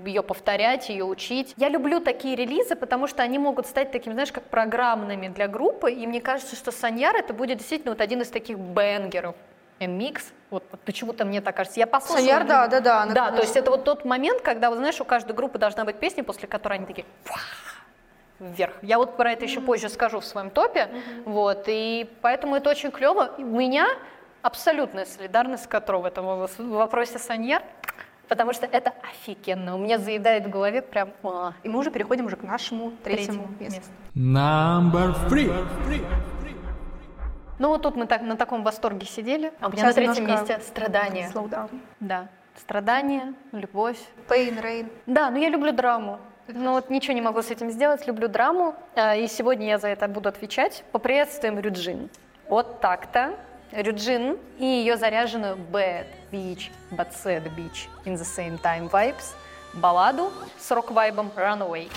ее 0.07 0.23
повторять, 0.23 0.89
ее 0.89 1.05
учить. 1.05 1.53
Я 1.59 1.69
люблю 1.69 2.01
такие 2.01 2.35
релизы, 2.35 2.77
потому 2.77 3.07
что 3.07 3.23
они 3.23 3.39
могут 3.39 3.67
стать 3.67 3.93
такими, 3.93 4.15
знаешь, 4.15 4.33
как 4.33 4.45
программными 4.45 5.29
для 5.29 5.49
группы, 5.49 5.93
и 5.93 6.07
мне 6.07 6.23
кажется, 6.23 6.57
что 6.57 6.73
Саньяр 6.73 7.15
это 7.15 7.35
будет 7.35 7.59
действительно 7.59 7.93
вот 7.93 8.01
один 8.01 8.23
из 8.23 8.31
таких 8.31 8.57
бенгеров. 8.57 9.35
MX, 9.81 10.23
вот, 10.51 10.63
почему-то 10.85 11.25
мне 11.25 11.41
так 11.41 11.57
кажется. 11.57 11.81
Я 11.81 11.87
послушала. 11.87 12.19
Саньяр, 12.19 12.47
да, 12.47 12.67
да, 12.69 12.81
да, 12.81 13.03
она, 13.03 13.15
Да, 13.15 13.31
то 13.31 13.39
есть 13.43 13.53
конечно. 13.55 13.59
это 13.59 13.71
вот 13.71 13.85
тот 13.85 14.05
момент, 14.05 14.41
когда, 14.43 14.71
вот 14.71 14.79
знаешь, 14.79 15.01
у 15.01 15.05
каждой 15.05 15.35
группы 15.35 15.59
должна 15.59 15.85
быть 15.85 15.97
песня, 15.97 16.23
после 16.25 16.47
которой 16.49 16.75
они 16.75 16.87
такие 16.87 17.07
вверх. 18.41 18.75
Я 18.83 18.99
вот 18.99 19.17
про 19.17 19.33
это 19.33 19.45
еще 19.45 19.61
позже 19.61 19.89
скажу 19.89 20.21
в 20.21 20.25
своем 20.25 20.51
топе. 20.51 20.89
Вот, 21.25 21.65
и 21.67 22.09
поэтому 22.21 22.57
это 22.57 22.71
очень 22.71 22.91
клево. 22.91 23.33
У 23.39 23.43
меня 23.43 23.87
абсолютная 24.43 25.07
солидарность 25.07 25.65
с 25.65 25.67
Котро 25.67 26.01
в 26.01 26.05
этом 26.05 26.47
вопросе 26.59 27.19
Саньяр. 27.19 27.63
потому 28.29 28.53
что 28.53 28.67
это 28.67 28.93
офигенно. 29.03 29.75
У 29.75 29.79
меня 29.79 29.99
заедает 29.99 30.47
в 30.47 30.51
голове 30.51 30.83
прям... 30.83 31.11
а, 31.23 31.53
И 31.63 31.69
мы 31.69 31.79
уже 31.79 31.91
переходим 31.91 32.27
уже 32.27 32.37
к 32.37 32.43
нашему 32.43 32.93
третьему, 33.03 33.49
третьему 33.59 33.61
месту. 33.61 33.81
месту. 33.81 33.91
Number 34.17 35.15
three. 35.29 36.05
Ну 37.59 37.69
вот 37.69 37.83
тут 37.83 37.97
мы 37.97 38.07
так 38.07 38.23
на 38.23 38.37
таком 38.37 38.63
восторге 38.63 39.07
сидели. 39.07 39.53
А 39.61 39.69
у 39.69 39.71
меня 39.71 39.83
Сейчас 39.83 39.97
на 39.97 40.03
третьем 40.03 40.27
месте 40.27 40.61
страдания. 40.61 41.31
Slow 41.33 41.49
down. 41.49 41.71
Да, 42.01 42.29
страдания, 42.57 43.35
любовь. 43.53 43.99
Pain, 44.29 44.61
rain. 44.63 44.91
Да, 45.07 45.31
но 45.31 45.39
я 45.39 45.49
люблю 45.49 45.73
драму. 45.73 46.19
Но 46.49 46.73
вот 46.73 46.91
ничего 46.91 47.15
не 47.15 47.23
могу 47.23 47.41
с 47.41 47.51
этим 47.51 47.71
сделать, 47.71 48.07
люблю 48.07 48.29
драму, 48.29 48.75
а, 48.95 49.17
и 49.17 49.27
сегодня 49.29 49.67
я 49.67 49.79
за 49.79 49.89
это 49.89 50.09
буду 50.09 50.29
отвечать. 50.29 50.85
Поприветствуем 50.93 51.59
Рюджин. 51.59 52.11
Вот 52.49 52.81
так-то. 52.81 53.35
Рюджин 53.73 54.39
и 54.59 54.65
ее 54.65 54.97
заряженную 54.97 55.57
Bad 55.57 56.07
Beach, 56.31 56.71
But 56.91 57.09
Sad 57.13 57.45
Beach 57.57 57.89
in 58.05 58.15
the 58.15 58.25
Same 58.25 58.61
Time 58.61 58.91
Vibes 58.91 59.35
балладу 59.75 60.33
с 60.59 60.71
рок-вайбом 60.71 61.33
Runaway. 61.37 61.91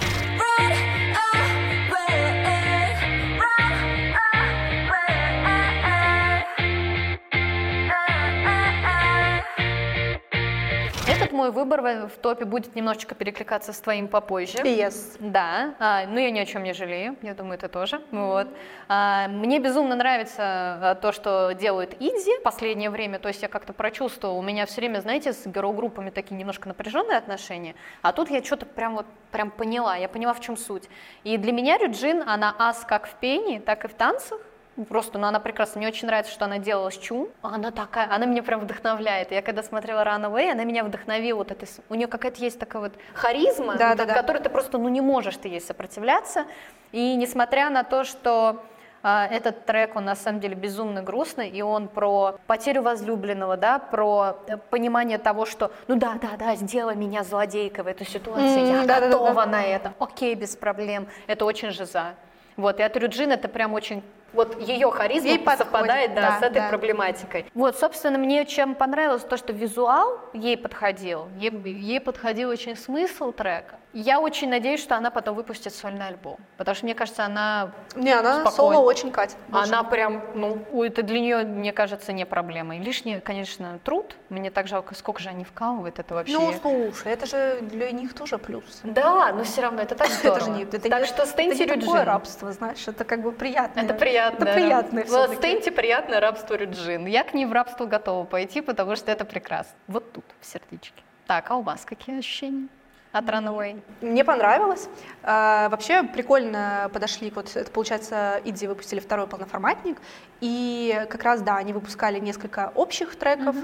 Этот 11.28 11.38
мой 11.38 11.52
выбор 11.52 11.82
в 12.08 12.18
топе 12.22 12.46
будет 12.46 12.74
немножечко 12.74 13.14
перекликаться 13.14 13.74
с 13.74 13.82
твоим 13.82 14.08
попозже. 14.08 14.60
Yes. 14.60 15.18
Да, 15.20 15.76
а, 15.78 16.06
ну 16.08 16.20
я 16.20 16.32
ни 16.32 16.40
о 16.40 16.46
чем 16.46 16.64
не 16.64 16.72
жалею, 16.72 17.18
я 17.22 17.34
думаю, 17.34 17.58
ты 17.58 17.68
тоже. 17.68 18.02
Вот. 18.12 18.48
А, 18.88 19.28
мне 19.28 19.60
безумно 19.60 19.98
нравится 19.98 20.42
а, 20.42 20.96
то, 20.96 21.12
что 21.12 21.52
делает 21.52 22.02
Изи 22.02 22.38
в 22.38 22.44
последнее 22.44 22.90
время, 22.90 23.20
то 23.20 23.28
есть 23.28 23.42
я 23.42 23.50
как-то 23.50 23.74
прочувствовала, 23.74 24.38
у 24.38 24.42
меня 24.42 24.66
все 24.68 24.80
время, 24.80 25.02
знаете, 25.02 25.34
с 25.34 25.46
герл-группами 25.46 26.12
такие 26.12 26.36
немножко 26.36 26.70
напряженные 26.70 27.18
отношения, 27.18 27.76
а 28.02 28.14
тут 28.14 28.30
я 28.30 28.42
что-то 28.42 28.66
прям 28.66 28.96
вот 28.96 29.06
прям 29.34 29.52
поняла, 29.52 29.98
я 29.98 30.08
поняла, 30.08 30.34
в 30.34 30.40
чем 30.40 30.56
суть. 30.56 30.88
И 31.26 31.36
для 31.36 31.52
меня 31.52 31.78
Рюджин, 31.78 32.24
она 32.26 32.56
ас 32.58 32.86
как 32.88 33.06
в 33.06 33.16
пении, 33.16 33.60
так 33.60 33.84
и 33.84 33.90
в 33.90 33.94
танцах, 33.96 34.40
Просто, 34.86 35.18
ну, 35.18 35.28
она 35.28 35.40
прекрасна. 35.40 35.80
Мне 35.80 35.88
очень 35.88 36.08
нравится, 36.08 36.32
что 36.32 36.46
она 36.46 36.60
делала 36.60 36.92
с 36.92 36.98
Чум. 36.98 37.30
Она 37.42 37.72
такая, 37.72 38.08
она 38.14 38.26
меня 38.26 38.44
прям 38.44 38.62
вдохновляет. 38.62 39.32
Я 39.32 39.42
когда 39.42 39.64
смотрела 39.64 40.04
Runaway, 40.04 40.52
она 40.52 40.64
меня 40.66 40.84
вдохновила. 40.84 41.40
Вот 41.40 41.52
этой, 41.52 41.68
у 41.90 41.96
нее 41.96 42.08
какая-то 42.08 42.40
есть 42.44 42.60
такая 42.60 42.84
вот 42.84 42.94
харизма, 43.14 43.76
Да, 43.76 43.90
вот 43.90 43.98
да, 43.98 44.06
да. 44.06 44.14
которой 44.14 44.40
ты 44.42 44.50
просто, 44.50 44.78
ну, 44.78 44.88
не 44.90 45.02
можешь 45.02 45.38
ты 45.38 45.48
ей 45.48 45.62
сопротивляться. 45.62 46.46
И 46.92 47.16
несмотря 47.16 47.70
на 47.72 47.84
то, 47.84 48.04
что 48.04 48.64
а, 49.04 49.28
этот 49.28 49.66
трек, 49.66 49.96
он 49.96 50.06
на 50.06 50.16
самом 50.16 50.40
деле 50.42 50.54
безумно 50.56 51.02
грустный, 51.02 51.50
и 51.50 51.62
он 51.62 51.88
про 51.88 52.38
потерю 52.46 52.82
возлюбленного, 52.84 53.58
да, 53.58 53.80
про 53.80 54.38
э, 54.48 54.58
понимание 54.58 55.18
того, 55.18 55.46
что, 55.46 55.72
ну 55.88 55.96
да, 55.96 56.18
да, 56.22 56.30
да, 56.38 56.56
сделай 56.56 56.96
меня 56.96 57.24
злодейкой 57.24 57.84
в 57.84 57.88
этой 57.88 58.06
ситуации, 58.08 58.60
М, 58.60 58.66
я 58.68 58.82
да-да-да-да. 58.86 59.10
готова 59.18 59.46
на 59.46 59.64
это, 59.64 59.94
окей, 60.00 60.36
без 60.36 60.56
проблем, 60.56 61.08
это 61.28 61.46
очень 61.46 61.72
жиза. 61.72 62.16
Вот, 62.58 62.80
и 62.80 62.84
от 62.84 62.98
Рюджин 62.98 63.32
это 63.32 63.48
прям 63.48 63.74
очень, 63.74 64.02
вот 64.38 64.62
ее 64.62 64.92
харизма 64.92 65.30
Ей 65.30 65.40
подходит, 65.40 65.72
совпадает, 65.74 66.14
да, 66.14 66.22
да, 66.22 66.40
с 66.40 66.44
этой 66.44 66.62
да. 66.62 66.70
проблематикой. 66.70 67.46
Вот, 67.54 67.78
собственно, 67.78 68.18
мне 68.18 68.46
чем 68.46 68.76
понравилось 68.76 69.24
то, 69.24 69.36
что 69.36 69.52
визуал 69.52 70.20
ей 70.34 70.56
подходил, 70.58 71.28
ей, 71.40 71.52
ей 71.52 72.00
подходил 72.00 72.50
очень 72.50 72.78
смысл 72.78 73.32
трека. 73.32 73.76
Я 74.00 74.20
очень 74.20 74.48
надеюсь, 74.48 74.80
что 74.80 74.96
она 74.96 75.10
потом 75.10 75.36
выпустит 75.36 75.74
сольный 75.74 76.06
альбом, 76.10 76.38
потому 76.58 76.76
что, 76.76 76.86
мне 76.86 76.94
кажется, 76.94 77.26
она 77.26 77.72
Не, 77.96 78.12
она 78.12 78.42
Спокойно. 78.42 78.76
соло 78.76 78.86
очень 78.86 79.10
катит. 79.12 79.38
она 79.52 79.84
прям, 79.84 80.24
ну, 80.36 80.84
это 80.84 81.02
для 81.02 81.20
нее, 81.20 81.38
мне 81.38 81.74
кажется, 81.74 82.14
не 82.14 82.24
проблема. 82.24 82.78
И 82.78 82.80
лишний, 82.80 83.20
конечно, 83.20 83.80
труд. 83.84 84.16
Мне 84.30 84.52
так 84.52 84.68
жалко, 84.68 84.94
сколько 84.94 85.20
же 85.20 85.30
они 85.30 85.44
вкалывают 85.44 85.98
это 85.98 86.14
вообще. 86.14 86.38
Ну, 86.38 86.54
слушай, 86.62 87.12
это 87.12 87.26
же 87.26 87.58
для 87.62 87.90
них 87.90 88.14
тоже 88.14 88.38
плюс. 88.38 88.82
да, 88.84 89.34
но 89.34 89.44
все 89.44 89.64
равно 89.64 89.82
это 89.82 89.96
так 89.96 90.10
здорово. 90.10 90.38
Это 90.38 90.46
же 90.46 90.52
не, 90.52 90.64
это 90.64 90.90
так 90.90 91.02
не- 91.02 91.08
что 91.08 91.26
стейте 91.26 91.64
это 91.64 91.76
не 91.76 91.82
такое 91.82 92.06
рабство, 92.06 92.52
знаешь, 92.52 92.88
это 92.88 93.04
как 93.04 93.24
бы 93.24 93.32
приятно. 93.32 93.80
Это 93.80 93.96
приятно. 93.96 94.44
Это 94.44 94.54
приятное 94.54 95.04
всё-таки. 95.06 95.38
стейте 95.38 95.72
приятное 95.72 96.20
рабство 96.20 96.54
Рюджин. 96.54 97.08
Я 97.08 97.24
к 97.24 97.34
ней 97.34 97.48
в 97.48 97.52
рабство 97.52 97.86
готова 97.88 98.26
пойти, 98.26 98.62
потому 98.62 98.96
что 98.96 99.12
это 99.12 99.26
прекрасно. 99.26 99.74
Вот 99.88 100.14
тут, 100.14 100.26
в 100.40 100.46
сердечке. 100.46 101.02
Так, 101.26 101.50
а 101.50 101.56
у 101.56 101.64
вас 101.64 101.84
какие 101.84 102.20
ощущения 102.20 102.68
от 103.12 103.26
Runaway? 103.26 103.82
Мне 104.02 104.24
понравилось. 104.24 104.90
А, 105.24 105.70
вообще 105.70 106.04
прикольно 106.04 106.90
подошли, 106.94 107.32
вот 107.36 107.56
это 107.56 107.70
получается, 107.72 108.42
Иди 108.46 108.68
выпустили 108.68 109.00
второй 109.00 109.28
полноформатник, 109.28 109.98
и 110.40 111.06
как 111.10 111.24
раз, 111.24 111.42
да, 111.42 111.58
они 111.58 111.74
выпускали 111.74 112.20
несколько 112.20 112.72
общих 112.76 113.16
треков, 113.16 113.56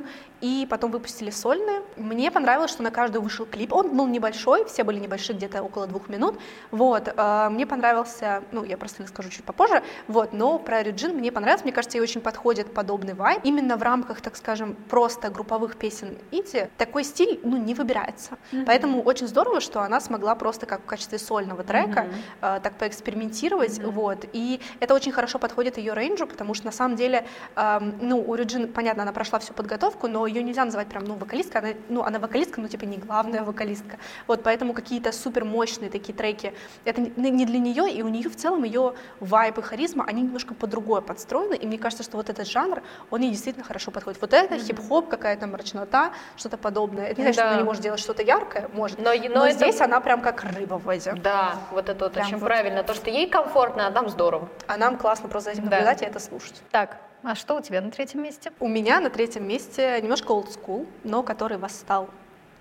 и 0.41 0.67
потом 0.69 0.91
выпустили 0.91 1.29
сольные. 1.29 1.81
Мне 1.95 2.31
понравилось, 2.31 2.71
что 2.71 2.83
на 2.83 2.91
каждую 2.91 3.21
вышел 3.21 3.45
клип. 3.45 3.71
Он 3.73 3.95
был 3.95 4.07
небольшой, 4.07 4.65
все 4.65 4.83
были 4.83 4.99
небольшие, 4.99 5.37
где-то 5.37 5.61
около 5.63 5.87
двух 5.87 6.09
минут. 6.09 6.39
Вот, 6.71 7.13
а, 7.15 7.49
мне 7.49 7.65
понравился, 7.65 8.43
ну, 8.51 8.63
я 8.63 8.77
просто 8.77 9.05
скажу 9.07 9.29
чуть 9.29 9.45
попозже, 9.45 9.83
вот, 10.07 10.33
но 10.33 10.59
про 10.59 10.83
Реджин 10.83 11.15
мне 11.15 11.31
понравилось, 11.31 11.63
мне 11.63 11.73
кажется, 11.73 11.97
ей 11.97 12.01
очень 12.01 12.21
подходит 12.21 12.73
подобный 12.73 13.13
вайб. 13.13 13.39
Именно 13.43 13.77
в 13.77 13.83
рамках, 13.83 14.21
так 14.21 14.35
скажем, 14.35 14.75
просто 14.89 15.29
групповых 15.29 15.77
песен 15.77 16.17
Иди 16.31 16.67
такой 16.77 17.03
стиль, 17.03 17.39
ну, 17.43 17.57
не 17.57 17.73
выбирается. 17.73 18.37
Поэтому 18.65 19.01
очень 19.01 19.27
здорово, 19.33 19.61
что 19.61 19.81
она 19.81 19.99
смогла 19.99 20.35
просто 20.35 20.67
как 20.67 20.81
в 20.81 20.85
качестве 20.85 21.17
сольного 21.17 21.63
трека 21.63 22.05
э, 22.41 22.59
так 22.61 22.73
поэкспериментировать, 22.77 23.79
вот. 23.83 24.25
И 24.31 24.59
это 24.79 24.93
очень 24.93 25.11
хорошо 25.11 25.39
подходит 25.39 25.77
ее 25.77 25.93
range 25.93 26.18
у, 26.18 26.27
потому 26.27 26.53
что 26.53 26.67
на 26.67 26.71
самом 26.71 26.95
деле, 26.95 27.25
эм, 27.55 27.95
ну, 27.99 28.21
у 28.21 28.35
Реджин, 28.35 28.71
понятно, 28.71 29.01
она 29.03 29.11
прошла 29.11 29.39
всю 29.39 29.53
подготовку, 29.53 30.07
но 30.07 30.27
ее 30.27 30.43
нельзя 30.43 30.63
называть 30.65 30.87
прям, 30.87 31.05
ну, 31.05 31.15
вокалисткой, 31.15 31.61
она, 31.61 31.69
ну, 31.89 32.03
она 32.03 32.19
вокалистка, 32.19 32.61
но 32.61 32.67
типа 32.67 32.85
не 32.85 32.97
главная 32.97 33.41
вокалистка. 33.43 33.97
Вот, 34.27 34.43
поэтому 34.43 34.73
какие-то 34.73 35.11
супер 35.11 35.45
мощные 35.45 35.89
такие 35.89 36.13
треки, 36.13 36.53
это 36.85 37.01
не 37.01 37.45
для 37.45 37.57
нее, 37.59 37.91
и 37.91 38.03
у 38.03 38.07
нее 38.09 38.29
в 38.29 38.35
целом 38.35 38.63
ее 38.63 38.93
вайб 39.19 39.57
и 39.57 39.61
харизма, 39.63 40.05
они 40.07 40.21
немножко 40.21 40.53
по 40.53 40.67
другое 40.67 41.01
подстроены, 41.01 41.55
и 41.55 41.65
мне 41.65 41.79
кажется, 41.79 42.03
что 42.03 42.17
вот 42.17 42.29
этот 42.29 42.47
жанр, 42.47 42.83
он 43.09 43.21
ей 43.21 43.31
действительно 43.31 43.65
хорошо 43.65 43.89
подходит. 43.89 44.21
Вот 44.21 44.31
это 44.33 44.59
хип-хоп, 44.59 45.09
какая-то 45.09 45.47
мрачнота, 45.47 46.11
что-то 46.37 46.57
подобное. 46.57 47.05
Это 47.07 47.21
не 47.21 47.23
значит, 47.23 47.35
что 47.35 47.43
Да. 47.43 47.49
она 47.49 47.57
не 47.61 47.63
может 47.65 47.81
делать 47.81 47.99
что-то 47.99 48.21
яркое, 48.21 48.69
может, 48.73 48.99
Но- 48.99 49.13
но, 49.29 49.39
но 49.41 49.45
это- 49.47 49.55
здесь 49.57 49.79
она 49.81 49.99
прям 49.99 50.21
как 50.21 50.43
рыба 50.43 50.75
в 50.75 50.83
воде. 50.85 51.13
Да, 51.13 51.55
вот 51.71 51.89
это 51.89 52.05
вот 52.05 52.13
Прям 52.13 52.25
очень 52.27 52.37
вот. 52.37 52.45
правильно. 52.45 52.83
То, 52.83 52.93
что 52.93 53.09
ей 53.09 53.27
комфортно, 53.29 53.87
а 53.87 53.89
нам 53.89 54.09
здорово. 54.09 54.49
А 54.67 54.77
нам 54.77 54.97
классно 54.97 55.29
просто 55.29 55.51
за 55.51 55.57
этим 55.59 55.69
Да. 55.69 55.77
наблюдать 55.77 56.01
и 56.01 56.05
это 56.05 56.19
слушать. 56.19 56.61
Так, 56.71 56.97
а 57.23 57.35
что 57.35 57.55
у 57.55 57.61
тебя 57.61 57.81
на 57.81 57.91
третьем 57.91 58.21
месте? 58.23 58.51
У 58.59 58.67
меня 58.67 58.99
на 58.99 59.09
третьем 59.09 59.47
месте 59.47 59.99
немножко 60.01 60.31
old 60.33 60.47
school, 60.49 60.87
но 61.03 61.23
который 61.23 61.57
восстал. 61.57 62.09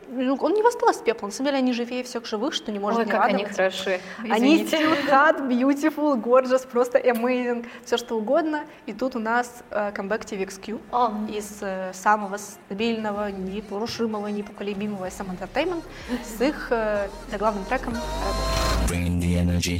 Ну, 0.09 0.35
он 0.39 0.53
не 0.53 0.63
восстал 0.63 0.91
из 0.91 0.97
пепла, 0.97 1.27
на 1.27 1.33
самом 1.33 1.47
деле 1.47 1.57
они 1.57 1.73
живее 1.73 2.01
всех 2.03 2.25
живых, 2.25 2.53
что 2.53 2.71
не 2.71 2.79
может 2.79 2.99
Ой, 2.99 3.05
не 3.05 3.11
как 3.11 3.25
они 3.25 3.43
радовать. 3.43 3.55
хороши. 3.57 3.99
Они 4.19 4.63
Извините. 4.63 4.77
still 4.77 5.09
hot, 5.09 5.47
beautiful, 5.49 6.15
gorgeous, 6.15 6.65
просто 6.65 6.97
amazing, 6.97 7.65
все 7.83 7.97
что 7.97 8.17
угодно. 8.17 8.63
И 8.85 8.93
тут 8.93 9.17
у 9.17 9.19
нас 9.19 9.63
э, 9.69 9.91
камбэк 9.91 10.23
TVXQ 10.23 10.79
О. 10.91 11.11
из 11.29 11.57
э, 11.59 11.91
самого 11.93 12.37
стабильного, 12.37 13.29
непорушимого, 13.31 14.27
непоколебимого 14.27 15.07
SM 15.07 15.27
Entertainment 15.37 15.83
с 16.23 16.41
их 16.41 16.67
э, 16.69 17.09
заглавным 17.29 17.65
треком 17.65 17.93
Rebel. 17.93 18.87
Bringing 18.87 19.19
the 19.19 19.35
energy, 19.37 19.79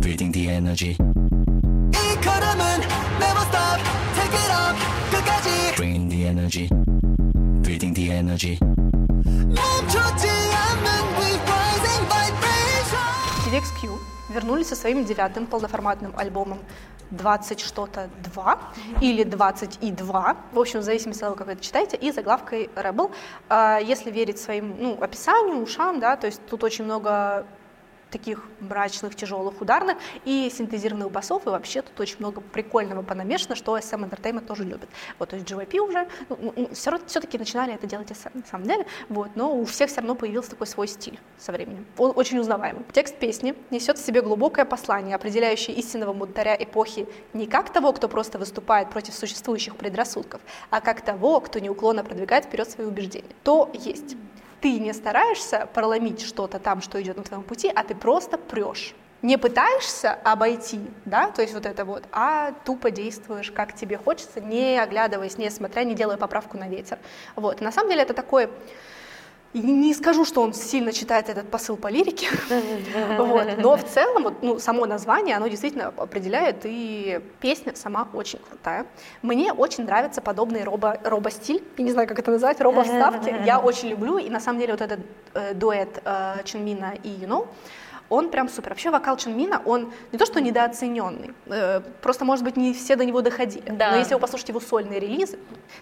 breathing 0.00 0.32
the 0.32 0.48
energy, 0.48 0.96
이 1.90 2.16
걸음은 2.22 2.80
never 3.18 3.42
stop 3.50 3.80
take 4.14 4.32
it 4.32 4.50
up 4.52 4.76
끝까지 5.10 5.74
bringing 5.76 6.08
the 6.08 6.24
energy, 6.28 6.68
breathing 7.62 7.92
the 7.92 8.10
energy. 8.12 8.77
DVX 13.45 13.63
Q 13.81 13.89
вернулись 14.29 14.67
со 14.67 14.75
своим 14.75 15.03
девятым 15.03 15.47
полноформатным 15.47 16.13
альбомом 16.15 16.59
20 17.11 17.59
что-то 17.59 18.09
2 18.33 18.59
или 19.01 19.23
20 19.23 19.79
и 19.81 19.91
2, 19.91 20.37
в 20.51 20.59
общем, 20.59 20.79
в 20.81 20.83
зависимости 20.83 21.23
от 21.23 21.29
того, 21.29 21.35
как 21.35 21.47
вы 21.47 21.53
это 21.53 21.63
читаете, 21.63 21.97
и 21.97 22.11
заглавкой 22.11 22.69
Rebel. 22.75 23.11
А, 23.49 23.79
если 23.79 24.11
верить 24.11 24.39
своим 24.39 24.75
ну, 24.79 25.01
описанию, 25.01 25.61
ушам, 25.63 25.99
да, 25.99 26.15
то 26.15 26.27
есть 26.27 26.41
тут 26.49 26.63
очень 26.63 26.85
много 26.85 27.47
таких 28.09 28.43
мрачных, 28.59 29.15
тяжелых, 29.15 29.61
ударных 29.61 29.97
и 30.25 30.51
синтезированных 30.53 31.11
басов, 31.11 31.45
и 31.45 31.49
вообще 31.49 31.81
тут 31.81 31.99
очень 31.99 32.17
много 32.19 32.41
прикольного 32.41 33.01
понамешано, 33.01 33.55
что 33.55 33.77
SM 33.77 34.09
Entertainment 34.09 34.45
тоже 34.45 34.63
любит. 34.63 34.89
Вот, 35.17 35.29
то 35.29 35.35
есть 35.35 35.49
GYP 35.49 35.79
уже, 35.79 36.07
ну, 36.29 36.69
все, 36.73 36.97
таки 36.97 37.37
начинали 37.37 37.73
это 37.73 37.87
делать 37.87 38.09
SM, 38.11 38.31
на 38.33 38.45
самом 38.45 38.65
деле, 38.65 38.85
вот, 39.09 39.29
но 39.35 39.55
у 39.55 39.65
всех 39.65 39.89
все 39.89 40.01
равно 40.01 40.15
появился 40.15 40.51
такой 40.51 40.67
свой 40.67 40.87
стиль 40.87 41.19
со 41.37 41.51
временем. 41.51 41.85
Он 41.97 42.13
очень 42.15 42.39
узнаваемый. 42.39 42.83
Текст 42.93 43.15
песни 43.15 43.55
несет 43.69 43.97
в 43.97 44.05
себе 44.05 44.21
глубокое 44.21 44.65
послание, 44.65 45.15
определяющее 45.15 45.75
истинного 45.75 46.13
мударя 46.13 46.55
эпохи 46.55 47.07
не 47.33 47.47
как 47.47 47.71
того, 47.71 47.93
кто 47.93 48.07
просто 48.07 48.37
выступает 48.37 48.89
против 48.89 49.13
существующих 49.13 49.75
предрассудков, 49.75 50.41
а 50.69 50.81
как 50.81 51.01
того, 51.01 51.39
кто 51.41 51.59
неуклонно 51.59 52.03
продвигает 52.03 52.45
вперед 52.45 52.69
свои 52.69 52.87
убеждения. 52.87 53.29
То 53.43 53.69
есть 53.73 54.15
ты 54.61 54.79
не 54.79 54.93
стараешься 54.93 55.67
проломить 55.73 56.21
что-то 56.21 56.59
там, 56.59 56.81
что 56.81 57.01
идет 57.01 57.17
на 57.17 57.23
твоем 57.23 57.43
пути, 57.43 57.71
а 57.73 57.83
ты 57.83 57.95
просто 57.95 58.37
прешь. 58.37 58.93
Не 59.21 59.37
пытаешься 59.37 60.13
обойти, 60.13 60.79
да, 61.03 61.29
то 61.31 61.41
есть 61.41 61.53
вот 61.53 61.65
это 61.65 61.83
вот, 61.83 62.03
а 62.13 62.53
тупо 62.63 62.89
действуешь, 62.89 63.51
как 63.51 63.75
тебе 63.75 63.97
хочется, 63.97 64.39
не 64.39 64.81
оглядываясь, 64.81 65.37
не 65.37 65.49
смотря, 65.49 65.83
не 65.83 65.93
делая 65.93 66.15
поправку 66.15 66.57
на 66.57 66.69
ветер. 66.69 66.99
Вот. 67.35 67.59
На 67.59 67.71
самом 67.73 67.89
деле 67.89 68.03
это 68.03 68.13
такой 68.13 68.49
И 69.53 69.59
не 69.59 69.95
скажу, 69.95 70.25
что 70.25 70.43
он 70.43 70.53
сильно 70.53 70.93
читает 70.93 71.27
этот 71.27 71.49
посыл 71.49 71.75
по 71.75 71.87
лирике, 71.87 72.27
вот, 73.17 73.57
но 73.57 73.77
в 73.77 73.83
целом 73.83 74.23
вот, 74.23 74.43
ну, 74.43 74.59
само 74.59 74.85
название, 74.85 75.35
оно 75.37 75.47
действительно 75.47 75.87
определяет, 75.87 76.57
и 76.65 77.19
песня 77.39 77.73
сама 77.75 78.07
очень 78.13 78.37
крутая. 78.47 78.85
Мне 79.23 79.51
очень 79.51 79.85
нравится 79.85 80.21
подобный 80.21 80.63
робо, 80.63 80.99
робо-стиль, 81.03 81.63
я 81.77 81.83
не 81.83 81.91
знаю, 81.91 82.07
как 82.07 82.19
это 82.19 82.29
назвать, 82.29 82.61
робо-вставки, 82.61 83.35
я 83.43 83.59
очень 83.63 83.89
люблю, 83.89 84.19
и 84.19 84.29
на 84.29 84.39
самом 84.39 84.59
деле 84.59 84.73
вот 84.73 84.81
этот 84.81 84.99
э, 85.33 85.55
дуэт 85.55 85.99
э, 86.05 86.43
Чунмина 86.43 86.93
и 87.01 87.09
Юно, 87.09 87.47
он 88.09 88.29
прям 88.29 88.49
супер. 88.49 88.69
Вообще 88.71 88.89
вокал 88.89 89.17
Чунмина, 89.17 89.61
он 89.65 89.91
не 90.11 90.17
то 90.17 90.25
что 90.25 90.41
недооцененный, 90.41 91.33
э, 91.47 91.81
просто, 92.01 92.25
может 92.25 92.43
быть, 92.43 92.57
не 92.57 92.73
все 92.73 92.95
до 92.95 93.05
него 93.05 93.21
доходили. 93.21 93.69
Да. 93.69 93.91
Но 93.91 93.97
если 93.97 94.13
вы 94.15 94.19
послушаете 94.19 94.51
его 94.51 94.59
сольные 94.59 94.99
релизы, 94.99 95.37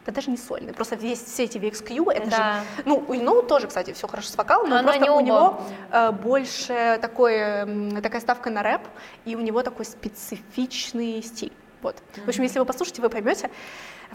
это 0.06 0.16
даже 0.16 0.30
не 0.30 0.38
сольные, 0.38 0.74
просто 0.74 0.96
весь, 0.96 1.24
все 1.24 1.44
эти 1.46 1.58
VXQ, 1.58 2.12
это 2.12 2.30
Да. 2.30 2.38
же... 2.38 2.84
Ну, 2.86 3.04
у 3.08 3.14
Юно 3.14 3.42
тоже, 3.44 3.68
кстати, 3.68 3.94
все 3.94 4.08
хорошо 4.08 4.30
с 4.30 4.38
вокалом, 4.38 4.70
но 4.70 4.82
Но 4.82 4.84
просто 4.84 5.12
у 5.14 5.20
него 5.22 5.62
э, 5.92 6.12
больше 6.12 7.00
такой, 7.02 7.36
м, 7.36 8.02
такая 8.02 8.22
ставка 8.22 8.50
на 8.50 8.62
рэп, 8.64 8.82
и 9.26 9.36
у 9.36 9.40
него 9.40 9.64
такой 9.64 9.86
специфичный 9.86 11.22
стиль. 11.24 11.54
Вот. 11.82 11.96
В 12.26 12.28
общем, 12.28 12.44
если 12.44 12.60
вы 12.60 12.66
послушаете, 12.66 13.02
вы 13.02 13.10
поймете. 13.10 13.50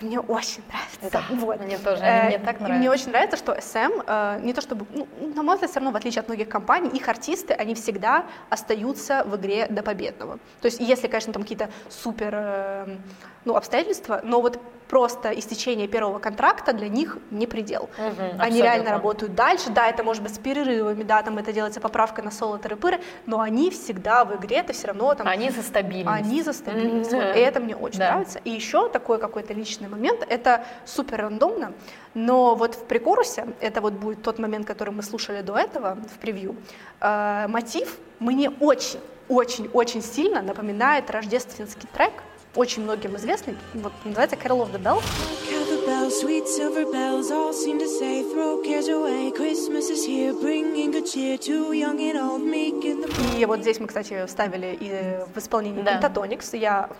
Мне 0.00 0.18
очень 0.20 0.62
нравится. 0.68 1.10
Да, 1.12 1.22
вот. 1.36 1.60
мне 1.60 1.78
тоже, 1.78 2.02
Э, 2.02 2.28
мне 2.28 2.38
так 2.38 2.56
и 2.60 2.64
Мне 2.64 2.68
нравится. 2.72 2.90
очень 2.92 3.10
нравится, 3.12 3.36
что 3.36 3.52
SM, 3.52 4.04
э, 4.06 4.40
не 4.42 4.52
то 4.54 4.60
чтобы, 4.60 4.86
ну, 4.94 5.06
на 5.34 5.42
мой 5.42 5.54
взгляд, 5.56 5.70
все 5.70 5.80
равно, 5.80 5.90
в 5.92 5.96
отличие 5.96 6.20
от 6.20 6.28
многих 6.28 6.48
компаний, 6.48 6.88
их 6.88 7.08
артисты, 7.08 7.52
они 7.54 7.74
всегда 7.74 8.24
остаются 8.50 9.24
в 9.24 9.36
игре 9.36 9.66
до 9.68 9.82
победного. 9.82 10.38
То 10.60 10.66
есть, 10.66 10.80
если, 10.80 11.08
конечно, 11.08 11.32
там 11.32 11.42
какие-то 11.42 11.68
супер 11.88 12.30
э, 12.34 12.96
ну, 13.44 13.56
обстоятельства, 13.56 14.20
но 14.24 14.40
вот 14.40 14.58
просто 14.92 15.30
истечение 15.30 15.88
первого 15.88 16.18
контракта 16.18 16.74
для 16.74 16.86
них 16.90 17.16
не 17.30 17.46
предел. 17.46 17.88
Мгм, 17.96 18.12
Они 18.20 18.34
абсолютно. 18.36 18.62
реально 18.62 18.90
работают 18.90 19.34
дальше, 19.34 19.70
да, 19.70 19.88
это 19.88 20.04
может 20.04 20.22
быть 20.22 20.34
с 20.34 20.38
перерывами, 20.38 21.02
да, 21.02 21.22
там 21.22 21.38
это 21.38 21.50
делается 21.50 21.80
поправка 21.80 22.20
на 22.20 22.30
соло 22.30 22.58
тыры 22.58 23.00
но 23.24 23.40
они 23.40 23.70
всегда 23.70 24.26
в 24.26 24.36
игре, 24.36 24.56
это 24.58 24.74
все 24.74 24.88
равно 24.88 25.14
там... 25.14 25.26
Они 25.26 25.48
за 25.48 25.62
стабильность. 25.62 26.20
Они 26.26 26.42
за 26.42 26.52
стабильность. 26.52 27.10
Мгм. 27.10 27.20
Вот, 27.24 27.36
И 27.36 27.38
это 27.38 27.60
мне 27.60 27.74
очень 27.74 28.00
Да. 28.00 28.10
нравится. 28.10 28.38
И 28.44 28.50
еще 28.50 28.90
такой 28.90 29.18
какой-то 29.18 29.54
личный 29.54 29.88
момент, 29.88 30.26
это 30.28 30.62
супер 30.84 31.22
рандомно, 31.22 31.72
но 32.12 32.54
вот 32.54 32.74
в 32.74 32.84
прикорусе, 32.84 33.46
это 33.60 33.80
вот 33.80 33.94
будет 33.94 34.22
тот 34.22 34.38
момент, 34.38 34.66
который 34.66 34.90
мы 34.90 35.02
слушали 35.02 35.40
до 35.40 35.56
этого 35.56 35.96
в 36.14 36.18
превью, 36.18 36.54
э, 37.00 37.46
мотив 37.48 37.96
мне 38.18 38.50
очень, 38.60 39.00
очень, 39.30 39.70
очень 39.72 40.02
сильно 40.02 40.42
напоминает 40.42 41.10
рождественский 41.10 41.88
трек, 41.94 42.12
очень 42.54 42.82
многим 42.82 43.16
известный, 43.16 43.56
вот 43.74 43.92
называется 44.04 44.36
Carol 44.36 44.60
of 44.60 44.72
the 44.72 44.82
Bells. 44.82 45.02
Carol 45.50 45.86
bells, 45.86 46.22
sweet 46.22 46.46
silver 46.46 46.84
bells, 46.90 47.30
all 47.30 47.52
seem 47.52 47.78
to 47.78 47.88
say, 47.88 48.22
throw 48.32 48.62
cares 48.62 48.88
away. 48.88 49.30
Christmas 49.32 49.90
is 49.90 50.04
here, 50.06 50.32
bringing 50.34 50.92
good 50.92 51.06
cheer 51.06 51.38
to 51.38 51.72
young 51.72 51.98
and 52.00 52.18
old, 52.18 52.42
meek 52.42 52.84
in 52.84 53.00
the 53.02 53.38
И 53.38 53.46
вот 53.46 53.60
здесь 53.60 53.80
мы, 53.80 53.86
кстати, 53.86 54.26
вставили 54.26 54.76
и 54.78 55.24
в 55.34 55.38
исполнении 55.38 55.82
Да. 55.82 55.98
Pentatonix. 56.00 56.56
Я 56.56 56.90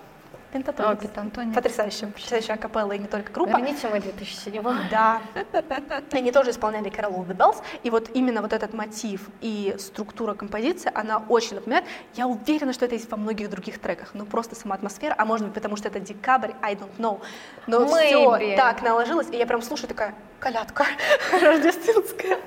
О, 0.53 0.59
Pentatonix. 0.59 1.01
Pentatonix. 1.01 1.55
Потрясающая, 1.55 2.09
потрясающая 2.09 2.57
капелла 2.57 2.93
и 2.93 2.99
не 2.99 3.07
только 3.07 3.33
группа. 3.33 3.57
Верните 3.57 3.89
мой 3.89 4.01
2007 4.01 4.63
Да. 4.91 5.21
Они 6.13 6.33
тоже 6.33 6.51
исполняли 6.51 6.91
Carol 6.91 7.17
of 7.17 7.29
the 7.29 7.37
Bells. 7.37 7.63
И 7.83 7.91
вот 7.91 8.11
именно 8.15 8.43
вот 8.43 8.53
этот 8.53 8.75
мотив 8.75 9.29
и 9.41 9.75
структура 9.79 10.35
композиции, 10.35 10.91
она 10.95 11.19
очень 11.29 11.57
напоминает. 11.57 11.87
Я 12.15 12.27
уверена, 12.27 12.73
что 12.73 12.85
это 12.85 12.95
есть 12.95 13.11
во 13.11 13.17
многих 13.17 13.51
других 13.51 13.79
треках. 13.79 14.11
Ну, 14.15 14.27
просто 14.27 14.55
сама 14.55 14.75
атмосфера. 14.75 15.15
А 15.17 15.25
может 15.25 15.47
быть, 15.47 15.55
потому 15.55 15.77
что 15.77 15.89
это 15.89 16.01
декабрь, 16.01 16.53
I 16.61 16.75
don't 16.75 16.97
know. 16.99 17.21
Но 17.67 17.85
Maybe. 17.87 18.39
все 18.39 18.57
так 18.57 18.83
наложилось. 18.83 19.29
И 19.31 19.37
я 19.37 19.47
прям 19.47 19.63
слушаю 19.63 19.89
такая, 19.89 20.15
колядка 20.43 20.87
рождественская. 21.41 22.39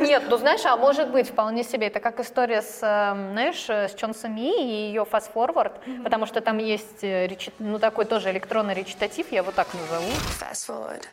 Нет, 0.00 0.24
ну 0.28 0.36
знаешь, 0.36 0.64
а 0.64 0.76
может 0.76 1.10
быть, 1.10 1.28
вполне 1.28 1.62
себе. 1.62 1.86
Это 1.86 2.00
как 2.00 2.18
история 2.18 2.62
с, 2.62 2.80
эм, 2.82 3.32
знаешь, 3.32 3.64
э, 3.68 3.88
с 3.88 3.94
Чон 3.94 4.12
Сами 4.12 4.60
и 4.60 4.88
ее 4.88 5.02
Fast 5.02 5.32
Forward, 5.32 6.02
потому 6.02 6.26
что 6.26 6.40
там 6.40 6.58
есть, 6.58 7.04
э, 7.04 7.30
ну 7.60 7.78
такой 7.78 8.06
тоже 8.06 8.30
электронный 8.30 8.74
речитатив, 8.74 9.30
я 9.30 9.38
его 9.38 9.52
так 9.52 9.68
назову. 9.72 10.10
fast 10.40 10.66
forward. 10.66 11.06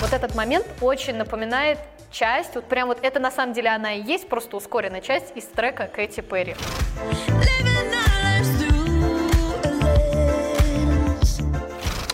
Вот 0.00 0.12
этот 0.12 0.34
момент 0.36 0.66
очень 0.80 1.16
напоминает 1.16 1.78
часть, 2.12 2.54
вот 2.54 2.66
прям 2.66 2.88
вот 2.88 2.98
это 3.02 3.18
на 3.18 3.30
самом 3.30 3.54
деле 3.54 3.70
она 3.70 3.94
и 3.94 4.02
есть, 4.02 4.28
просто 4.28 4.56
ускоренная 4.56 5.00
часть 5.00 5.36
из 5.36 5.44
трека 5.46 5.86
Кэти 5.86 6.20
Перри. 6.20 6.54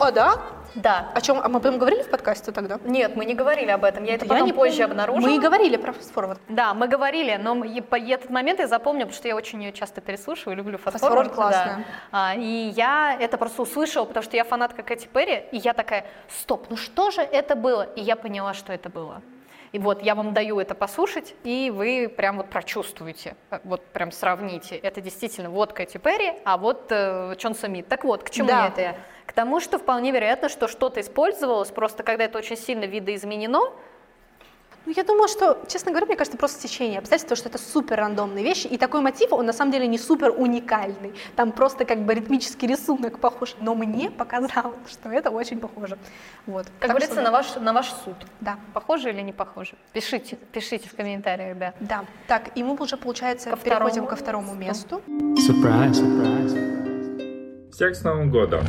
О, 0.00 0.10
да? 0.12 0.36
Да. 0.74 1.10
О 1.14 1.20
чем? 1.20 1.38
А 1.42 1.48
мы 1.48 1.56
об 1.56 1.66
этом 1.66 1.78
говорили 1.78 2.02
в 2.02 2.10
подкасте 2.10 2.52
тогда? 2.52 2.78
Нет, 2.84 3.16
мы 3.16 3.24
не 3.24 3.34
говорили 3.34 3.70
об 3.70 3.84
этом, 3.84 4.04
я 4.04 4.14
это 4.14 4.26
Я 4.26 4.28
потом 4.28 4.46
не 4.46 4.52
позже 4.52 4.78
помню. 4.82 4.90
обнаружила. 4.92 5.28
Мы 5.28 5.36
и 5.36 5.38
говорили 5.40 5.76
про 5.76 5.92
Forward. 5.92 6.38
Да, 6.48 6.74
мы 6.74 6.86
говорили, 6.88 7.36
но 7.36 7.52
м- 7.52 7.64
и 7.64 7.80
по- 7.80 7.98
этот 7.98 8.30
момент 8.30 8.60
я 8.60 8.68
запомню, 8.68 9.00
потому 9.06 9.16
что 9.16 9.28
я 9.28 9.34
очень 9.34 9.62
ее 9.62 9.72
часто 9.72 10.00
переслушиваю, 10.00 10.56
люблю 10.56 10.78
Forward 10.78 11.00
Forward, 11.00 11.34
классная. 11.34 11.76
да. 11.76 11.84
А, 12.12 12.34
и 12.36 12.72
я 12.76 13.16
это 13.18 13.38
просто 13.38 13.62
услышала, 13.62 14.04
потому 14.04 14.22
что 14.22 14.36
я 14.36 14.44
фанатка 14.44 14.82
Кэти 14.82 15.08
Перри, 15.08 15.44
и 15.52 15.56
я 15.56 15.72
такая, 15.72 16.04
стоп, 16.28 16.66
ну 16.70 16.76
что 16.76 17.10
же 17.10 17.22
это 17.22 17.56
было? 17.56 17.82
И 17.82 18.00
я 18.02 18.14
поняла, 18.14 18.54
что 18.54 18.72
это 18.72 18.88
было. 18.90 19.22
И 19.72 19.78
вот 19.78 20.02
я 20.02 20.14
вам 20.14 20.32
даю 20.34 20.58
это 20.60 20.74
послушать, 20.74 21.34
и 21.44 21.70
вы 21.74 22.08
прям 22.08 22.38
вот 22.38 22.48
прочувствуете, 22.48 23.36
э, 23.50 23.58
вот 23.64 23.84
прям 23.86 24.12
сравните. 24.12 24.76
Это 24.76 25.00
действительно 25.00 25.50
вот 25.50 25.72
Кэти 25.72 25.98
Перри, 25.98 26.32
а 26.44 26.56
вот 26.56 26.86
э, 26.90 27.34
Чон 27.38 27.54
Сами. 27.54 27.82
Так 27.82 28.04
вот, 28.04 28.22
к 28.22 28.30
чему 28.30 28.48
Да. 28.48 28.68
это? 28.68 28.80
я? 28.80 28.96
К 29.26 29.32
тому, 29.32 29.60
что 29.60 29.78
вполне 29.78 30.10
вероятно, 30.10 30.48
что 30.48 30.68
что-то 30.68 31.00
использовалось, 31.00 31.70
просто 31.70 32.02
когда 32.02 32.24
это 32.24 32.38
очень 32.38 32.56
сильно 32.56 32.84
видоизменено, 32.84 33.72
Ну, 34.86 34.92
я 34.96 35.04
думаю, 35.04 35.28
что, 35.28 35.58
честно 35.68 35.90
говоря, 35.90 36.06
мне 36.06 36.16
кажется, 36.16 36.38
просто 36.38 36.66
течение 36.66 36.98
обстоятельств, 36.98 37.28
потому 37.28 37.36
что 37.36 37.48
это 37.48 37.58
супер 37.70 37.96
рандомные 37.96 38.44
вещи, 38.44 38.66
и 38.66 38.78
такой 38.78 39.00
мотив, 39.00 39.32
он 39.32 39.46
на 39.46 39.52
самом 39.52 39.72
деле 39.72 39.86
не 39.86 39.98
супер 39.98 40.32
уникальный, 40.36 41.12
там 41.36 41.52
просто 41.52 41.84
как 41.84 41.98
бы 42.04 42.14
ритмический 42.14 42.68
рисунок 42.68 43.18
похож, 43.18 43.54
но 43.60 43.74
мне 43.74 44.10
показалось, 44.10 44.76
что 44.90 45.10
это 45.10 45.30
очень 45.30 45.60
похоже. 45.60 45.98
Вот. 46.46 46.66
Как 46.66 46.80
Так 46.80 46.90
говорится, 46.90 47.14
что 47.14 47.22
на 47.22 47.30
ваш, 47.30 47.56
на 47.56 47.72
ваш 47.72 47.92
суд. 48.04 48.16
Да. 48.40 48.58
Похоже 48.72 49.10
или 49.10 49.20
не 49.20 49.32
похоже? 49.32 49.74
Пишите, 49.92 50.36
пишите 50.52 50.88
в 50.88 50.94
комментариях, 50.96 51.58
да. 51.58 51.74
Да, 51.80 52.04
так, 52.26 52.50
и 52.54 52.62
мы 52.62 52.74
уже, 52.74 52.96
получается, 52.96 53.50
Ко 53.50 53.56
переходим 53.56 54.06
второму 54.06 54.08
ко 54.08 54.16
второму 54.16 54.54
месту. 54.54 55.02
Surprise, 55.06 55.92
surprise. 55.92 57.70
Всех 57.72 57.94
с 57.94 58.02
Новым 58.02 58.30
годом! 58.30 58.62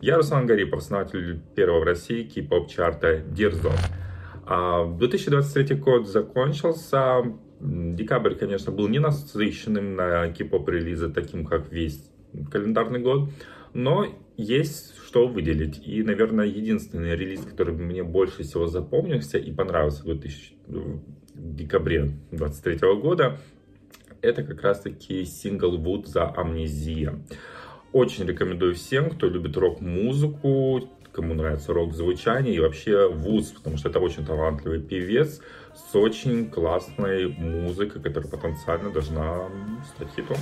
Я 0.00 0.16
Руслан 0.16 0.46
Гарипов, 0.46 0.80
основатель 0.80 1.40
первого 1.54 1.80
в 1.80 1.84
России 1.84 2.22
кей-поп 2.24 2.68
чарта 2.70 3.16
Дирзон. 3.18 3.72
А, 3.72 3.76
2023 4.46 5.76
год 5.76 6.08
закончился. 6.08 7.22
Декабрь, 7.60 8.34
конечно, 8.34 8.70
был 8.70 8.88
не 8.88 8.98
насыщенным 8.98 9.96
на 9.96 10.28
кей-поп 10.32 10.68
релизы, 10.68 11.10
таким 11.10 11.44
как 11.44 11.72
весь 11.72 12.10
календарный 12.50 13.00
год, 13.00 13.30
но 13.72 14.06
есть 14.36 14.94
что 15.04 15.26
выделить. 15.26 15.80
И, 15.86 16.02
наверное, 16.02 16.46
единственный 16.46 17.16
релиз, 17.16 17.40
который 17.40 17.74
мне 17.74 18.02
больше 18.02 18.42
всего 18.42 18.66
запомнился 18.66 19.38
и 19.38 19.52
понравился 19.52 20.02
в 20.02 20.06
2000 20.06 20.54
в 20.68 21.54
декабре 21.54 22.12
2023 22.30 22.94
года, 23.00 23.38
это 24.22 24.42
как 24.42 24.62
раз-таки 24.62 25.24
сингл 25.24 25.78
Wood 25.78 26.06
за 26.06 26.28
Амнезия. 26.28 27.18
Очень 27.92 28.26
рекомендую 28.26 28.74
всем, 28.74 29.10
кто 29.10 29.28
любит 29.28 29.56
рок-музыку, 29.56 30.90
кому 31.16 31.32
нравится 31.32 31.72
рок-звучание 31.72 32.54
и 32.54 32.60
вообще 32.60 33.08
Вуз, 33.08 33.46
потому 33.46 33.78
что 33.78 33.88
это 33.88 34.00
очень 34.00 34.24
талантливый 34.24 34.80
певец 34.80 35.40
с 35.74 35.96
очень 35.96 36.50
классной 36.50 37.28
музыкой, 37.28 38.02
которая 38.02 38.30
потенциально 38.30 38.90
должна 38.90 39.48
стать 39.94 40.08
хитом. 40.14 40.36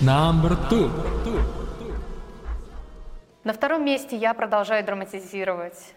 Number 0.00 0.56
two. 0.70 0.90
На 3.44 3.52
втором 3.52 3.84
месте 3.84 4.16
я 4.16 4.32
продолжаю 4.32 4.84
драматизировать 4.84 5.94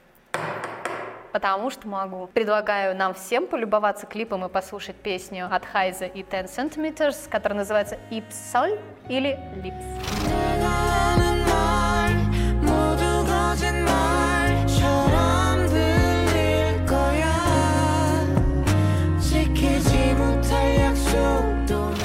потому 1.32 1.70
что 1.70 1.88
могу. 1.88 2.28
Предлагаю 2.28 2.96
нам 2.96 3.14
всем 3.14 3.48
полюбоваться 3.48 4.06
клипом 4.06 4.46
и 4.46 4.50
послушать 4.50 4.96
песню 4.96 5.48
от 5.52 5.66
Хайза 5.66 6.06
и 6.06 6.24
Ten 6.24 6.46
Centimeters, 6.46 7.30
которая 7.30 7.60
называется 7.60 7.98
«Ипсоль» 8.10 8.80
или 9.10 9.40
«Липс». 9.56 9.86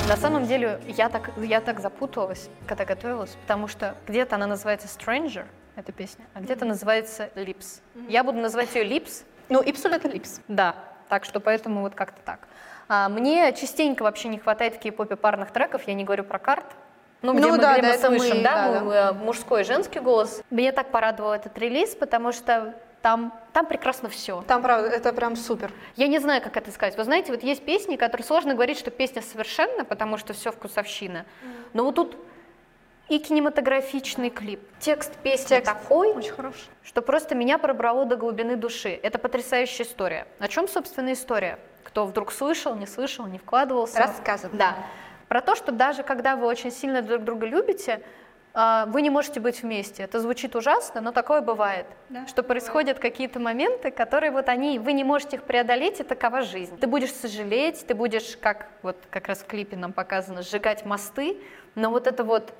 На 0.08 0.16
самом 0.18 0.46
деле 0.46 0.78
я 0.88 1.08
так, 1.08 1.30
я 1.38 1.60
так 1.62 1.80
запуталась, 1.80 2.50
когда 2.66 2.84
готовилась, 2.84 3.36
потому 3.42 3.66
что 3.66 3.96
где-то 4.06 4.36
она 4.36 4.46
называется 4.46 4.86
Stranger, 4.86 5.46
эта 5.76 5.92
песня, 5.92 6.24
а 6.34 6.40
где-то 6.40 6.64
называется 6.64 7.30
Lips. 7.34 7.80
Я 8.08 8.24
буду 8.24 8.38
называть 8.38 8.74
ее 8.74 8.84
Lips, 8.84 9.24
Ну, 9.48 9.60
Ипсуль 9.62 9.94
это 9.94 10.08
Липс. 10.08 10.40
Да, 10.48 10.74
так 11.08 11.24
что 11.24 11.40
поэтому 11.40 11.82
вот 11.82 11.94
как-то 11.94 12.20
так. 12.24 12.40
А, 12.88 13.08
мне 13.08 13.52
частенько 13.52 14.02
вообще 14.02 14.28
не 14.28 14.38
хватает 14.38 14.76
в 14.76 14.78
кей-попе 14.78 15.16
парных 15.16 15.50
треков, 15.50 15.82
я 15.86 15.94
не 15.94 16.04
говорю 16.04 16.24
про 16.24 16.38
карт. 16.38 16.64
Ну, 17.22 17.34
где 17.34 17.42
Ну 17.42 17.50
мы, 17.50 17.58
да, 17.58 17.72
где 17.74 17.82
да, 17.82 17.88
мы 17.88 17.94
это 17.94 18.10
мы, 18.10 18.18
слышим, 18.18 18.42
да, 18.42 18.72
да, 18.72 18.80
мы, 18.80 18.94
э, 18.94 19.12
мужской 19.12 19.60
и 19.60 19.64
женский 19.64 20.00
голос. 20.00 20.42
Меня 20.50 20.72
так 20.72 20.90
порадовал 20.90 21.32
этот 21.32 21.56
релиз, 21.56 21.94
потому 21.94 22.32
что 22.32 22.74
там, 23.00 23.32
там 23.52 23.66
прекрасно 23.66 24.08
все. 24.08 24.42
Там, 24.48 24.62
правда, 24.62 24.88
это 24.88 25.12
прям 25.12 25.36
супер. 25.36 25.70
Я 25.96 26.08
не 26.08 26.18
знаю, 26.18 26.42
как 26.42 26.56
это 26.56 26.70
сказать. 26.72 26.96
Вы 26.96 27.04
знаете, 27.04 27.30
вот 27.32 27.42
есть 27.42 27.64
песни, 27.64 27.96
которые 27.96 28.24
сложно 28.24 28.54
говорить, 28.54 28.78
что 28.78 28.90
песня 28.90 29.22
совершенна, 29.22 29.84
потому 29.84 30.18
что 30.18 30.32
все 30.32 30.50
вкусовщина. 30.50 31.24
Но 31.74 31.84
вот 31.84 31.94
тут 31.94 32.16
и 33.12 33.18
кинематографичный 33.18 34.30
клип. 34.30 34.60
Текст 34.78 35.14
песни 35.18 35.56
Текст 35.56 35.66
такой, 35.66 36.12
Очень 36.14 36.32
хороший. 36.32 36.64
что 36.82 37.02
просто 37.02 37.34
меня 37.34 37.58
пробрало 37.58 38.06
до 38.06 38.16
глубины 38.16 38.56
души. 38.56 38.98
Это 39.02 39.18
потрясающая 39.18 39.84
история. 39.84 40.26
О 40.38 40.48
чем, 40.48 40.66
собственно, 40.66 41.12
история? 41.12 41.58
Кто 41.84 42.06
вдруг 42.06 42.32
слышал, 42.32 42.74
не 42.74 42.86
слышал, 42.86 43.26
не 43.26 43.36
вкладывался? 43.36 43.98
Рассказывай. 43.98 44.56
Да. 44.56 44.76
Про 45.28 45.42
то, 45.42 45.54
что 45.54 45.72
даже 45.72 46.02
когда 46.02 46.36
вы 46.36 46.46
очень 46.46 46.70
сильно 46.70 47.02
друг 47.02 47.22
друга 47.22 47.44
любите, 47.46 48.02
а, 48.54 48.86
вы 48.86 49.02
не 49.02 49.10
можете 49.10 49.40
быть 49.40 49.62
вместе. 49.62 50.04
Это 50.04 50.18
звучит 50.18 50.56
ужасно, 50.56 51.02
но 51.02 51.12
такое 51.12 51.42
бывает. 51.42 51.86
что 52.28 52.42
происходят 52.42 52.98
какие-то 52.98 53.40
моменты, 53.40 53.90
которые 53.90 54.30
вот 54.30 54.48
они, 54.48 54.78
вы 54.78 54.94
не 54.94 55.04
можете 55.04 55.36
их 55.36 55.42
преодолеть, 55.42 56.00
и 56.00 56.02
такова 56.02 56.40
жизнь. 56.40 56.78
Ты 56.78 56.86
будешь 56.86 57.12
сожалеть, 57.12 57.86
ты 57.86 57.94
будешь, 57.94 58.38
как 58.38 58.68
вот 58.80 58.96
как 59.10 59.28
раз 59.28 59.40
в 59.40 59.46
клипе 59.46 59.76
нам 59.76 59.92
показано, 59.92 60.40
сжигать 60.40 60.86
мосты, 60.86 61.36
но 61.74 61.90
вот 61.90 62.06
это 62.06 62.24
вот 62.24 62.54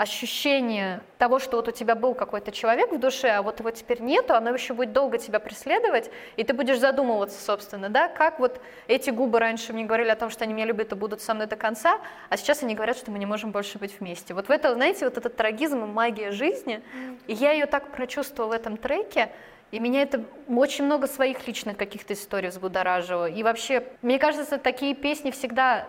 ощущение 0.00 1.02
того, 1.18 1.38
что 1.38 1.58
вот 1.58 1.68
у 1.68 1.72
тебя 1.72 1.94
был 1.94 2.14
какой-то 2.14 2.52
человек 2.52 2.90
в 2.90 2.98
душе, 2.98 3.28
а 3.28 3.42
вот 3.42 3.60
его 3.60 3.70
теперь 3.70 4.00
нету, 4.00 4.32
оно 4.32 4.48
еще 4.48 4.72
будет 4.72 4.94
долго 4.94 5.18
тебя 5.18 5.40
преследовать, 5.40 6.10
и 6.36 6.42
ты 6.42 6.54
будешь 6.54 6.78
задумываться, 6.78 7.38
собственно, 7.38 7.90
да, 7.90 8.08
как 8.08 8.38
вот 8.38 8.62
эти 8.88 9.10
губы 9.10 9.38
раньше 9.38 9.74
мне 9.74 9.84
говорили 9.84 10.08
о 10.08 10.16
том, 10.16 10.30
что 10.30 10.44
они 10.44 10.54
меня 10.54 10.64
любят 10.64 10.90
и 10.92 10.94
будут 10.94 11.20
со 11.20 11.34
мной 11.34 11.48
до 11.48 11.56
конца, 11.56 12.00
а 12.30 12.38
сейчас 12.38 12.62
они 12.62 12.74
говорят, 12.74 12.96
что 12.96 13.10
мы 13.10 13.18
не 13.18 13.26
можем 13.26 13.50
больше 13.50 13.78
быть 13.78 14.00
вместе. 14.00 14.32
Вот 14.32 14.48
в 14.48 14.50
это, 14.50 14.72
знаете, 14.72 15.04
вот 15.04 15.18
этот 15.18 15.36
трагизм 15.36 15.84
и 15.84 15.86
магия 15.86 16.30
жизни, 16.30 16.80
и 17.26 17.34
я 17.34 17.52
ее 17.52 17.66
так 17.66 17.92
прочувствовала 17.92 18.52
в 18.52 18.54
этом 18.54 18.78
треке, 18.78 19.30
и 19.70 19.78
меня 19.80 20.00
это 20.00 20.24
очень 20.48 20.86
много 20.86 21.08
своих 21.08 21.46
личных 21.46 21.76
каких-то 21.76 22.14
историй 22.14 22.48
взбудоражило. 22.48 23.28
И 23.28 23.42
вообще, 23.42 23.84
мне 24.00 24.18
кажется, 24.18 24.56
такие 24.56 24.94
песни 24.94 25.30
всегда 25.30 25.86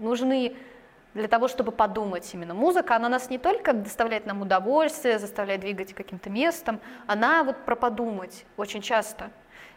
нужны 0.00 0.56
для 1.14 1.28
того, 1.28 1.48
чтобы 1.48 1.72
подумать 1.72 2.32
именно. 2.34 2.54
Музыка, 2.54 2.96
она 2.96 3.08
нас 3.08 3.30
не 3.30 3.38
только 3.38 3.72
доставляет 3.72 4.26
нам 4.26 4.42
удовольствие, 4.42 5.18
заставляет 5.18 5.60
двигать 5.60 5.94
каким-то 5.94 6.30
местом, 6.30 6.80
она 7.06 7.44
вот 7.44 7.56
про 7.64 7.76
подумать 7.76 8.44
очень 8.56 8.80
часто. 8.82 9.30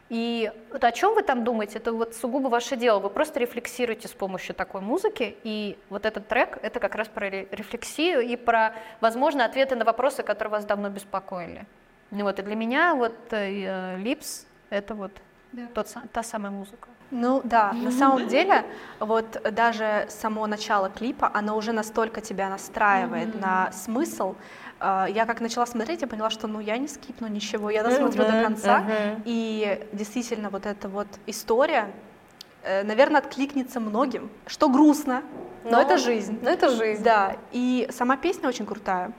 И 0.07 0.51
вот 0.71 0.83
о 0.83 0.91
чем 0.91 1.15
вы 1.15 1.23
там 1.23 1.43
думаете, 1.43 1.79
это 1.79 1.91
вот 1.91 2.13
сугубо 2.13 2.47
ваше 2.47 2.75
дело. 2.75 2.99
Вы 2.99 3.09
просто 3.09 3.39
рефлексируете 3.39 4.07
с 4.07 4.11
помощью 4.11 4.53
такой 4.53 4.81
музыки, 4.81 5.35
и 5.43 5.77
вот 5.89 6.05
этот 6.05 6.27
трек— 6.27 6.59
это 6.61 6.79
как 6.79 6.93
раз 6.95 7.07
про 7.07 7.27
ре- 7.29 7.47
рефлексию 7.51 8.21
и 8.21 8.35
про, 8.35 8.75
возможно, 9.01 9.45
ответы 9.45 9.75
на 9.75 9.83
вопросы, 9.83 10.21
которые 10.21 10.51
вас 10.51 10.65
давно 10.65 10.89
беспокоили. 10.89 11.65
Ну 12.11 12.23
вот, 12.23 12.37
и 12.39 12.43
для 12.43 12.55
меня 12.55 12.93
вот 12.93 13.15
э, 13.31 13.97
Липс— 13.97 14.45
это 14.69 14.93
вот 14.93 15.11
тот, 15.73 15.87
са- 15.87 16.07
та 16.13 16.21
самая 16.21 16.51
музыка. 16.51 16.87
Ну 17.11 17.41
да, 17.43 17.71
на 17.73 17.91
самом 17.91 18.27
деле, 18.27 18.65
вот 18.99 19.41
даже 19.51 20.05
само 20.09 20.47
начало 20.47 20.89
клипа, 20.89 21.29
оно 21.33 21.55
уже 21.55 21.71
настолько 21.71 22.21
тебя 22.21 22.49
настраивает 22.49 23.39
на 23.39 23.71
смысл. 23.71 24.35
А, 24.79 25.07
Я 25.09 25.25
как 25.25 25.39
начала 25.41 25.65
смотреть, 25.65 26.01
я 26.01 26.07
поняла, 26.07 26.29
что 26.29 26.47
ну 26.47 26.59
я 26.59 26.77
не 26.77 26.87
скипну 26.87 27.27
ничего, 27.27 27.69
я 27.69 27.83
досмотрю 27.83 28.23
до 28.25 28.43
конца. 28.43 28.83
И 29.25 29.87
действительно 29.93 30.49
вот 30.49 30.65
эта 30.65 30.89
вот 30.89 31.07
история, 31.27 31.91
э, 32.63 32.83
наверное, 32.83 33.19
откликнется 33.21 33.79
многим, 33.79 34.29
что 34.47 34.67
грустно, 34.67 35.21
но, 35.63 35.81
это 35.81 35.97
жизнь. 35.97 36.39
Ну 36.41 36.49
это 36.49 36.69
жизнь. 36.69 37.03
Да, 37.03 37.37
и 37.51 37.87
сама 37.91 38.17
песня 38.17 38.49
очень 38.49 38.65
крутая. 38.65 39.11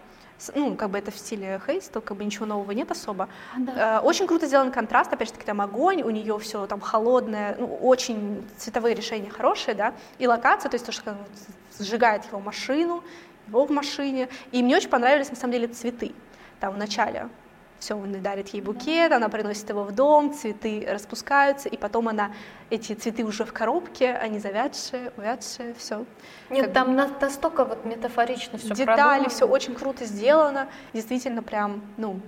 Ну, 0.55 0.75
как 0.77 0.91
бы 0.91 0.99
это 0.99 1.11
в 1.11 1.17
стиле 1.17 1.61
хейст, 1.67 1.93
то 1.93 2.01
как 2.01 2.17
бы 2.17 2.25
ничего 2.25 2.47
нового 2.47 2.71
нет 2.73 2.91
особо. 2.91 3.29
Э, 3.77 4.01
Очень 4.01 4.27
круто 4.27 4.47
сделан 4.47 4.71
контраст, 4.71 5.13
опять 5.13 5.29
же 5.29 5.35
таки 5.35 5.47
там 5.47 5.61
огонь, 5.61 6.03
у 6.03 6.11
нее 6.11 6.39
все 6.39 6.67
там 6.67 6.81
холодное, 6.81 7.57
ну, 7.59 7.67
очень 7.77 8.47
цветовые 8.59 8.95
решения 8.95 9.31
хорошие, 9.31 9.75
да, 9.75 9.95
и 10.19 10.27
локация, 10.27 10.69
то 10.69 10.75
есть 10.75 10.85
то, 10.87 10.93
что 10.93 11.17
сжигает 11.79 12.25
его 12.27 12.41
машину, 12.41 13.03
его 13.49 13.65
в 13.65 13.71
машине. 13.71 14.29
И 14.53 14.63
мне 14.63 14.77
очень 14.77 14.91
понравились 14.91 15.31
на 15.31 15.37
самом 15.37 15.53
деле 15.53 15.69
цветы 15.69 16.13
там 16.61 16.75
в 16.75 16.79
начале. 16.79 17.29
Все, 17.79 17.95
он 17.95 18.21
дарит 18.23 18.49
ей 18.49 18.61
букет, 18.63 19.13
она 19.13 19.29
приносит 19.29 19.69
его 19.69 19.85
в 19.85 19.93
дом, 19.93 20.33
цветы 20.33 20.87
распускаются, 20.89 21.69
и 21.69 21.77
потом 21.77 22.09
она 22.09 22.33
эти 22.71 22.95
цветы 22.95 23.23
уже 23.25 23.45
в 23.45 23.53
коробке, 23.53 24.15
они 24.15 24.39
завядшие, 24.39 25.13
увядшие, 25.17 25.75
все. 25.75 26.05
Нет, 26.51 26.73
там 26.73 26.97
на- 26.97 27.11
настолько 27.21 27.65
вот 27.65 27.85
метафорично 27.85 28.59
все 28.59 28.75
Детали, 28.75 29.29
все 29.29 29.47
очень 29.47 29.75
круто 29.75 30.05
сделано, 30.07 30.69
действительно 30.95 31.43
прям, 31.43 31.83
ну, 31.99 32.21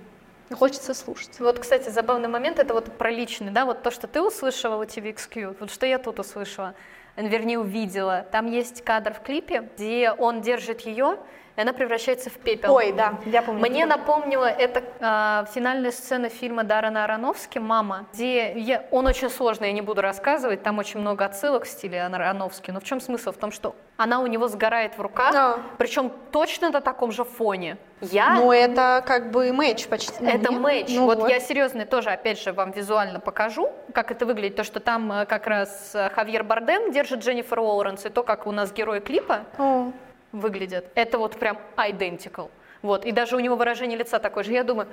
хочется 0.55 0.92
слушать. 0.94 1.40
Вот, 1.40 1.59
кстати, 1.59 1.88
забавный 1.88 2.28
момент, 2.28 2.59
это 2.59 2.74
вот 2.74 2.96
про 2.96 3.11
личный, 3.11 3.51
да, 3.51 3.64
вот 3.64 3.82
то, 3.82 3.90
что 3.90 4.07
ты 4.07 4.20
услышала 4.20 4.76
в 4.76 4.86
TVXQ, 4.86 5.57
вот 5.61 5.70
что 5.70 5.86
я 5.86 5.99
тут 5.99 6.18
услышала, 6.20 6.74
вернее, 7.16 7.59
увидела. 7.59 8.26
Там 8.30 8.46
есть 8.46 8.82
кадр 8.84 9.14
в 9.14 9.20
клипе, 9.22 9.68
где 9.76 10.12
он 10.12 10.40
держит 10.42 10.82
ее, 10.82 11.18
и 11.59 11.61
она 11.61 11.72
превращается 11.72 12.30
в 12.30 12.34
пепел. 12.34 12.72
Ой, 12.72 12.92
да, 12.92 13.14
я 13.26 13.42
помню. 13.42 13.61
Мне 13.61 13.84
напомнило 13.84 14.44
это 14.46 14.80
э, 15.00 15.52
финальная 15.52 15.90
сцена 15.90 16.28
фильма 16.28 16.62
Даррена 16.62 17.02
Аронофски 17.02 17.59
«Мама», 17.59 18.06
где 18.14 18.52
я- 18.52 18.84
он 18.92 19.06
очень 19.09 19.28
сложный, 19.28 19.66
я 19.68 19.72
не 19.74 19.82
буду 19.82 20.00
рассказывать, 20.00 20.62
там 20.62 20.78
очень 20.78 21.00
много 21.00 21.24
отсылок 21.24 21.64
в 21.64 21.68
стиле 21.68 22.00
Аронофски, 22.02 22.70
но 22.70 22.78
в 22.78 22.84
чем 22.84 23.00
смысл? 23.00 23.32
В 23.32 23.36
том, 23.38 23.50
что 23.50 23.74
она 23.96 24.20
у 24.20 24.26
него 24.28 24.46
сгорает 24.46 24.96
в 24.96 25.02
руках, 25.02 25.32
Да. 25.32 25.59
причем 25.78 26.12
точно 26.30 26.70
на 26.70 26.80
таком 26.80 27.11
же 27.11 27.24
фоне. 27.24 27.76
Я 28.00 28.34
Ну, 28.36 28.52
это 28.52 29.02
как 29.04 29.32
бы 29.32 29.52
матч 29.52 29.88
почти. 29.88 30.24
это 30.24 30.52
нет? 30.52 30.61
матч. 30.61 30.86
Ну 30.90 31.06
вот, 31.06 31.28
я 31.28 31.40
серьезно 31.40 31.84
тоже, 31.84 32.11
опять 32.11 32.40
же, 32.40 32.52
вам 32.52 32.70
визуально 32.70 33.18
покажу, 33.18 33.72
как 33.92 34.12
это 34.12 34.24
выглядит. 34.24 34.54
То, 34.54 34.62
что 34.62 34.78
там 34.78 35.11
э, 35.11 35.26
как 35.26 35.48
раз 35.48 35.90
э, 35.96 36.09
Хавьер 36.11 36.44
Бардем 36.44 36.92
держит 36.92 37.18
Дженнифер 37.24 37.59
Уолренс, 37.59 38.06
и 38.06 38.09
то, 38.11 38.22
как 38.22 38.46
у 38.46 38.52
нас 38.52 38.72
герои 38.72 39.00
клипа 39.00 39.40
О, 39.59 39.90
выглядят. 40.33 40.87
Это 40.95 41.18
вот 41.18 41.39
прям 41.39 41.59
identical. 41.76 42.51
Вот. 42.83 43.05
И 43.05 43.12
даже 43.12 43.37
у 43.37 43.41
него 43.41 43.57
выражение 43.57 43.99
лица 43.99 44.18
такое 44.18 44.45
же. 44.45 44.53
Я 44.53 44.64
думаю, 44.64 44.89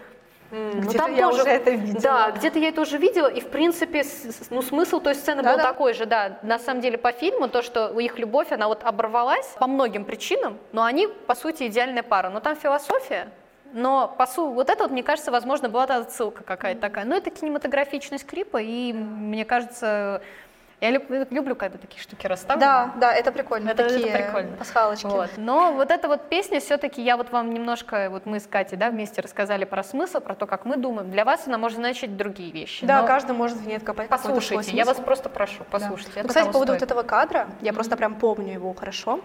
ну 0.52 0.82
Где-то 0.82 0.98
там 0.98 1.16
я 1.16 1.26
тоже, 1.26 1.42
уже 1.42 1.50
это 1.50 1.72
видела. 1.72 2.02
Да, 2.02 2.32
где-то 2.32 2.60
я 2.60 2.70
это 2.70 2.82
уже 2.82 2.98
видела, 2.98 3.28
и 3.28 3.42
в 3.42 3.50
принципе, 3.50 4.04
ну 4.52 4.62
смысл 4.62 5.00
той 5.00 5.16
сцены 5.16 5.42
был 5.42 5.52
Да-да. 5.52 5.64
такой 5.64 5.94
же, 5.94 6.06
да. 6.06 6.40
На 6.44 6.60
самом 6.60 6.82
деле 6.82 6.98
по 6.98 7.12
фильму 7.12 7.50
то, 7.50 7.62
что 7.62 7.90
у 7.90 8.00
их 8.00 8.20
любовь, 8.20 8.52
она 8.52 8.68
вот 8.68 8.84
оборвалась 8.84 9.48
по 9.60 9.68
многим 9.68 10.06
причинам, 10.06 10.58
но 10.72 10.84
они 10.84 11.08
по 11.08 11.36
сути 11.36 11.68
идеальная 11.68 12.04
пара. 12.04 12.30
Но 12.30 12.40
там 12.42 12.56
философия, 12.56 13.30
но 13.74 14.14
по 14.18 14.28
сути 14.28 14.54
вот 14.54 14.70
это 14.70 14.84
вот, 14.84 14.92
мне 14.92 15.04
кажется, 15.04 15.32
возможно, 15.32 15.68
была 15.68 15.88
та 15.88 15.98
отсылка 15.98 16.44
какая-то 16.44 16.80
такая. 16.80 17.06
Но 17.06 17.16
это 17.16 17.32
кинематографичность 17.32 18.26
клипа, 18.26 18.62
и 18.62 18.94
мне 18.94 19.46
кажется, 19.46 20.22
я 20.86 20.92
люб- 20.92 21.32
люблю, 21.32 21.56
когда 21.56 21.78
такие 21.78 22.02
штуки 22.02 22.28
расставлены. 22.28 22.60
Да, 22.66 22.94
да, 22.98 23.14
это 23.14 23.32
прикольно. 23.32 23.70
Это- 23.70 23.84
это 23.84 23.94
такие 23.96 24.12
прикольно. 24.14 24.56
пасхалочки. 24.58 25.06
Вот. 25.06 25.30
Но 25.38 25.74
вот 25.74 25.92
эта 25.92 26.08
вот 26.08 26.30
песня 26.30 26.60
все-таки, 26.60 27.02
я 27.02 27.18
вот 27.18 27.32
вам 27.32 27.54
немножко, 27.54 28.10
вот 28.10 28.26
мы 28.26 28.40
с 28.40 28.48
Катей, 28.48 28.78
да, 28.78 28.90
вместе 28.90 29.22
рассказали 29.22 29.66
про 29.66 29.84
смысл, 29.84 30.20
про 30.20 30.36
то, 30.36 30.46
как 30.48 30.66
мы 30.66 30.78
думаем. 30.78 31.12
Для 31.12 31.26
вас 31.26 31.48
она 31.48 31.58
может 31.58 31.78
значить 31.80 32.16
другие 32.18 32.52
вещи. 32.52 32.86
Да, 32.86 33.02
но 33.02 33.08
каждый 33.08 33.36
может 33.36 33.58
в 33.58 33.68
ней 33.68 33.78
откопать 33.78 34.10
Послушайте, 34.10 34.72
я 34.72 34.86
вас 34.86 34.98
просто 34.98 35.30
прошу, 35.30 35.60
Да. 35.60 35.66
послушайте. 35.72 36.12
Ну, 36.16 36.20
это 36.22 36.28
кстати, 36.30 36.46
по 36.48 36.54
поводу 36.54 36.74
стоит. 36.74 36.82
вот 36.82 36.92
этого 36.92 37.04
кадра, 37.04 37.48
я 37.62 37.74
просто 37.74 37.98
прям 37.98 38.16
помню 38.16 38.54
его 38.54 38.74
хорошо. 38.74 39.20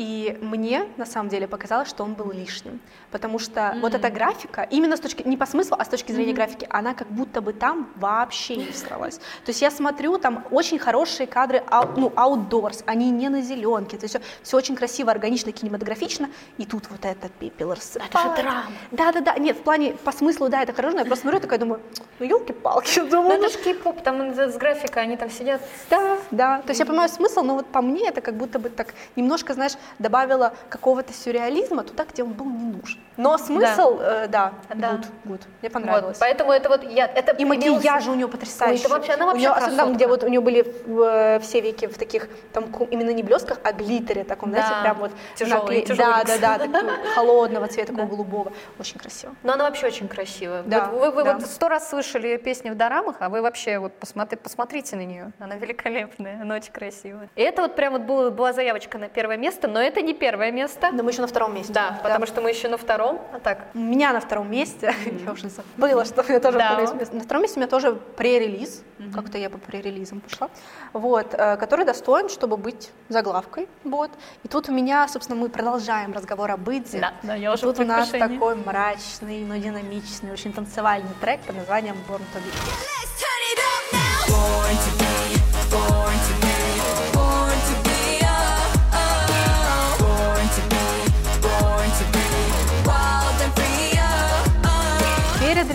И 0.00 0.38
мне, 0.40 0.88
на 0.96 1.04
самом 1.04 1.28
деле, 1.28 1.46
показалось, 1.46 1.86
что 1.90 2.04
он 2.04 2.14
был 2.14 2.32
лишним. 2.32 2.80
Потому 3.10 3.38
что 3.38 3.76
вот 3.82 3.92
эта 3.94 4.08
графика, 4.08 4.66
именно 4.70 4.96
с 4.96 5.00
точки, 5.00 5.22
не 5.28 5.36
по 5.36 5.44
смыслу, 5.44 5.76
а 5.78 5.84
с 5.84 5.88
точки 5.88 6.10
зрения 6.12 6.32
графики, 6.32 6.66
она 6.70 6.94
как 6.94 7.08
будто 7.08 7.42
бы 7.42 7.52
там 7.52 7.90
вообще 7.96 8.56
не 8.56 8.72
всталась. 8.72 9.18
То 9.18 9.48
есть 9.48 9.60
я 9.60 9.70
смотрю, 9.70 10.16
там 10.16 10.46
очень 10.50 10.78
хорошие 10.78 11.26
кадры, 11.26 11.62
ну, 11.98 12.08
outdoors, 12.16 12.82
они 12.86 13.10
не 13.10 13.28
на 13.28 13.42
зеленке, 13.42 13.98
то 13.98 14.04
есть 14.04 14.16
все, 14.42 14.56
очень 14.56 14.74
красиво, 14.74 15.10
органично, 15.10 15.52
кинематографично, 15.52 16.30
и 16.56 16.64
тут 16.64 16.88
вот 16.88 17.04
этот 17.04 17.30
пепел 17.32 17.74
рассыпает. 17.74 18.10
Это 18.14 18.22
же 18.22 18.42
драма. 18.42 18.64
Да-да-да, 18.92 19.36
нет, 19.36 19.58
в 19.58 19.62
плане, 19.62 19.92
по 20.02 20.12
смыслу, 20.12 20.48
да, 20.48 20.62
это 20.62 20.72
хорошо, 20.72 20.94
но 20.94 21.00
я 21.00 21.04
просто 21.04 21.24
смотрю, 21.24 21.40
такая 21.40 21.58
думаю, 21.58 21.82
ну, 22.18 22.24
елки-палки, 22.26 23.00
Ну 23.00 23.10
думаю, 23.10 23.38
это 23.38 23.50
же 23.50 23.58
кей-поп, 23.62 24.00
там 24.02 24.34
с 24.34 24.56
графикой, 24.56 25.02
они 25.02 25.18
там 25.18 25.28
сидят. 25.28 25.60
да, 25.90 26.16
да. 26.30 26.62
То 26.62 26.70
есть 26.70 26.80
я 26.80 26.86
понимаю 26.86 27.10
смысл, 27.10 27.42
но 27.42 27.56
вот 27.56 27.66
по 27.66 27.82
мне 27.82 28.08
это 28.08 28.22
как 28.22 28.36
будто 28.36 28.58
бы 28.58 28.70
так 28.70 28.94
немножко, 29.14 29.52
знаешь, 29.52 29.74
добавила 29.98 30.52
какого-то 30.68 31.12
сюрреализма 31.12 31.82
туда, 31.84 32.04
где 32.04 32.22
он 32.22 32.32
был 32.32 32.46
не 32.46 32.72
нужен. 32.72 32.98
Но 33.16 33.36
смысл, 33.38 33.98
э, 34.00 34.28
да, 34.28 34.52
Да. 34.74 34.92
good, 34.92 35.04
good. 35.24 35.40
Мне 35.60 35.62
Вот, 35.62 35.72
понравилось. 35.72 36.16
поэтому 36.18 36.52
это 36.52 36.68
вот 36.70 36.82
я... 36.84 37.06
Это 37.06 37.32
И 37.36 37.44
макияж 37.44 38.06
у 38.08 38.14
нее 38.14 38.28
потрясающий. 38.28 38.80
Ой, 38.82 38.86
это 38.86 38.88
вообще- 38.88 39.12
она 39.12 39.24
У 39.26 39.28
вообще 39.28 39.48
особенно 39.48 39.66
там, 39.66 39.76
красотка. 39.76 39.94
где 39.96 40.06
вот 40.06 40.24
у 40.24 40.28
нее 40.28 40.40
были 40.40 40.64
э, 40.86 41.38
все 41.40 41.60
веки 41.60 41.86
в 41.86 41.98
таких, 41.98 42.28
там 42.52 42.64
именно 42.90 43.10
не 43.10 43.22
блестках, 43.22 43.58
а 43.62 43.72
глиттере 43.72 44.24
таком, 44.24 44.50
знаете, 44.50 44.70
Да. 44.70 44.80
прям 44.82 44.98
вот 44.98 45.10
Тяжёлый, 45.36 45.80
накле- 45.80 45.86
тяжёлый 45.86 46.12
Да, 46.12 46.18
люкс. 46.20 46.38
да, 46.40 46.58
да, 46.58 46.58
такого 46.66 46.92
холодного 47.14 47.66
цвета, 47.68 47.92
такого 47.92 48.06
голубого. 48.08 48.52
Очень 48.78 48.98
красиво. 48.98 49.34
Но 49.42 49.52
она 49.52 49.64
вообще 49.64 49.86
очень 49.86 50.08
красивая. 50.08 50.62
Да, 50.62 50.86
Вот 50.86 51.00
вы 51.00 51.10
вы 51.10 51.24
да. 51.24 51.34
вот 51.34 51.42
сто 51.46 51.68
раз 51.68 51.88
слышали 51.90 52.28
ее 52.28 52.38
песни 52.38 52.70
в 52.70 52.74
дорамах, 52.76 53.16
а 53.20 53.28
вы 53.28 53.42
вообще 53.42 53.78
вот 53.78 53.92
посмотри, 53.94 54.38
посмотрите 54.38 54.96
на 54.96 55.04
нее. 55.04 55.32
Она 55.38 55.56
великолепная, 55.56 56.40
она 56.40 56.54
очень 56.56 56.72
красивая. 56.72 57.28
И 57.36 57.42
это 57.42 57.62
вот 57.62 57.76
прям 57.76 57.92
вот 57.92 58.02
была, 58.02 58.30
была 58.30 58.52
заявочка 58.52 58.96
на 58.98 59.08
первое 59.08 59.36
место, 59.36 59.68
но 59.68 59.79
это 59.80 60.02
не 60.02 60.14
первое 60.14 60.50
место. 60.52 60.90
Но 60.92 61.02
мы 61.02 61.10
еще 61.10 61.20
на 61.20 61.26
втором 61.26 61.54
месте. 61.54 61.72
Да, 61.72 61.98
потому 62.02 62.26
что 62.26 62.40
мы 62.40 62.50
еще 62.50 62.68
на 62.68 62.76
втором. 62.76 63.20
А 63.32 63.38
так, 63.40 63.68
У 63.74 63.78
меня 63.78 64.12
на 64.12 64.20
втором 64.20 64.50
месте, 64.50 64.94
я 65.26 65.32
уже 65.32 65.48
забыла, 65.48 66.04
что 66.04 66.22
у 66.22 66.24
меня 66.28 66.40
тоже 66.40 66.58
Да. 66.58 66.70
на 66.70 66.76
втором 66.76 66.98
месте. 66.98 67.16
На 67.16 67.22
втором 67.22 67.42
месте 67.42 67.56
у 67.58 67.60
меня 67.60 67.68
тоже 67.70 67.92
пререлиз, 68.16 68.82
как-то 69.14 69.38
я 69.38 69.50
по 69.50 69.58
пререлизам 69.58 70.20
пошла, 70.20 70.48
вот, 70.92 71.34
э, 71.34 71.56
который 71.56 71.84
достоин, 71.84 72.28
чтобы 72.28 72.56
быть 72.56 72.90
заглавкой, 73.08 73.68
вот. 73.84 74.10
И 74.42 74.48
тут 74.48 74.68
у 74.68 74.72
меня, 74.72 75.08
собственно, 75.08 75.40
мы 75.40 75.48
продолжаем 75.48 76.12
разговор 76.12 76.50
об 76.50 76.68
Идзе. 76.70 77.00
Да, 77.00 77.12
да, 77.22 77.34
я 77.34 77.50
И 77.50 77.54
уже 77.54 77.62
тут 77.62 77.78
в 77.78 77.80
у 77.80 77.84
нас 77.84 78.08
такой 78.10 78.56
мрачный, 78.56 79.44
но 79.44 79.56
динамичный, 79.56 80.32
очень 80.32 80.52
танцевальный 80.52 81.10
трек 81.20 81.40
под 81.40 81.56
названием 81.56 81.96
Born 82.08 82.22
to 82.34 82.38
Be. 82.38 82.50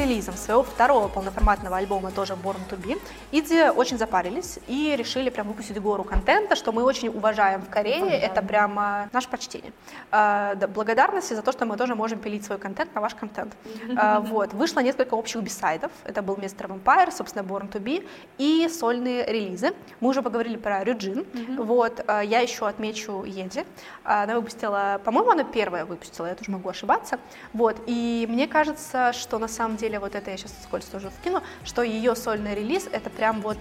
Релизом 0.06 0.36
своего 0.36 0.64
второго 0.64 1.08
полноформатного 1.08 1.78
альбома, 1.78 2.12
тоже 2.12 2.34
Born 2.34 2.60
to 2.70 2.78
Be, 2.82 3.00
Иди 3.32 3.64
очень 3.70 3.98
запарились 3.98 4.60
и 4.68 4.96
решили 4.98 5.30
прям 5.30 5.48
выпустить 5.48 5.82
гору 5.82 6.04
контента, 6.04 6.56
что 6.56 6.72
мы 6.72 6.84
очень 6.84 7.10
уважаем 7.10 7.62
в 7.62 7.70
Корее, 7.70 8.12
это 8.12 8.42
прямо 8.42 9.10
наше 9.12 9.30
почтение. 9.30 9.74
А, 10.12 10.56
да, 10.56 10.68
благодарности 10.68 11.34
за 11.34 11.42
то, 11.42 11.52
что 11.52 11.66
мы 11.66 11.78
тоже 11.78 11.96
можем 11.96 12.20
пилить 12.20 12.46
свой 12.46 12.58
контент 12.58 12.94
на 12.96 13.02
ваш 13.02 13.16
контент. 13.16 13.54
А, 13.98 14.20
вот. 14.22 14.54
Вышло 14.54 14.80
несколько 14.80 15.16
общих 15.16 15.42
бисайдов, 15.42 15.92
это 16.04 16.22
был 16.22 16.36
Mr. 16.36 16.68
Vampire, 16.68 17.12
собственно, 17.12 17.44
Born 17.44 17.72
to 17.72 17.82
Be, 17.82 18.08
и 18.38 18.70
сольные 18.70 19.26
релизы. 19.26 19.74
Мы 20.00 20.10
уже 20.10 20.22
поговорили 20.22 20.58
про 20.58 20.84
Рюджин, 20.84 21.26
вот, 21.58 22.04
а, 22.08 22.22
я 22.22 22.40
еще 22.40 22.68
отмечу 22.68 23.24
Еди, 23.24 23.66
она 24.04 24.36
выпустила, 24.36 25.02
по-моему, 25.04 25.32
она 25.32 25.44
первая 25.44 25.86
выпустила, 25.86 26.28
я 26.28 26.36
тоже 26.36 26.52
могу 26.52 26.70
ошибаться, 26.70 27.20
вот, 27.54 27.78
и 27.88 28.26
мне 28.30 28.48
кажется, 28.48 29.14
что 29.14 29.40
на 29.40 29.48
самом 29.48 29.78
деле, 29.78 29.95
вот 30.00 30.16
это 30.16 30.32
я 30.32 30.38
сейчас 30.38 30.54
вскользь 30.60 30.86
тоже 30.86 31.10
вкину, 31.10 31.42
что 31.64 31.84
ее 31.84 32.16
сольный 32.16 32.56
релиз, 32.56 32.88
это 32.92 33.10
прям 33.10 33.42
вот 33.42 33.58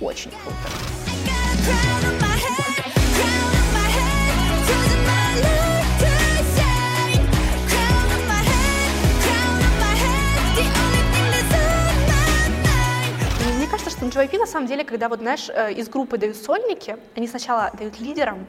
очень 0.00 0.30
круто. 0.30 0.56
Что 14.10 14.26
на 14.26 14.38
на 14.38 14.46
самом 14.46 14.66
деле, 14.66 14.84
когда 14.84 15.08
вот, 15.08 15.20
знаешь, 15.20 15.48
э, 15.48 15.72
из 15.72 15.88
группы 15.88 16.18
дают 16.18 16.36
сольники, 16.36 16.96
они 17.14 17.28
сначала 17.28 17.70
дают 17.78 18.00
лидерам, 18.00 18.46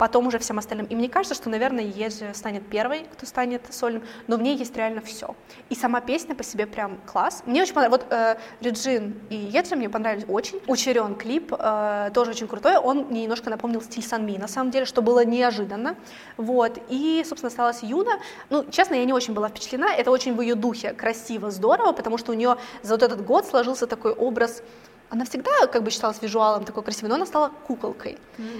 потом 0.00 0.26
уже 0.28 0.38
всем 0.38 0.58
остальным. 0.58 0.86
И 0.86 0.94
мне 0.94 1.10
кажется, 1.10 1.34
что, 1.34 1.50
наверное, 1.50 1.84
Ежи 1.84 2.32
станет 2.32 2.66
первой, 2.66 3.06
кто 3.12 3.26
станет 3.26 3.62
сольным, 3.68 4.02
но 4.28 4.38
в 4.38 4.42
ней 4.42 4.56
есть 4.56 4.74
реально 4.74 5.02
все. 5.02 5.36
И 5.68 5.74
сама 5.74 6.00
песня 6.00 6.34
по 6.34 6.42
себе 6.42 6.66
прям 6.66 6.98
класс. 7.04 7.42
Мне 7.44 7.60
очень 7.60 7.74
понравилось. 7.74 8.00
Вот 8.00 8.10
э, 8.10 8.36
Реджин 8.62 9.20
и 9.28 9.34
Еджи 9.34 9.76
мне 9.76 9.90
понравились 9.90 10.24
очень. 10.26 10.58
Учерен 10.66 11.16
клип, 11.16 11.52
э, 11.52 12.10
тоже 12.14 12.30
очень 12.30 12.48
крутой. 12.48 12.78
Он 12.78 13.08
мне 13.10 13.24
немножко 13.24 13.50
напомнил 13.50 13.82
стиль 13.82 14.02
Санми, 14.02 14.38
на 14.38 14.48
самом 14.48 14.70
деле, 14.70 14.86
что 14.86 15.02
было 15.02 15.22
неожиданно. 15.22 15.96
Вот. 16.38 16.78
И, 16.88 17.22
собственно, 17.26 17.48
осталась 17.48 17.82
Юна. 17.82 18.12
Ну, 18.48 18.64
честно, 18.70 18.94
я 18.94 19.04
не 19.04 19.12
очень 19.12 19.34
была 19.34 19.50
впечатлена. 19.50 19.92
Это 19.92 20.10
очень 20.10 20.34
в 20.34 20.40
ее 20.40 20.54
духе 20.54 20.94
красиво, 20.94 21.50
здорово, 21.50 21.92
потому 21.92 22.16
что 22.16 22.32
у 22.32 22.34
нее 22.34 22.56
за 22.82 22.94
вот 22.94 23.02
этот 23.02 23.22
год 23.22 23.44
сложился 23.44 23.86
такой 23.86 24.12
образ 24.12 24.62
она 25.10 25.24
всегда 25.24 25.66
как 25.66 25.82
бы 25.82 25.90
считалась 25.90 26.22
визуалом 26.22 26.64
такой 26.64 26.82
красивой, 26.84 27.08
но 27.08 27.16
она 27.16 27.26
стала 27.26 27.50
куколкой. 27.66 28.18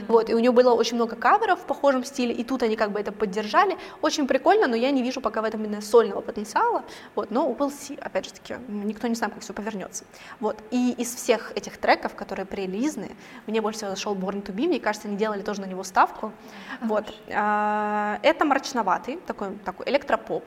Вот, 0.09 0.29
и 0.29 0.35
у 0.35 0.39
нее 0.39 0.51
было 0.51 0.75
очень 0.75 0.97
много 0.97 1.17
каверов 1.17 1.61
в 1.61 1.65
похожем 1.65 2.05
стиле, 2.05 2.35
и 2.35 2.45
тут 2.45 2.63
они 2.63 2.77
как 2.77 2.91
бы 2.91 3.01
это 3.01 3.13
поддержали. 3.13 3.79
Очень 4.03 4.27
прикольно, 4.27 4.67
но 4.67 4.77
я 4.77 4.91
не 4.91 5.03
вижу 5.03 5.21
пока 5.21 5.43
в 5.43 5.45
этом 5.45 5.65
именно 5.65 5.81
сольного 5.81 6.21
потенциала. 6.21 6.85
Вот, 7.15 7.31
но 7.31 7.49
we'll 7.51 7.71
see, 7.71 7.99
опять 8.01 8.27
же 8.27 8.33
таки, 8.33 8.57
никто 8.69 9.07
не 9.07 9.15
знает, 9.15 9.35
как 9.35 9.43
все 9.43 9.53
повернется. 9.53 10.05
Вот, 10.41 10.59
и 10.71 10.93
из 10.99 11.15
всех 11.15 11.53
этих 11.57 11.79
треков, 11.79 12.15
которые 12.15 12.47
пререлизные, 12.47 13.17
мне 13.47 13.61
больше 13.61 13.79
всего 13.79 13.91
зашел 13.91 14.15
Born 14.15 14.43
to 14.43 14.53
Be, 14.53 14.67
мне 14.67 14.81
кажется, 14.81 15.09
они 15.09 15.17
делали 15.17 15.43
тоже 15.43 15.61
на 15.61 15.67
него 15.67 15.85
ставку. 15.85 16.33
Вот, 16.81 17.15
а, 17.33 18.19
это 18.23 18.45
мрачноватый, 18.45 19.19
такой, 19.27 19.57
такой 19.65 19.89
электропоп. 19.89 20.45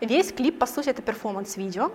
Весь 0.00 0.32
клип, 0.32 0.58
по 0.58 0.66
сути, 0.66 0.88
это 0.88 1.02
перформанс-видео, 1.02 1.92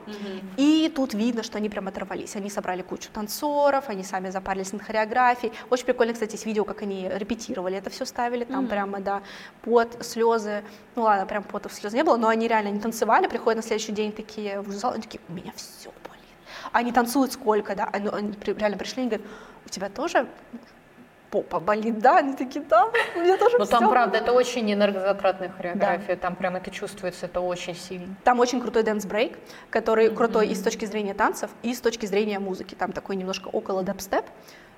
и 0.57 0.91
тут 0.95 1.13
видно, 1.13 1.43
что 1.43 1.57
они 1.57 1.69
прям 1.69 1.87
оторвались. 1.87 2.35
Они 2.35 2.49
собрали 2.49 2.81
кучу 2.81 3.09
танцоров, 3.47 3.89
они 3.89 4.03
сами 4.03 4.29
запарились 4.29 4.73
над 4.73 4.81
хореографией. 4.81 5.53
Очень 5.69 5.85
прикольно, 5.85 6.13
кстати, 6.13 6.33
есть 6.33 6.45
видео, 6.45 6.65
как 6.65 6.81
они 6.81 7.09
репетировали 7.09 7.77
это 7.77 7.89
все 7.89 8.05
ставили, 8.05 8.45
там 8.45 8.67
прямо, 8.67 8.99
да, 8.99 9.21
пот, 9.61 9.97
слезы. 10.01 10.63
Ну 10.95 11.03
ладно, 11.03 11.25
прям 11.25 11.43
потов 11.43 11.73
слез 11.73 11.93
не 11.93 12.03
было, 12.03 12.17
но 12.17 12.27
они 12.27 12.47
реально 12.47 12.69
не 12.69 12.79
танцевали, 12.79 13.27
приходят 13.27 13.57
на 13.57 13.63
следующий 13.63 13.93
день 13.93 14.11
такие 14.11 14.61
в 14.61 14.71
зал, 14.71 14.93
они 14.93 15.01
такие, 15.01 15.19
у 15.29 15.33
меня 15.33 15.51
все 15.55 15.89
болит. 16.03 16.23
Они 16.71 16.91
танцуют 16.91 17.33
сколько, 17.33 17.75
да, 17.75 17.89
они, 17.93 18.09
они 18.09 18.33
реально 18.45 18.77
пришли 18.77 19.03
и 19.03 19.05
говорят, 19.07 19.27
у 19.65 19.69
тебя 19.69 19.89
тоже 19.89 20.27
попа 21.29 21.59
болит, 21.59 21.99
да? 21.99 22.17
Они 22.17 22.33
такие, 22.33 22.63
да, 22.63 22.89
у 23.15 23.19
меня 23.19 23.37
тоже 23.37 23.57
Ну 23.57 23.65
там, 23.65 23.79
всё 23.83 23.89
правда, 23.89 24.11
болит». 24.11 24.23
это 24.23 24.33
очень 24.33 24.71
энергозатратная 24.71 25.49
хореография, 25.49 26.15
там 26.15 26.35
прям 26.35 26.55
это 26.55 26.71
чувствуется, 26.71 27.25
это 27.25 27.41
очень 27.41 27.75
сильно. 27.75 28.15
Там 28.23 28.39
очень 28.39 28.61
крутой 28.61 28.83
dance 28.83 29.08
break, 29.08 29.37
который 29.69 30.09
крутой 30.09 30.47
и 30.47 30.55
с 30.55 30.61
точки 30.61 30.85
зрения 30.85 31.13
танцев, 31.13 31.51
и 31.63 31.73
с 31.73 31.81
точки 31.81 32.05
зрения 32.05 32.39
музыки. 32.39 32.75
Там 32.75 32.91
такой 32.91 33.15
немножко 33.15 33.47
около 33.49 33.83
дабстеп. 33.83 34.25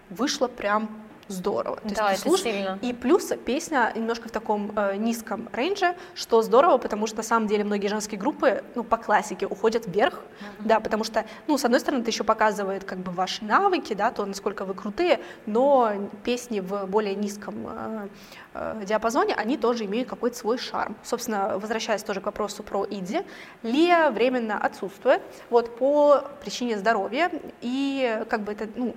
Вышло 0.09 0.47
прям 0.47 0.89
здорово. 1.29 1.77
То 1.77 1.95
Да, 1.95 2.09
ты 2.09 2.29
это 2.29 2.37
сильно. 2.37 2.79
И 2.81 2.93
плюс 2.93 3.31
песня 3.45 3.93
немножко 3.95 4.27
в 4.27 4.31
таком 4.31 4.71
э, 4.75 4.97
низком 4.97 5.47
рейнже, 5.53 5.95
что 6.15 6.41
здорово, 6.41 6.77
потому 6.77 7.07
что 7.07 7.17
на 7.17 7.23
самом 7.23 7.47
деле 7.47 7.63
многие 7.63 7.87
женские 7.87 8.19
группы, 8.19 8.63
ну, 8.75 8.83
по 8.83 8.97
классике, 8.97 9.45
уходят 9.45 9.85
вверх, 9.87 10.21
да, 10.59 10.79
потому 10.79 11.03
что, 11.03 11.25
ну, 11.47 11.57
с 11.57 11.65
одной 11.65 11.79
стороны, 11.79 12.01
это 12.01 12.09
еще 12.09 12.23
показывает 12.23 12.83
как 12.83 12.97
бы 12.99 13.11
ваши 13.11 13.45
навыки, 13.45 13.93
да, 13.93 14.11
то, 14.11 14.25
насколько 14.25 14.65
вы 14.65 14.73
крутые, 14.73 15.19
но 15.45 15.93
песни 16.23 16.59
в 16.59 16.85
более 16.87 17.15
низком 17.15 17.55
э, 17.67 18.07
э, 18.55 18.81
диапазоне, 18.85 19.35
они 19.35 19.57
тоже 19.57 19.85
имеют 19.85 20.09
какой-то 20.09 20.35
свой 20.35 20.57
шарм. 20.57 20.95
Собственно, 21.03 21.59
возвращаясь 21.59 22.03
тоже 22.03 22.21
к 22.21 22.25
вопросу 22.25 22.63
про 22.63 22.85
Иди, 22.89 23.21
Лия 23.63 24.09
временно 24.09 24.57
отсутствует, 24.57 25.21
вот, 25.49 25.77
по 25.77 26.23
причине 26.41 26.77
здоровья, 26.77 27.31
и 27.61 28.23
как 28.29 28.41
бы 28.41 28.53
это, 28.53 28.67
ну, 28.75 28.95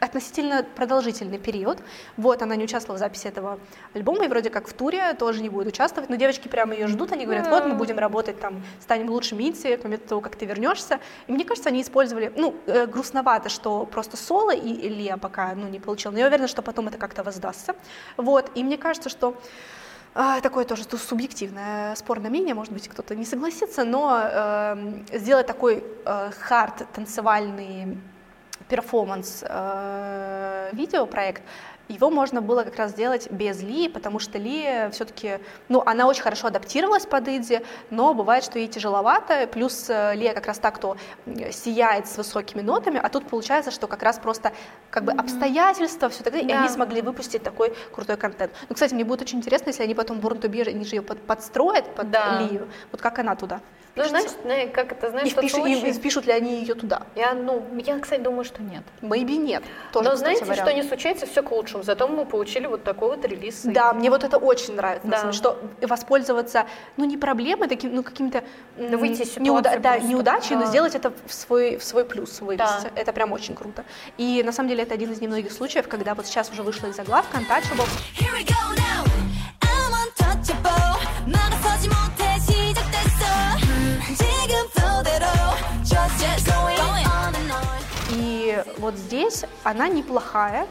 относительно 0.00 0.64
продолжительный 0.76 1.38
период. 1.38 1.78
Вот, 2.16 2.42
она 2.42 2.56
не 2.56 2.64
участвовала 2.64 2.96
в 2.96 3.00
записи 3.00 3.26
этого 3.26 3.58
альбома, 3.94 4.24
и 4.24 4.28
вроде 4.28 4.50
как 4.50 4.68
в 4.68 4.72
туре 4.72 5.14
тоже 5.14 5.42
не 5.42 5.48
будет 5.48 5.68
участвовать, 5.68 6.10
но 6.10 6.16
девочки 6.16 6.48
прямо 6.48 6.74
ее 6.74 6.86
ждут, 6.86 7.12
они 7.12 7.24
говорят, 7.24 7.48
вот 7.48 7.66
мы 7.66 7.74
будем 7.74 7.98
работать 7.98 8.40
там, 8.40 8.62
станем 8.80 9.10
лучшими 9.10 9.48
Инси 9.48 9.76
по 9.76 9.86
мере 9.86 10.02
того, 10.02 10.20
как 10.20 10.36
ты 10.36 10.46
вернешься. 10.46 11.00
И 11.26 11.32
мне 11.32 11.44
кажется, 11.44 11.70
они 11.70 11.82
использовали, 11.82 12.32
ну, 12.36 12.54
э, 12.66 12.86
грустновато, 12.86 13.48
что 13.48 13.86
просто 13.86 14.16
соло 14.16 14.54
и 14.54 14.86
Илья 14.86 15.16
пока, 15.16 15.54
ну, 15.54 15.68
не 15.68 15.80
получил, 15.80 16.12
но 16.12 16.18
я 16.18 16.26
уверена, 16.26 16.48
что 16.48 16.62
потом 16.62 16.88
это 16.88 16.98
как-то 16.98 17.22
воздастся. 17.22 17.74
Вот, 18.16 18.50
и 18.54 18.62
мне 18.62 18.78
кажется, 18.78 19.08
что 19.08 19.36
а, 20.14 20.40
Такое 20.40 20.64
тоже 20.64 20.82
субъективное 20.82 21.94
спорное 21.94 22.30
мнение, 22.30 22.54
может 22.54 22.72
быть, 22.72 22.88
кто-то 22.88 23.14
не 23.14 23.24
согласится, 23.24 23.84
но 23.84 24.18
эм, 24.20 25.06
сделать 25.12 25.46
такой 25.46 25.84
э, 26.04 26.30
hard 26.40 26.86
танцевальный 26.92 27.98
перформанс 28.68 29.44
э, 29.48 30.70
видеопроект, 30.72 31.42
его 31.88 32.10
можно 32.10 32.42
было 32.42 32.64
как 32.64 32.76
раз 32.76 32.90
сделать 32.90 33.30
без 33.30 33.62
Ли, 33.62 33.88
потому 33.88 34.18
что 34.18 34.36
Ли 34.36 34.90
все-таки, 34.92 35.38
ну, 35.70 35.82
она 35.86 36.06
очень 36.06 36.22
хорошо 36.22 36.48
адаптировалась 36.48 37.06
под 37.06 37.26
ITZY, 37.28 37.60
но 37.88 38.12
бывает, 38.12 38.44
что 38.44 38.58
ей 38.58 38.68
тяжеловато, 38.68 39.46
плюс 39.46 39.86
э, 39.88 40.14
Лия 40.14 40.34
как 40.34 40.46
раз 40.46 40.58
так, 40.58 40.74
кто 40.74 40.98
э, 41.24 41.50
сияет 41.50 42.06
с 42.06 42.18
высокими 42.18 42.60
нотами, 42.60 43.00
а 43.02 43.08
тут 43.08 43.26
получается, 43.26 43.70
что 43.70 43.86
как 43.86 44.02
раз 44.02 44.18
просто 44.18 44.52
как 44.90 45.04
бы 45.04 45.12
обстоятельства, 45.12 46.10
все 46.10 46.22
так 46.22 46.34
далее, 46.34 46.48
и 46.50 46.52
Да. 46.52 46.60
они 46.60 46.68
смогли 46.68 47.00
выпустить 47.00 47.42
такой 47.42 47.74
крутой 47.94 48.18
контент. 48.18 48.52
Ну, 48.68 48.74
кстати, 48.74 48.92
мне 48.92 49.04
будет 49.04 49.22
очень 49.22 49.38
интересно, 49.38 49.70
если 49.70 49.82
они 49.82 49.94
потом 49.94 50.18
Born 50.18 50.40
to 50.42 50.48
Be, 50.50 50.68
они 50.68 50.84
же 50.84 50.96
ее 50.96 51.02
под- 51.02 51.22
подстроят 51.26 51.94
под 51.94 52.10
Да. 52.10 52.40
Лию, 52.42 52.68
вот 52.92 53.00
как 53.00 53.18
она 53.18 53.34
туда. 53.34 53.60
Ну, 54.04 54.08
знаешь, 54.08 54.30
знаешь, 54.42 54.70
как 54.72 54.92
это, 54.92 55.10
знаешь, 55.10 55.26
И, 55.28 55.30
и- 55.30 55.48
случай- 55.48 55.88
и 55.88 55.92
впишут 55.92 56.26
ли 56.26 56.32
они 56.32 56.60
ее 56.60 56.74
туда? 56.74 57.02
Я, 57.16 57.34
ну, 57.34 57.64
я, 57.84 57.98
кстати, 57.98 58.20
думаю, 58.20 58.44
что 58.44 58.62
нет. 58.62 58.82
Maybe 59.02 59.36
нет. 59.36 59.62
Тоже, 59.92 60.04
Но 60.08 60.14
кстати, 60.14 60.18
знаете, 60.38 60.44
вариант. 60.44 60.68
что 60.68 60.72
не 60.76 60.82
случается, 60.82 61.26
все 61.26 61.42
к 61.42 61.50
лучшему. 61.52 61.82
Зато 61.82 62.06
мы 62.08 62.24
получили 62.24 62.66
вот 62.66 62.84
такой 62.84 63.08
вот 63.16 63.24
релиз. 63.24 63.64
и- 63.64 63.70
Да, 63.72 63.92
мне 63.92 64.10
вот 64.10 64.24
это 64.24 64.38
очень 64.38 64.74
нравится, 64.74 65.08
Да. 65.08 65.18
самом 65.18 65.32
что 65.32 65.58
воспользоваться, 65.82 66.66
ну, 66.96 67.04
не 67.04 67.16
проблемой, 67.16 67.68
таким, 67.68 67.94
ну, 67.94 68.02
какими-то 68.02 68.38
м, 68.76 68.90
Да 68.90 68.96
выйти 68.96 69.22
из 69.22 69.36
неуда- 69.36 69.78
да, 69.80 69.98
неудачей, 69.98 70.54
но 70.56 70.62
Да. 70.62 70.66
сделать 70.68 70.94
это 70.94 71.12
в 71.26 71.32
свой, 71.34 71.76
в 71.76 71.84
свой 71.84 72.04
плюс, 72.04 72.40
вывести. 72.40 72.58
Да. 72.84 72.90
Это 72.94 73.12
прям 73.12 73.32
очень 73.32 73.54
круто. 73.54 73.84
И 74.18 74.42
на 74.44 74.52
самом 74.52 74.68
деле 74.68 74.82
это 74.84 74.94
один 74.94 75.12
из 75.12 75.20
немногих 75.20 75.52
случаев, 75.52 75.88
когда 75.88 76.14
вот 76.14 76.26
сейчас 76.26 76.50
уже 76.50 76.62
вышла 76.62 76.86
из 76.88 76.96
заглавка 76.96 77.38
Untouchable, 77.38 77.86
Here 78.18 78.32
we 78.34 78.44
go 78.44 78.76
now. 78.76 79.27
Вот 88.88 88.96
здесь 88.96 89.44
она 89.64 89.86
неплохая, 89.88 90.66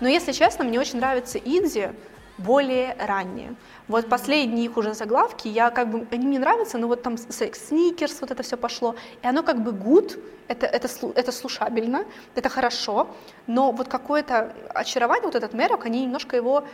но, 0.00 0.08
если 0.08 0.32
честно, 0.32 0.64
мне 0.64 0.80
очень 0.80 0.98
нравится 0.98 1.38
Идзи 1.38 1.92
более 2.36 2.96
ранние. 2.98 3.54
Вот 3.86 4.08
последние 4.08 4.64
их 4.64 4.76
уже 4.76 4.92
заглавки, 4.94 5.46
я 5.46 5.70
как 5.70 5.88
бы, 5.88 6.04
они 6.10 6.26
мне 6.26 6.40
нравятся, 6.40 6.78
но 6.78 6.88
вот 6.88 7.02
там 7.02 7.16
сникерс, 7.16 8.20
вот 8.20 8.32
это 8.32 8.42
все 8.42 8.56
пошло, 8.56 8.96
и 9.22 9.26
оно 9.28 9.44
как 9.44 9.62
бы 9.62 9.70
good, 9.70 10.18
это, 10.48 10.66
это, 10.66 10.88
это 11.14 11.30
слушабельно, 11.30 12.06
это 12.34 12.48
хорошо, 12.48 13.06
но 13.46 13.70
вот 13.70 13.86
какое-то 13.86 14.52
очарование, 14.70 15.26
вот 15.26 15.36
этот 15.36 15.52
Мерок, 15.54 15.86
они 15.86 16.02
немножко 16.02 16.34
его, 16.34 16.64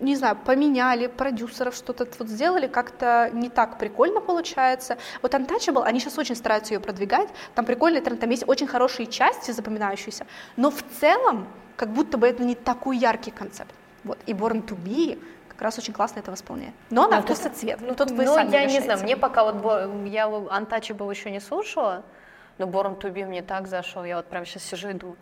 не 0.00 0.16
знаю, 0.16 0.36
поменяли, 0.36 1.06
продюсеров 1.06 1.74
что-то 1.74 2.06
вот 2.18 2.28
сделали, 2.28 2.66
как-то 2.66 3.30
не 3.32 3.48
так 3.48 3.78
прикольно 3.78 4.20
получается. 4.20 4.98
Вот 5.22 5.34
Untouchable, 5.34 5.84
они 5.84 6.00
сейчас 6.00 6.18
очень 6.18 6.36
стараются 6.36 6.74
ее 6.74 6.80
продвигать, 6.80 7.28
там 7.54 7.64
прикольные, 7.64 8.02
тренд, 8.02 8.20
там 8.20 8.30
есть 8.30 8.44
очень 8.46 8.66
хорошие 8.66 9.06
части 9.06 9.52
запоминающиеся, 9.52 10.26
но 10.56 10.70
в 10.70 10.82
целом 11.00 11.46
как 11.76 11.90
будто 11.90 12.18
бы 12.18 12.26
это 12.26 12.42
не 12.42 12.54
такой 12.54 12.96
яркий 12.96 13.30
концепт. 13.30 13.74
Вот. 14.04 14.18
И 14.26 14.32
Born 14.32 14.66
to 14.66 14.76
Be 14.76 15.22
как 15.48 15.62
раз 15.62 15.78
очень 15.78 15.92
классно 15.92 16.20
это 16.20 16.30
восполняет. 16.30 16.74
Но 16.90 17.08
на 17.08 17.22
вкус 17.22 17.44
и 17.46 17.48
цвет. 17.48 17.80
Ну, 17.80 17.94
тут 17.94 18.10
вы 18.10 18.24
ну, 18.24 18.34
сами 18.34 18.52
я 18.52 18.60
не 18.60 18.66
решайте. 18.66 18.84
знаю, 18.84 19.02
мне 19.02 19.16
пока 19.16 19.44
вот 19.44 20.06
я 20.06 20.26
Untouchable 20.26 21.10
еще 21.10 21.30
не 21.30 21.40
слушала, 21.40 22.02
но 22.58 22.66
Born 22.66 22.98
to 23.00 23.12
Be 23.12 23.26
мне 23.26 23.42
так 23.42 23.66
зашел, 23.66 24.04
я 24.04 24.16
вот 24.16 24.26
прям 24.26 24.44
сейчас 24.44 24.64
сижу 24.64 24.88
и 24.88 24.92
думаю, 24.92 25.16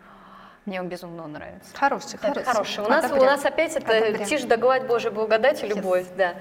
мне 0.65 0.79
он 0.81 0.89
безумно 0.89 1.27
нравится. 1.27 1.69
Хороший, 1.75 2.15
Это 2.21 2.43
хороший. 2.43 2.45
хороший. 2.45 2.83
У 2.83 2.89
нас, 2.89 3.11
у 3.11 3.15
нас 3.15 3.45
опять 3.45 3.75
это 3.75 3.97
Одобряю. 3.97 4.25
тишь 4.25 4.41
да 4.43 4.57
гладь, 4.57 4.87
Божья 4.87 5.11
благодать 5.11 5.63
и 5.63 5.67
любовь, 5.67 6.07
да. 6.17 6.35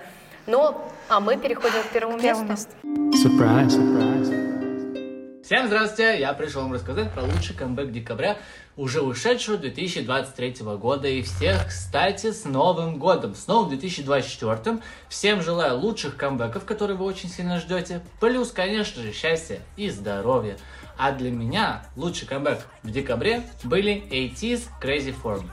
Но, 0.46 0.90
а 1.08 1.20
мы 1.20 1.36
переходим 1.36 1.82
к 1.82 1.92
первому 1.92 2.18
Первое 2.18 2.44
месту. 2.44 2.68
место. 2.82 3.28
Surprise, 3.28 3.68
surprise. 3.68 5.42
Всем 5.42 5.66
здравствуйте! 5.66 6.20
Я 6.20 6.32
пришел 6.32 6.62
вам 6.62 6.72
рассказать 6.72 7.12
про 7.12 7.22
лучший 7.22 7.54
камбэк 7.54 7.90
декабря 7.92 8.38
уже 8.78 9.02
ушедшего 9.02 9.58
2023 9.58 10.56
года. 10.78 11.06
И 11.06 11.20
всех, 11.20 11.66
кстати, 11.68 12.32
с 12.32 12.46
Новым 12.46 12.98
годом! 12.98 13.34
С 13.34 13.46
новым 13.46 13.68
2024! 13.68 14.78
Всем 15.10 15.42
желаю 15.42 15.76
лучших 15.78 16.16
камбэков, 16.16 16.64
которые 16.64 16.96
вы 16.96 17.04
очень 17.04 17.28
сильно 17.28 17.58
ждете. 17.60 18.00
Плюс, 18.20 18.52
конечно 18.52 19.02
же, 19.02 19.12
счастья 19.12 19.60
и 19.76 19.90
здоровья. 19.90 20.56
А 20.96 21.12
для 21.12 21.30
меня 21.30 21.84
лучший 21.96 22.26
камбэк 22.28 22.66
в 22.82 22.90
декабре 22.90 23.42
были 23.62 24.02
80s 24.10 24.68
Crazy 24.80 25.14
Form. 25.22 25.48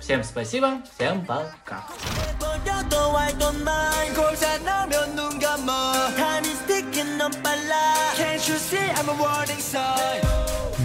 Всем 0.00 0.22
спасибо, 0.24 0.82
всем 0.94 1.24
пока. 1.24 1.84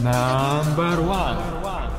Number 0.02 0.98
one. 1.02 1.91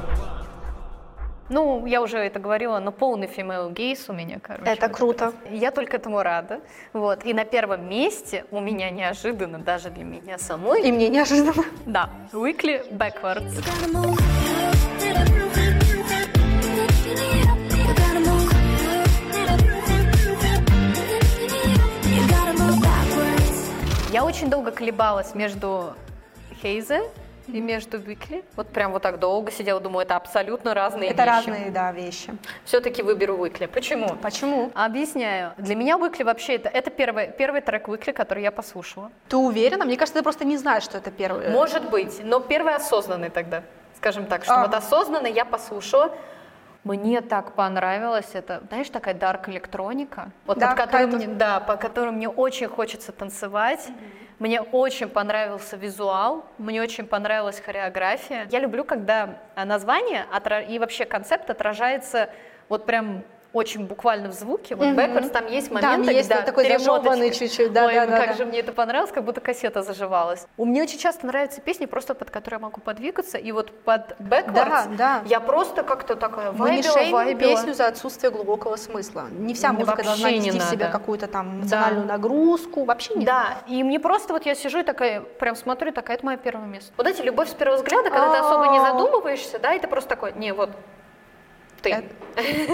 Ну, 1.53 1.85
я 1.85 2.01
уже 2.01 2.17
это 2.17 2.41
говорила, 2.41 2.79
но 2.79 2.93
полный 2.93 3.27
female 3.27 3.71
гейс 3.75 4.09
у 4.09 4.15
меня, 4.15 4.39
короче. 4.43 4.71
Это 4.71 4.89
Вот 4.89 4.97
круто. 4.97 5.33
Я 5.51 5.71
только 5.71 5.97
этому 5.99 6.23
рада. 6.23 6.61
Вот. 6.95 7.27
И 7.27 7.35
на 7.35 7.45
первом 7.45 7.91
месте 7.91 8.47
у 8.51 8.59
меня 8.59 8.89
неожиданно, 8.89 9.59
даже 9.59 9.91
для 9.91 10.05
меня 10.05 10.39
самой, 10.39 10.81
И 10.83 10.91
мне 10.91 11.11
неожиданно. 11.11 11.63
да, 11.87 12.09
Weekly 12.33 12.91
backwards. 12.91 13.53
Я 24.11 24.25
очень 24.25 24.49
долго 24.49 24.71
колебалась 24.71 25.35
между 25.35 25.93
Хейзе 26.63 27.03
и 27.49 27.61
между 27.61 27.99
Weekly. 27.99 28.45
Вот 28.57 28.69
прям 28.69 28.93
вот 28.93 29.03
так 29.03 29.19
долго 29.19 29.51
сидела, 29.51 29.81
думаю, 29.81 30.05
это 30.05 30.17
абсолютно 30.17 30.75
разные 30.75 31.11
Это 31.11 31.23
вещи. 31.25 31.29
разные, 31.49 31.71
да, 31.71 31.93
вещи. 31.93 32.31
Все-таки 32.65 33.03
выберу 33.03 33.37
Weekly. 33.37 33.69
Почему? 33.69 34.17
Почему? 34.23 34.71
Объясняю. 34.75 35.53
Для 35.59 35.75
меня 35.75 35.97
Weekly 35.97 36.25
вообще 36.25 36.55
это, 36.57 36.69
это 36.69 36.91
первый, 36.91 37.29
первый 37.33 37.61
трек 37.61 37.89
Weekly, 37.89 38.13
который 38.13 38.43
я 38.43 38.53
послушала. 38.53 39.11
Ты 39.29 39.37
уверена? 39.37 39.85
Мне 39.85 39.97
кажется, 39.97 40.19
ты 40.19 40.23
просто 40.23 40.45
не 40.45 40.57
знаешь, 40.57 40.83
что 40.85 40.99
это 40.99 41.11
первый. 41.11 41.49
Может 41.51 41.91
быть, 41.91 42.21
но 42.25 42.41
первый 42.41 42.75
осознанный 42.75 43.31
тогда, 43.31 43.63
скажем 43.97 44.27
так, 44.27 44.45
что 44.45 44.55
Ага. 44.55 44.67
вот 44.67 44.75
осознанно 44.75 45.27
я 45.27 45.45
послушала. 45.45 46.15
Мне 46.85 47.21
так 47.21 47.53
понравилось 47.53 48.31
это, 48.33 48.63
знаешь, 48.69 48.91
такая 48.91 49.15
дарк 49.15 49.49
электроника, 49.49 50.31
вот 50.47 50.59
Да, 50.59 50.75
под 50.75 50.77
которой 50.77 51.07
мне, 51.07 51.27
да, 51.29 51.61
по 51.61 51.77
которой 51.77 52.11
мне 52.11 52.29
очень 52.29 52.67
хочется 52.67 53.13
танцевать. 53.13 53.89
Мне 54.41 54.61
очень 54.61 55.09
понравился 55.09 55.77
визуал, 55.77 56.45
мне 56.59 56.83
очень 56.83 57.07
понравилась 57.07 57.61
хореография. 57.61 58.49
Я 58.51 58.59
люблю, 58.59 58.85
когда 58.85 59.39
а, 59.55 59.65
название 59.65 60.27
отра- 60.33 60.67
и 60.67 60.81
вообще 60.81 61.05
концепт 61.05 61.49
отражается 61.49 62.29
вот 62.69 62.85
прям 62.85 63.23
очень 63.53 63.87
буквально 63.87 64.29
в 64.29 64.33
звуке. 64.33 64.75
Вот. 64.75 64.87
Backwards 64.87 65.29
там 65.31 65.47
есть 65.47 65.69
Там 65.69 65.83
моменты, 65.83 66.13
есть 66.13 66.29
когда 66.29 66.45
такой 66.45 66.69
зажеванный 66.69 67.31
чуть-чуть, 67.31 67.73
да, 67.73 67.87
Ой, 67.87 67.95
да, 67.95 68.07
да, 68.07 68.17
как 68.19 68.29
да. 68.29 68.35
же 68.35 68.45
мне 68.47 68.61
это 68.61 68.73
понравилось, 68.73 69.13
как 69.13 69.25
будто 69.25 69.41
кассета 69.41 69.83
заживалась. 69.83 70.47
У 70.57 70.65
меня 70.65 70.83
очень 70.85 70.99
часто 70.99 71.27
нравятся 71.27 71.61
песни, 71.61 71.87
просто 71.87 72.15
под 72.15 72.31
которые 72.31 72.59
я 72.59 72.63
могу 72.63 72.81
подвигаться, 72.81 73.39
и 73.39 73.53
вот 73.53 73.71
под 73.85 74.13
Backwards 74.21 74.53
Да, 74.55 74.87
да. 74.97 75.23
я 75.27 75.41
просто 75.41 75.83
как-то 75.83 76.17
такая 76.17 76.53
Мы 76.53 76.77
не 76.77 76.83
вайбила, 76.83 77.17
вайбила. 77.17 77.51
песню 77.53 77.75
за 77.75 77.87
отсутствие 77.89 78.31
глубокого 78.31 78.77
смысла. 78.77 79.27
Не 79.31 79.55
вся 79.55 79.69
Мне 79.71 79.81
музыка 79.81 80.03
должна 80.03 80.31
не 80.31 80.39
нести 80.39 80.59
в 80.59 80.63
себе 80.65 80.87
какую-то 80.89 81.27
там 81.27 81.61
эмоциональную 81.61 82.07
Да. 82.07 82.13
нагрузку. 82.15 82.85
Вообще 82.85 83.15
нет. 83.15 83.27
Да, 83.27 83.59
и 83.67 83.83
мне 83.83 84.01
просто 84.01 84.33
вот 84.33 84.47
я 84.47 84.55
сижу 84.55 84.79
и 84.81 84.83
такая, 84.83 85.21
прям 85.21 85.57
смотрю, 85.57 85.93
такая, 85.93 86.17
это 86.17 86.25
мое 86.27 86.37
первое 86.37 86.67
место. 86.67 86.93
Вот 86.97 87.07
эти 87.07 87.21
любовь 87.23 87.49
с 87.51 87.55
первого 87.55 87.77
взгляда, 87.77 88.11
когда 88.11 88.31
ты 88.33 88.39
особо 88.39 88.69
не 88.69 88.79
А. 88.79 88.93
задумываешься, 88.93 89.59
да, 89.59 89.75
и 89.75 89.79
ты 89.79 89.89
просто 89.89 90.09
такой, 90.09 90.33
не, 90.35 90.53
вот, 90.53 90.71
ты. 91.83 92.05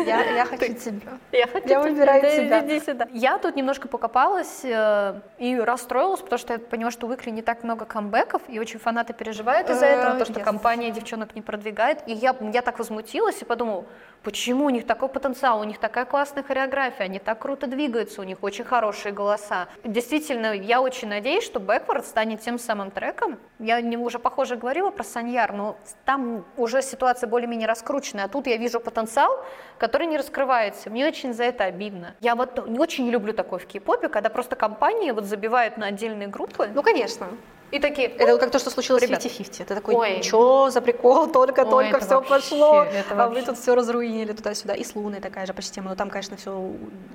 Я, 0.06 0.22
я 0.22 0.44
хочу 0.50 0.74
тебя. 0.74 1.18
Я, 1.32 1.46
хочу 1.48 1.68
Я 1.68 1.80
выбираю 1.80 2.22
да, 2.22 2.30
тебя. 2.30 2.66
иди 2.66 2.80
сюда. 2.80 3.08
Я 3.12 3.38
тут 3.38 3.56
немножко 3.56 3.88
покопалась 3.88 4.60
э, 4.62 5.20
и 5.38 5.56
расстроилась, 5.56 6.20
потому 6.20 6.38
что 6.38 6.52
я 6.52 6.58
поняла, 6.60 6.92
что 6.92 7.08
в 7.08 7.14
Икре 7.14 7.32
не 7.32 7.42
так 7.42 7.64
много 7.64 7.84
камбэков, 7.84 8.42
и 8.48 8.60
очень 8.60 8.78
фанаты 8.78 9.12
переживают 9.12 9.68
из-за 9.68 9.86
Э, 9.86 9.88
этого, 9.88 10.18
то, 10.18 10.24
что 10.24 10.40
yes. 10.40 10.44
компания 10.44 10.90
девчонок 10.90 11.34
не 11.34 11.42
продвигает. 11.42 12.06
И 12.06 12.12
я, 12.12 12.36
я 12.52 12.62
так 12.62 12.78
возмутилась 12.78 13.42
и 13.42 13.44
подумала, 13.44 13.84
почему 14.22 14.66
у 14.66 14.70
них 14.70 14.86
такой 14.86 15.08
потенциал, 15.08 15.60
у 15.60 15.64
них 15.64 15.78
такая 15.78 16.04
классная 16.04 16.42
хореография, 16.42 17.04
они 17.04 17.18
так 17.18 17.38
круто 17.38 17.66
двигаются, 17.66 18.20
у 18.20 18.24
них 18.24 18.38
очень 18.42 18.64
хорошие 18.64 19.12
голоса. 19.12 19.68
Действительно, 19.84 20.52
я 20.52 20.80
очень 20.80 21.08
надеюсь, 21.08 21.44
что 21.44 21.60
Backward 21.60 22.04
станет 22.04 22.40
тем 22.40 22.58
самым 22.58 22.90
треком. 22.90 23.38
Я 23.58 23.80
не, 23.80 23.96
уже 23.96 24.18
похоже 24.18 24.56
говорила 24.56 24.90
про 24.90 25.04
Саньяр, 25.04 25.52
но 25.52 25.76
там 26.04 26.44
уже 26.56 26.82
ситуация 26.82 27.28
более-менее 27.28 27.68
раскрученная, 27.68 28.24
а 28.24 28.28
тут 28.28 28.46
я 28.46 28.56
вижу 28.56 28.80
потенциал, 28.80 29.44
который 29.78 30.06
не 30.06 30.16
раскрывается. 30.18 30.90
Мне 30.90 31.06
очень 31.06 31.32
за 31.32 31.44
это 31.44 31.64
обидно. 31.64 32.14
Я 32.20 32.34
вот 32.34 32.68
не 32.68 32.78
очень 32.78 33.04
не 33.04 33.10
люблю 33.10 33.32
такое 33.32 33.58
в 33.58 33.66
кей-попе, 33.66 34.08
когда 34.08 34.28
просто 34.28 34.56
компании 34.56 35.10
вот 35.12 35.24
забивают 35.24 35.76
на 35.76 35.86
отдельные 35.86 36.28
группы 36.28 36.68
Ну, 36.74 36.82
конечно. 36.82 37.26
и 37.70 37.78
такие... 37.78 38.08
Это 38.08 38.32
вот 38.32 38.40
как 38.40 38.50
то, 38.50 38.58
что 38.58 38.70
случилось 38.70 39.02
Ребят. 39.02 39.22
в 39.22 39.26
50-50. 39.26 39.62
Это 39.62 39.74
такой, 39.76 39.94
Ой. 39.94 40.22
что 40.22 40.70
за 40.70 40.80
прикол, 40.80 41.28
только-только 41.30 42.00
все 42.00 42.16
вообще, 42.16 42.30
пошло, 42.30 42.86
а 43.10 43.28
вы 43.28 43.42
тут 43.42 43.58
все 43.58 43.74
разруинили 43.74 44.32
туда-сюда. 44.32 44.74
И 44.74 44.84
с 44.84 44.94
Луной 44.94 45.20
такая 45.20 45.46
же 45.46 45.52
почти 45.52 45.74
тема, 45.74 45.90
но 45.90 45.96
там, 45.96 46.10
конечно, 46.10 46.36
все 46.36 46.50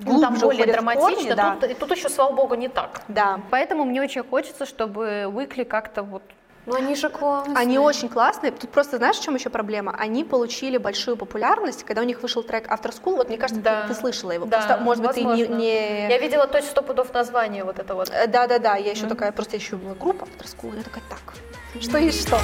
Ну, 0.04 0.20
там 0.20 0.34
более 0.38 0.66
драматично, 0.66 1.10
корни, 1.10 1.32
да. 1.34 1.56
тут, 1.60 1.70
и 1.70 1.74
тут 1.74 1.90
еще, 1.90 2.08
слава 2.08 2.32
богу, 2.32 2.54
не 2.54 2.68
так. 2.68 3.02
Да. 3.08 3.40
Поэтому 3.50 3.84
мне 3.84 4.00
очень 4.00 4.22
хочется, 4.22 4.64
чтобы 4.66 5.26
Уикли 5.26 5.64
как-то 5.64 6.02
вот... 6.02 6.22
Но 6.66 6.76
они 6.76 6.94
же 6.94 7.10
классные. 7.10 7.56
Они 7.56 7.78
очень 7.78 8.08
классные. 8.08 8.52
Тут 8.52 8.70
просто 8.70 8.96
знаешь, 8.96 9.16
в 9.16 9.22
чем 9.22 9.34
еще 9.34 9.50
проблема? 9.50 9.94
Они 9.98 10.24
получили 10.24 10.78
большую 10.78 11.16
популярность, 11.16 11.84
когда 11.84 12.02
у 12.02 12.04
них 12.04 12.22
вышел 12.22 12.42
трек 12.42 12.68
After 12.68 12.90
School. 12.90 13.16
Вот 13.16 13.28
мне 13.28 13.36
кажется, 13.36 13.62
да. 13.62 13.82
ты, 13.82 13.88
ты 13.88 14.00
слышала 14.00 14.30
его. 14.30 14.46
Да, 14.46 14.58
просто, 14.58 14.78
может 14.78 15.04
быть, 15.04 15.14
ты 15.14 15.24
не, 15.24 15.46
не... 15.46 16.08
Я 16.08 16.18
видела 16.18 16.46
точно 16.46 16.70
сто 16.70 16.82
пудов 16.82 17.12
название 17.12 17.64
вот 17.64 17.78
это 17.78 17.94
вот. 17.94 18.10
Э, 18.10 18.26
да-да-да, 18.26 18.76
я 18.76 18.92
еще 18.92 19.04
mm-hmm. 19.04 19.08
такая, 19.08 19.32
просто 19.32 19.56
еще 19.56 19.76
была 19.76 19.94
группа 19.94 20.24
After 20.24 20.46
School, 20.46 20.76
я 20.76 20.82
такая, 20.82 21.02
так, 21.08 21.34
mm-hmm. 21.74 21.82
что 21.82 21.98
есть 21.98 22.26
что. 22.26 22.40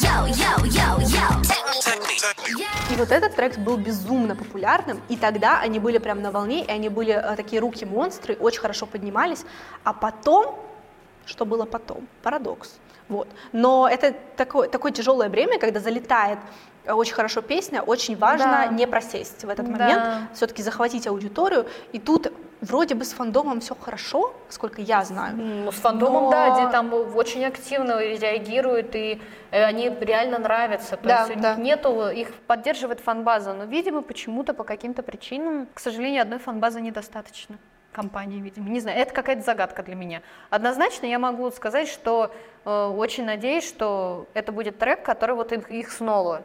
Yo, 0.00 0.26
yo, 0.26 0.66
yo, 0.66 0.98
и 2.90 2.94
вот 2.96 3.12
этот 3.12 3.36
трек 3.36 3.58
был 3.58 3.76
безумно 3.76 4.34
популярным, 4.34 5.02
и 5.10 5.16
тогда 5.16 5.60
они 5.60 5.78
были 5.78 5.98
прям 5.98 6.22
на 6.22 6.30
волне, 6.30 6.64
и 6.64 6.70
они 6.70 6.88
были 6.88 7.12
э, 7.12 7.36
такие 7.36 7.60
руки-монстры, 7.60 8.34
очень 8.36 8.60
хорошо 8.60 8.86
поднимались, 8.86 9.44
а 9.84 9.92
потом, 9.92 10.58
что 11.26 11.44
было 11.44 11.66
потом? 11.66 12.08
Парадокс. 12.22 12.78
Вот. 13.08 13.28
Но 13.52 13.86
это 13.86 14.14
такое, 14.36 14.68
такое 14.68 14.90
тяжелое 14.92 15.28
время, 15.28 15.58
когда 15.58 15.80
залетает 15.80 16.38
э, 16.84 16.92
очень 16.92 17.12
хорошо 17.12 17.42
песня, 17.42 17.82
очень 17.82 18.16
важно 18.16 18.46
да. 18.46 18.66
не 18.68 18.86
просесть 18.86 19.44
в 19.44 19.48
этот 19.50 19.68
момент, 19.68 20.02
да. 20.02 20.28
все-таки 20.34 20.62
захватить 20.62 21.06
аудиторию. 21.06 21.66
И 21.92 21.98
тут 21.98 22.32
вроде 22.60 22.94
бы 22.94 23.04
с 23.04 23.12
фандомом 23.12 23.60
все 23.60 23.74
хорошо, 23.74 24.34
сколько 24.48 24.80
я 24.80 25.04
знаю. 25.04 25.36
Ну, 25.36 25.72
с 25.72 25.76
фандомом, 25.76 26.24
Но- 26.24 26.30
да, 26.30 26.50
где 26.60 26.70
там 26.72 26.92
очень 26.92 27.44
активно 27.44 28.00
реагируют, 28.00 28.94
и 28.94 29.20
э, 29.50 29.62
они 29.64 29.90
реально 30.00 30.38
нравятся. 30.38 30.96
То 30.96 31.08
Да, 31.08 31.26
есть 31.26 31.40
да. 31.40 31.54
нету, 31.56 32.08
их 32.08 32.32
поддерживает 32.46 33.00
фанбаза, 33.00 33.54
но, 33.54 33.64
видимо, 33.64 34.02
почему-то 34.02 34.54
по 34.54 34.64
каким-то 34.64 35.02
причинам, 35.02 35.68
к 35.74 35.80
сожалению, 35.80 36.22
одной 36.22 36.38
фанбазы 36.38 36.80
недостаточно. 36.80 37.56
Компании, 37.92 38.40
видимо, 38.40 38.68
не 38.68 38.80
знаю, 38.80 38.98
это 38.98 39.12
какая-то 39.14 39.42
загадка 39.42 39.82
для 39.82 39.94
меня. 39.94 40.22
Однозначно 40.50 41.06
я 41.06 41.18
могу 41.18 41.50
сказать, 41.50 41.88
что 41.88 42.30
э, 42.64 42.86
очень 42.86 43.24
надеюсь, 43.24 43.66
что 43.66 44.26
это 44.34 44.52
будет 44.52 44.78
трек, 44.78 45.02
который 45.02 45.34
вот 45.34 45.52
их, 45.52 45.70
их 45.70 45.90
снова 45.90 46.42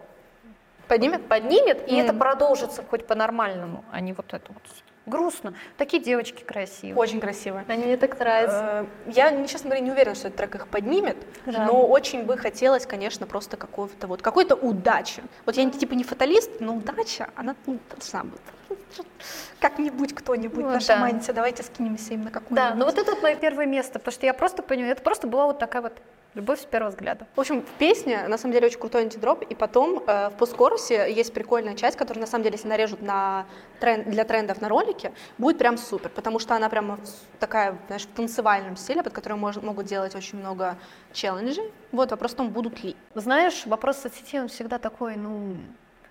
Поднимет? 0.87 1.27
поднимет, 1.27 1.87
и 1.89 1.95
это 1.95 2.13
продолжится 2.13 2.83
хоть 2.89 3.05
по-нормальному, 3.07 3.83
а 3.91 3.99
не 3.99 4.13
вот 4.13 4.33
это 4.33 4.51
вот 4.51 4.61
грустно. 5.05 5.53
Такие 5.77 6.01
девочки 6.01 6.43
красивые. 6.43 6.95
Очень 6.95 7.19
красиво. 7.19 7.63
Они 7.67 7.83
мне 7.85 7.97
так 7.97 8.17
нравятся. 8.19 8.85
Э, 9.07 9.11
Я, 9.11 9.45
честно 9.47 9.69
говоря, 9.69 9.83
не 9.85 9.91
уверена, 9.91 10.15
что 10.15 10.27
этот 10.27 10.37
трек 10.37 10.55
их 10.55 10.67
поднимет, 10.67 11.17
Да. 11.45 11.65
но 11.65 11.85
очень 11.85 12.23
бы 12.23 12.37
хотелось, 12.37 12.85
конечно, 12.85 13.27
просто 13.27 13.57
какого-то 13.57 14.07
вот 14.07 14.21
какой-то 14.21 14.55
удачи. 14.55 15.23
Вот 15.45 15.55
я 15.57 15.63
не- 15.63 15.71
типа 15.71 15.93
не 15.93 16.03
фаталист, 16.03 16.59
но 16.59 16.75
удача, 16.75 17.29
она 17.35 17.55
ну, 17.65 17.79
должна 17.89 18.23
быть. 18.23 18.41
Как-нибудь 19.59 20.13
кто-нибудь 20.13 20.63
Ну 20.63 20.69
наша 20.71 20.97
да. 20.99 21.33
давайте 21.33 21.63
скинемся 21.63 22.13
им 22.13 22.23
на 22.23 22.31
какую-нибудь. 22.31 22.69
Да, 22.69 22.75
ну 22.75 22.85
вот 22.85 22.97
это 22.97 23.11
вот 23.11 23.21
мое 23.23 23.35
первое 23.35 23.65
место, 23.65 23.99
потому 23.99 24.13
что 24.13 24.25
я 24.25 24.33
просто 24.33 24.61
поняла, 24.61 24.89
это 24.89 25.01
просто 25.01 25.27
была 25.27 25.47
вот 25.47 25.59
такая 25.59 25.81
вот 25.81 25.93
любовь 26.33 26.61
с 26.61 26.65
первого 26.65 26.89
взгляда. 26.89 27.27
В 27.35 27.39
общем, 27.39 27.61
в 27.61 27.71
песне 27.79 28.27
на 28.27 28.37
самом 28.37 28.53
деле 28.53 28.67
очень 28.67 28.79
крутой 28.79 29.01
антидроп, 29.03 29.43
и 29.43 29.55
потом 29.55 30.03
э, 30.05 30.29
в 30.29 30.33
посткорусе 30.37 31.11
есть 31.13 31.33
прикольная 31.33 31.75
часть, 31.75 31.97
которую 31.97 32.21
на 32.21 32.27
самом 32.27 32.43
деле, 32.43 32.55
если 32.55 32.67
нарежут 32.67 33.01
на 33.01 33.45
трен- 33.79 34.03
для 34.09 34.23
трендов 34.23 34.61
на 34.61 34.69
ролике, 34.69 35.11
будет 35.37 35.57
прям 35.57 35.77
супер, 35.77 36.09
потому 36.09 36.39
что 36.39 36.55
она 36.55 36.69
прямо 36.69 36.99
такая, 37.39 37.77
знаешь, 37.87 38.03
в 38.03 38.13
танцевальном 38.13 38.77
стиле, 38.77 39.03
под 39.03 39.13
которой 39.13 39.39
мож- 39.39 39.63
могут 39.63 39.85
делать 39.85 40.15
очень 40.15 40.39
много 40.39 40.77
челленджей. 41.11 41.71
Вот, 41.91 42.11
вопрос 42.11 42.31
в 42.31 42.35
том, 42.35 42.49
будут 42.49 42.83
ли. 42.83 42.95
Знаешь, 43.15 43.65
вопрос 43.65 43.97
соцсетей, 43.97 44.41
он 44.41 44.47
всегда 44.47 44.79
такой, 44.79 45.15
ну, 45.15 45.55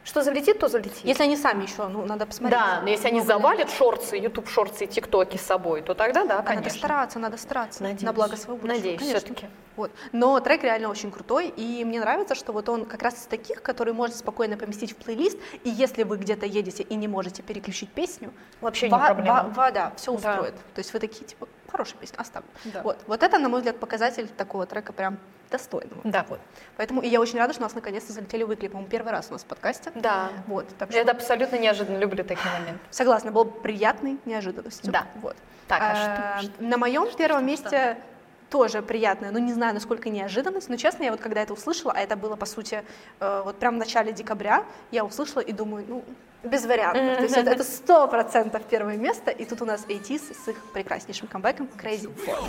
что 0.05 0.23
залетит, 0.23 0.59
то 0.59 0.69
залетит. 0.69 1.05
Если 1.05 1.23
они 1.23 1.37
сами 1.37 1.63
еще, 1.63 1.87
ну, 1.89 2.05
надо 2.05 2.27
посмотреть. 2.27 2.59
да, 2.59 2.81
но 2.83 2.89
если 2.89 3.09
они 3.09 3.21
завалят 3.21 3.71
шорцы, 3.71 4.17
YouTube 4.17 4.49
шорцы 4.49 4.85
и 4.85 4.87
ТикТоки 4.89 5.37
с 5.37 5.43
собой, 5.43 5.83
то 5.83 5.95
тогда 5.95 6.25
да, 6.25 6.43
конечно. 6.43 6.63
Надо 6.65 6.71
стараться, 6.79 7.19
надо 7.19 7.37
стараться. 7.37 7.83
Надеюсь. 7.83 8.03
На 8.03 8.13
благо 8.13 8.37
своего 8.37 8.57
будущего. 8.57 8.77
Надеюсь, 8.79 8.99
конечно. 8.99 9.21
всё-таки. 9.21 9.47
Вот. 9.77 9.91
Но 10.13 10.39
трек 10.41 10.65
реально 10.65 10.89
очень 10.91 11.11
крутой, 11.11 11.49
и 11.49 11.85
мне 11.85 11.99
нравится, 12.01 12.35
что 12.35 12.53
вот 12.53 12.69
он 12.69 12.85
как 12.85 13.03
раз 13.03 13.15
из 13.15 13.27
таких, 13.27 13.63
которые 13.63 13.95
можно 13.95 14.15
спокойно 14.15 14.57
поместить 14.57 14.93
в 14.93 14.97
плейлист, 14.97 15.39
и 15.65 15.71
если 15.71 16.03
вы 16.03 16.19
где-то 16.19 16.45
едете 16.47 16.83
и 16.83 16.95
не 16.95 17.09
можете 17.09 17.43
переключить 17.43 17.91
песню, 17.91 18.33
Вообще 18.61 18.89
не 18.89 18.93
ва- 18.93 19.07
проблема. 19.07 19.45
ва- 19.45 19.49
ва- 19.55 19.71
да, 19.71 19.93
все 19.97 20.13
Да. 20.19 20.33
устроит. 20.33 20.55
То 20.75 20.79
есть 20.81 20.93
вы 20.93 20.99
такие, 20.99 21.25
типа, 21.25 21.49
хорошая 21.71 21.97
песня, 21.99 22.17
оставлю. 22.19 22.49
Да. 22.65 22.83
Вот. 22.83 22.99
вот 23.07 23.23
это, 23.23 23.39
на 23.39 23.49
мой 23.49 23.61
взгляд, 23.61 23.79
показатель 23.79 24.29
такого 24.29 24.67
трека 24.67 24.93
прям 24.93 25.17
достойного. 25.53 26.01
Да. 26.05 26.27
Вот. 26.29 26.41
Поэтому 26.77 27.01
и 27.01 27.09
я 27.09 27.21
очень 27.21 27.39
рада, 27.39 27.53
что 27.53 27.63
у 27.63 27.67
нас 27.67 27.75
наконец-то 27.75 28.13
залетели 28.13 28.43
выкли, 28.43 28.67
по-моему, 28.69 28.91
первый 28.91 29.13
раз 29.13 29.29
у 29.31 29.33
нас 29.35 29.43
в 29.43 29.47
подкасте. 29.47 29.93
Да. 29.95 30.31
Вот, 30.49 30.67
так 30.79 30.91
что 30.91 30.99
Это 30.99 31.13
абсолютно 31.13 31.57
неожиданно, 31.57 31.99
люблю 31.99 32.25
такие 32.25 32.51
моменты. 32.53 32.81
согласна, 32.91 33.31
было 33.31 33.45
приятной 33.45 34.19
неожиданностью. 34.25 34.91
Да. 34.93 35.07
Вот. 35.23 35.37
Так, 35.69 35.81
а 35.81 35.93
А, 36.39 36.43
что- 36.43 36.51
На 36.63 36.77
моем 36.77 37.07
первом 37.17 37.47
месте 37.47 37.97
тоже 38.51 38.83
приятная, 38.83 39.31
но 39.31 39.39
не 39.39 39.53
знаю, 39.55 39.73
насколько 39.73 40.11
неожиданность, 40.11 40.69
но 40.69 40.77
честно, 40.77 41.05
я 41.05 41.11
вот 41.11 41.21
когда 41.21 41.41
это 41.43 41.53
услышала, 41.55 41.93
а 41.97 42.01
это 42.01 42.17
было, 42.17 42.37
по 42.37 42.45
сути, 42.47 42.83
э, 43.21 43.43
вот 43.45 43.57
прям 43.59 43.77
в 43.77 43.79
начале 43.79 44.13
декабря, 44.13 44.65
я 44.91 45.05
услышала 45.05 45.41
и 45.41 45.53
думаю, 45.53 45.87
ну, 45.89 46.05
без 46.43 46.67
вариантов. 46.67 47.17
То 47.19 47.23
есть 47.23 47.37
это- 47.37 47.65
сто 47.65 48.09
процентов 48.09 48.63
первое 48.69 48.97
место, 48.97 49.31
и 49.31 49.45
тут 49.47 49.63
у 49.63 49.65
нас 49.65 49.87
ATEEZ 49.89 50.35
с 50.45 50.49
их 50.49 50.57
прекраснейшим 50.75 51.29
камбэком 51.29 51.69
Crazy 51.83 52.11
Form. 52.27 52.45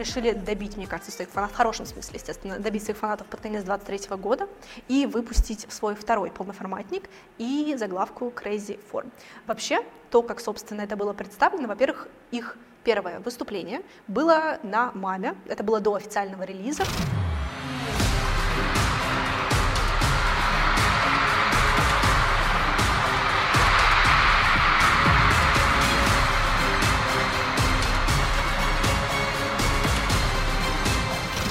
Решили 0.00 0.32
добить, 0.32 0.76
мне 0.76 0.86
кажется, 0.86 1.12
своих 1.12 1.30
фанатов, 1.30 1.54
в 1.54 1.56
хорошем 1.56 1.86
смысле, 1.86 2.16
естественно, 2.16 2.58
добить 2.58 2.82
своих 2.82 2.98
фанатов 2.98 3.26
под 3.26 3.40
конец 3.40 3.62
23 3.64 4.16
года 4.16 4.48
и 4.88 5.06
выпустить 5.06 5.66
свой 5.70 5.94
второй 5.94 6.30
полноформатник 6.30 7.08
и 7.38 7.76
заглавку 7.78 8.32
Crazy 8.34 8.80
Form. 8.90 9.10
Вообще, 9.46 9.84
то, 10.10 10.22
как, 10.22 10.40
собственно, 10.40 10.80
это 10.80 10.96
было 10.96 11.12
представлено, 11.12 11.68
во-первых, 11.68 12.08
их 12.30 12.56
первое 12.82 13.20
выступление 13.20 13.82
было 14.08 14.58
на 14.62 14.90
МАМе, 14.92 15.36
это 15.46 15.62
было 15.62 15.80
до 15.80 15.94
официального 15.94 16.42
релиза. 16.42 16.84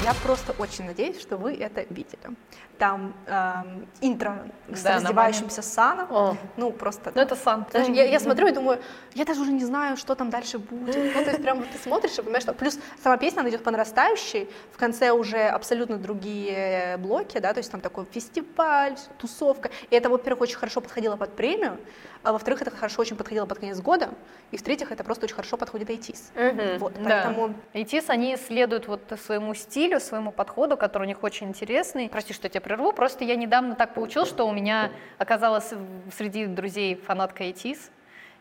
Я 0.10 0.16
просто 0.24 0.56
очень 0.58 0.86
надеюсь, 0.86 1.22
что 1.22 1.38
вы 1.38 1.54
это 1.54 1.86
видели. 1.94 2.36
Там 2.80 3.14
эм, 3.28 3.88
интро 4.02 4.48
с 4.70 4.82
Да, 4.82 4.96
раздевающимся 4.96 5.62
Саном. 5.62 6.08
О. 6.10 6.38
Ну, 6.58 6.72
просто... 6.72 7.12
Ну 7.14 7.22
это 7.22 7.36
Сан. 7.36 7.68
Знаешь, 7.70 7.90
я, 7.90 8.06
я 8.06 8.20
смотрю 8.20 8.48
и 8.48 8.52
думаю, 8.52 8.82
я 9.14 9.26
даже 9.26 9.42
уже 9.42 9.52
не 9.52 9.64
знаю, 9.66 9.98
что 9.98 10.16
там 10.16 10.32
дальше 10.32 10.58
будет. 10.58 10.96
Ну, 10.96 11.24
то 11.24 11.30
есть 11.30 11.44
прям 11.44 11.60
вот 11.60 11.70
ты 11.70 11.78
смотришь 11.78 12.18
и 12.18 12.22
понимаешь, 12.24 12.42
что... 12.42 12.54
Плюс 12.54 12.80
сама 13.04 13.18
песня, 13.18 13.42
она 13.42 13.50
идет 13.50 13.64
по 13.64 13.70
нарастающей, 13.70 14.50
в 14.72 14.78
конце 14.78 15.12
уже 15.12 15.44
абсолютно 15.44 15.98
другие 15.98 16.98
блоки, 16.98 17.38
да, 17.38 17.54
то 17.54 17.60
есть 17.60 17.70
там 17.70 17.80
такой 17.80 18.06
фестиваль, 18.06 18.98
тусовка. 19.20 19.70
И 19.92 19.96
это, 19.96 20.10
во-первых, 20.10 20.42
очень 20.42 20.58
хорошо 20.58 20.82
подходило 20.82 21.18
под 21.18 21.36
премию, 21.36 21.78
а 22.24 22.34
во-вторых, 22.34 22.62
это 22.62 22.72
хорошо 22.72 23.02
очень 23.02 23.16
подходило 23.16 23.46
под 23.46 23.60
конец 23.60 23.80
года, 23.80 24.10
и 24.52 24.58
в-третьих, 24.58 24.92
это 24.92 25.04
просто 25.04 25.26
очень 25.26 25.36
хорошо 25.36 25.58
подходит 25.58 25.90
ITIS. 25.90 26.78
Вот, 26.80 26.94
поэтому... 27.04 27.54
ITIS, 27.74 28.06
они 28.08 28.36
следуют 28.38 28.88
вот 28.88 29.02
своему 29.24 29.54
стилю, 29.54 29.99
своему 30.00 30.32
подходу, 30.32 30.78
который 30.78 31.04
у 31.04 31.08
них 31.08 31.24
очень 31.24 31.48
интересный. 31.48 32.10
Прости, 32.10 32.34
что 32.34 32.46
я 32.46 32.50
тебя 32.50 32.62
прерву, 32.62 32.92
просто 32.92 33.24
я 33.24 33.36
недавно 33.36 33.76
так 33.76 33.94
получилось, 33.94 34.30
что 34.30 34.48
у 34.48 34.52
меня 34.52 34.92
оказалась 35.18 35.74
среди 36.16 36.46
друзей 36.46 36.96
фанатка 36.96 37.44
ITIS, 37.44 37.78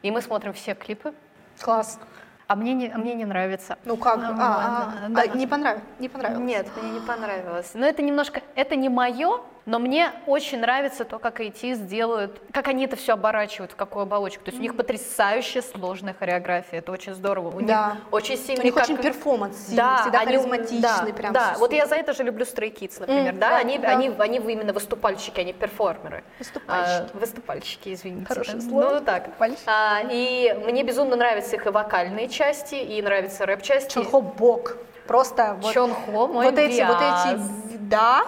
и 0.03 0.11
мы 0.11 0.23
смотрим 0.23 0.53
все 0.53 0.75
клипы, 0.75 1.13
Класс. 1.61 1.99
а 2.47 2.57
мне 2.57 2.75
не, 2.75 2.89
а 2.89 2.99
мне 2.99 3.15
не 3.15 3.25
нравится. 3.25 3.79
Ну 3.85 3.97
как? 3.97 4.19
А, 4.19 4.29
а, 4.29 4.93
а, 5.07 5.09
да. 5.09 5.27
не 5.27 5.47
понравилось? 5.47 5.85
Не 5.99 6.09
понравилось? 6.09 6.45
Нет, 6.45 6.67
мне 6.81 6.93
не 6.93 7.01
понравилось. 7.01 7.71
Но 7.75 7.87
это 7.87 8.03
немножко, 8.03 8.43
это 8.55 8.77
не 8.77 8.89
мое, 8.89 9.41
но 9.69 9.79
мне 9.79 10.13
очень 10.27 10.61
нравится 10.61 11.05
то, 11.05 11.19
как 11.19 11.41
ITIS 11.41 11.77
делают, 11.87 12.41
как 12.53 12.69
они 12.69 12.87
это 12.87 12.97
все 12.97 13.13
оборачивают, 13.13 13.73
в 13.73 13.77
какую 13.77 14.05
оболочку. 14.05 14.43
То 14.43 14.49
есть 14.51 14.59
у 14.59 14.63
них 14.63 14.75
потрясающе 14.75 15.61
сложная 15.61 16.15
хореография, 16.15 16.79
это 16.79 16.91
очень 16.91 17.13
здорово. 17.15 17.55
У 17.55 17.61
Да. 17.61 17.93
них 17.93 18.03
очень 18.11 18.39
сильный 18.39 18.63
У 18.63 18.65
них 18.65 18.75
как- 18.75 18.85
очень 18.85 18.97
перформанс 18.97 19.59
сильный, 19.59 19.77
да, 19.77 20.01
всегда 20.01 20.21
они- 20.21 20.27
харизматичный, 20.39 20.81
да, 20.81 21.07
прям 21.15 21.33
Да, 21.35 21.55
вот 21.59 21.73
я 21.75 21.87
за 21.87 21.97
это 21.97 22.15
же 22.15 22.23
люблю 22.23 22.47
Stray 22.47 22.73
Kids, 22.75 22.99
например, 22.99 23.35
М, 23.35 23.39
да, 23.39 23.51
да, 23.51 23.57
они, 23.59 23.79
да. 23.79 23.89
они, 23.91 24.11
они 24.19 24.39
именно 24.39 24.73
выступальщики, 24.73 25.39
они 25.39 25.53
перформеры. 25.53 26.25
Выступальщики. 26.39 27.11
А, 27.15 27.19
выступальщики, 27.19 27.93
извините. 27.93 28.25
Хорошее 28.27 28.57
да. 28.57 28.63
слово. 28.63 28.95
Ну, 28.95 29.01
так. 29.03 29.29
А, 29.67 30.01
и 30.11 30.59
мне 30.65 30.83
безумно 30.83 31.15
нравятся 31.17 31.57
их 31.57 31.67
и 31.67 31.69
вокальные 31.69 32.29
части, 32.29 32.77
и 32.77 33.03
нравятся 33.03 33.45
рэп-части. 33.45 33.93
Чонхо 33.93 34.23
Бок. 34.23 34.79
Просто 35.07 35.59
вот, 35.61 35.73
Чонхо, 35.75 36.27
мой 36.27 36.47
вот 36.47 36.59
эти, 36.59 36.83
вот 36.83 36.99
эти, 37.01 37.39
да, 37.81 38.25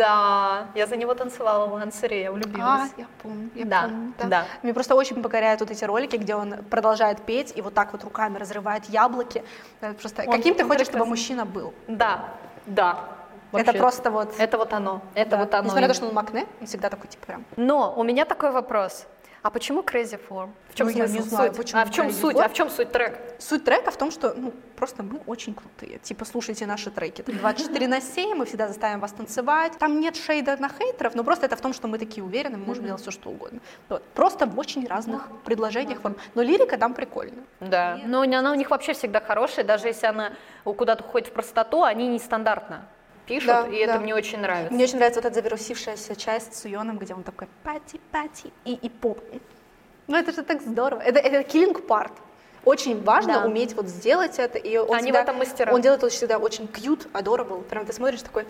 Да, 0.00 0.66
я 0.74 0.86
за 0.86 0.96
него 0.96 1.14
танцевала 1.14 1.66
в 1.66 1.74
Ансере, 1.74 2.22
я 2.22 2.28
А, 2.28 2.32
влюбилась. 2.32 2.90
я 2.96 3.06
помню, 3.22 3.50
я 3.54 3.64
Да, 3.66 3.82
помню. 3.82 4.12
да. 4.30 4.44
Мне 4.62 4.72
просто 4.72 4.94
очень 4.94 5.22
покоряют 5.22 5.60
вот 5.60 5.70
эти 5.70 5.84
ролики, 5.84 6.16
где 6.16 6.34
он 6.34 6.54
продолжает 6.70 7.20
петь 7.20 7.52
и 7.54 7.60
вот 7.60 7.74
так 7.74 7.92
вот 7.92 8.02
руками 8.04 8.38
разрывает 8.38 8.86
яблоки. 8.86 9.44
Это 9.82 9.94
Просто 9.94 10.22
Он- 10.26 10.32
каким 10.32 10.54
ты 10.54 10.64
хочешь, 10.64 10.86
чтобы 10.86 11.04
прекрасный. 11.04 11.10
мужчина 11.10 11.44
был? 11.44 11.74
Да, 11.86 12.30
да. 12.66 12.98
Это 13.52 13.64
Вообще, 13.66 13.78
просто 13.78 14.10
вот... 14.10 14.32
Это 14.38 14.56
вот 14.58 14.72
оно, 14.72 15.02
это 15.14 15.30
да. 15.32 15.36
вот 15.38 15.54
оно. 15.54 15.64
Несмотря 15.64 15.88
на 15.88 15.92
то, 15.92 15.94
что 15.94 16.06
он 16.06 16.14
Макне, 16.14 16.46
он 16.60 16.66
всегда 16.66 16.88
такой, 16.88 17.08
типа, 17.10 17.26
прям... 17.26 17.44
Но 17.56 17.92
у 17.96 18.02
меня 18.04 18.24
такой 18.24 18.52
вопрос. 18.52 19.06
А 19.42 19.50
почему 19.50 19.80
Crazy 19.80 20.20
Form? 20.28 20.50
В 20.68 20.74
чем 20.74 20.86
Ну, 20.88 20.92
я 20.92 21.08
смысл? 21.08 21.22
не 21.24 21.28
знаю, 21.30 21.48
Суть? 21.48 21.56
почему 21.56 21.80
а 21.80 21.84
в 21.86 21.90
чем 21.90 22.06
Crazy 22.08 22.20
суть? 22.20 22.36
Form. 22.36 22.42
А 22.44 22.48
в 22.48 22.52
чем 22.52 22.70
суть 22.70 22.92
трек? 22.92 23.18
Суть 23.38 23.64
трека 23.64 23.90
в 23.90 23.96
том, 23.96 24.10
что 24.10 24.34
ну, 24.36 24.52
просто 24.76 25.02
мы 25.02 25.18
очень 25.26 25.54
крутые. 25.54 25.98
Типа, 25.98 26.26
слушайте 26.26 26.66
наши 26.66 26.90
треки. 26.90 27.22
24 27.22 27.88
на 27.88 28.00
7, 28.02 28.34
мы 28.36 28.44
всегда 28.44 28.68
заставим 28.68 29.00
вас 29.00 29.12
танцевать. 29.12 29.72
Там 29.78 29.98
нет 30.00 30.16
шейда 30.16 30.56
на 30.58 30.68
хейтеров, 30.68 31.14
но 31.14 31.24
просто 31.24 31.46
это 31.46 31.56
в 31.56 31.60
том, 31.62 31.72
что 31.72 31.88
мы 31.88 31.98
такие 31.98 32.22
уверены, 32.22 32.58
мы 32.58 32.66
можем 32.66 32.84
делать 32.84 33.00
все, 33.00 33.10
что 33.10 33.30
угодно. 33.30 33.60
Вот. 33.88 34.02
Просто 34.14 34.44
в 34.46 34.58
очень 34.58 34.86
разных 34.86 35.28
предложениях 35.44 36.00
форм. 36.02 36.16
Но 36.34 36.42
лирика 36.42 36.76
там 36.76 36.92
прикольная. 36.92 37.44
Да. 37.60 37.98
Но 38.04 38.24
не- 38.26 38.36
она 38.36 38.52
у 38.52 38.54
них 38.54 38.70
вообще 38.70 38.92
всегда 38.92 39.20
хорошая, 39.20 39.64
даже 39.64 39.86
если 39.88 40.06
она 40.06 40.32
куда-то 40.64 41.02
уходит 41.02 41.28
в 41.28 41.32
простоту, 41.32 41.82
они 41.82 42.08
нестандартно 42.08 42.86
пишут, 43.30 43.46
Да, 43.46 43.66
и 43.68 43.76
это 43.76 43.94
да. 43.94 44.00
мне 44.00 44.14
очень 44.14 44.40
нравится. 44.40 44.74
Мне 44.74 44.84
очень 44.84 44.96
нравится 44.96 45.20
вот 45.20 45.26
эта 45.26 45.34
завирусившаяся 45.36 46.16
часть 46.16 46.54
с 46.54 46.64
Уйоном, 46.64 46.98
где 46.98 47.14
он 47.14 47.22
такой 47.22 47.46
пати-пати 47.62 48.52
и, 48.64 48.72
и 48.74 48.88
поп. 48.88 49.18
Ну 50.08 50.16
это 50.16 50.32
же 50.32 50.42
так 50.42 50.60
здорово. 50.62 51.00
Это, 51.00 51.20
это 51.20 51.40
killing 51.48 51.86
part. 51.86 52.10
Очень 52.64 53.02
важно 53.04 53.34
Да. 53.40 53.46
уметь 53.46 53.74
вот 53.74 53.86
сделать 53.86 54.38
это. 54.38 54.58
И 54.58 54.76
он 54.76 54.88
Они 54.94 54.98
в 54.98 55.04
всегда- 55.04 55.22
этом 55.22 55.36
мастера. 55.38 55.72
Он 55.72 55.80
делает 55.80 56.02
это 56.02 56.12
всегда 56.12 56.38
очень 56.38 56.64
cute, 56.66 57.06
adorable. 57.12 57.62
Прям 57.62 57.86
ты 57.86 57.92
смотришь 57.92 58.22
такой, 58.22 58.44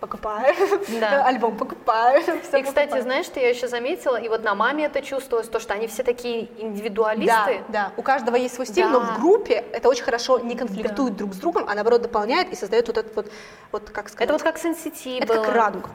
покупаю, 0.00 0.54
Да. 1.00 1.24
альбом 1.24 1.56
покупаю. 1.56 2.20
И, 2.20 2.40
кстати, 2.40 2.64
покупаю. 2.64 3.02
знаешь, 3.02 3.26
что 3.26 3.40
я 3.40 3.48
еще 3.48 3.68
заметила, 3.68 4.16
и 4.16 4.28
вот 4.28 4.42
на 4.44 4.54
маме 4.54 4.84
это 4.84 5.02
чувствовалось, 5.02 5.48
то, 5.48 5.58
что 5.60 5.74
они 5.74 5.86
все 5.86 6.02
такие 6.02 6.48
индивидуалисты. 6.60 7.62
Да, 7.68 7.88
да, 7.88 7.92
у 7.96 8.02
каждого 8.02 8.36
есть 8.36 8.54
свой 8.54 8.66
стиль, 8.66 8.84
Да. 8.84 8.90
но 8.90 9.00
в 9.00 9.18
группе 9.20 9.64
это 9.72 9.88
очень 9.88 10.04
хорошо 10.04 10.38
не 10.38 10.54
конфликтует 10.56 11.16
друг 11.16 11.34
с 11.34 11.38
другом, 11.38 11.66
а 11.68 11.74
наоборот 11.74 12.02
дополняет 12.02 12.52
и 12.52 12.56
создает 12.56 12.86
вот 12.88 12.98
этот 12.98 13.16
вот, 13.16 13.26
вот 13.72 13.90
как 13.90 14.08
сказать, 14.08 14.24
Это 14.24 14.32
вот 14.34 14.42
как 14.42 14.58
Сенсити 14.58 15.18
это 15.18 15.34
как 15.34 15.48
радуга. 15.54 15.90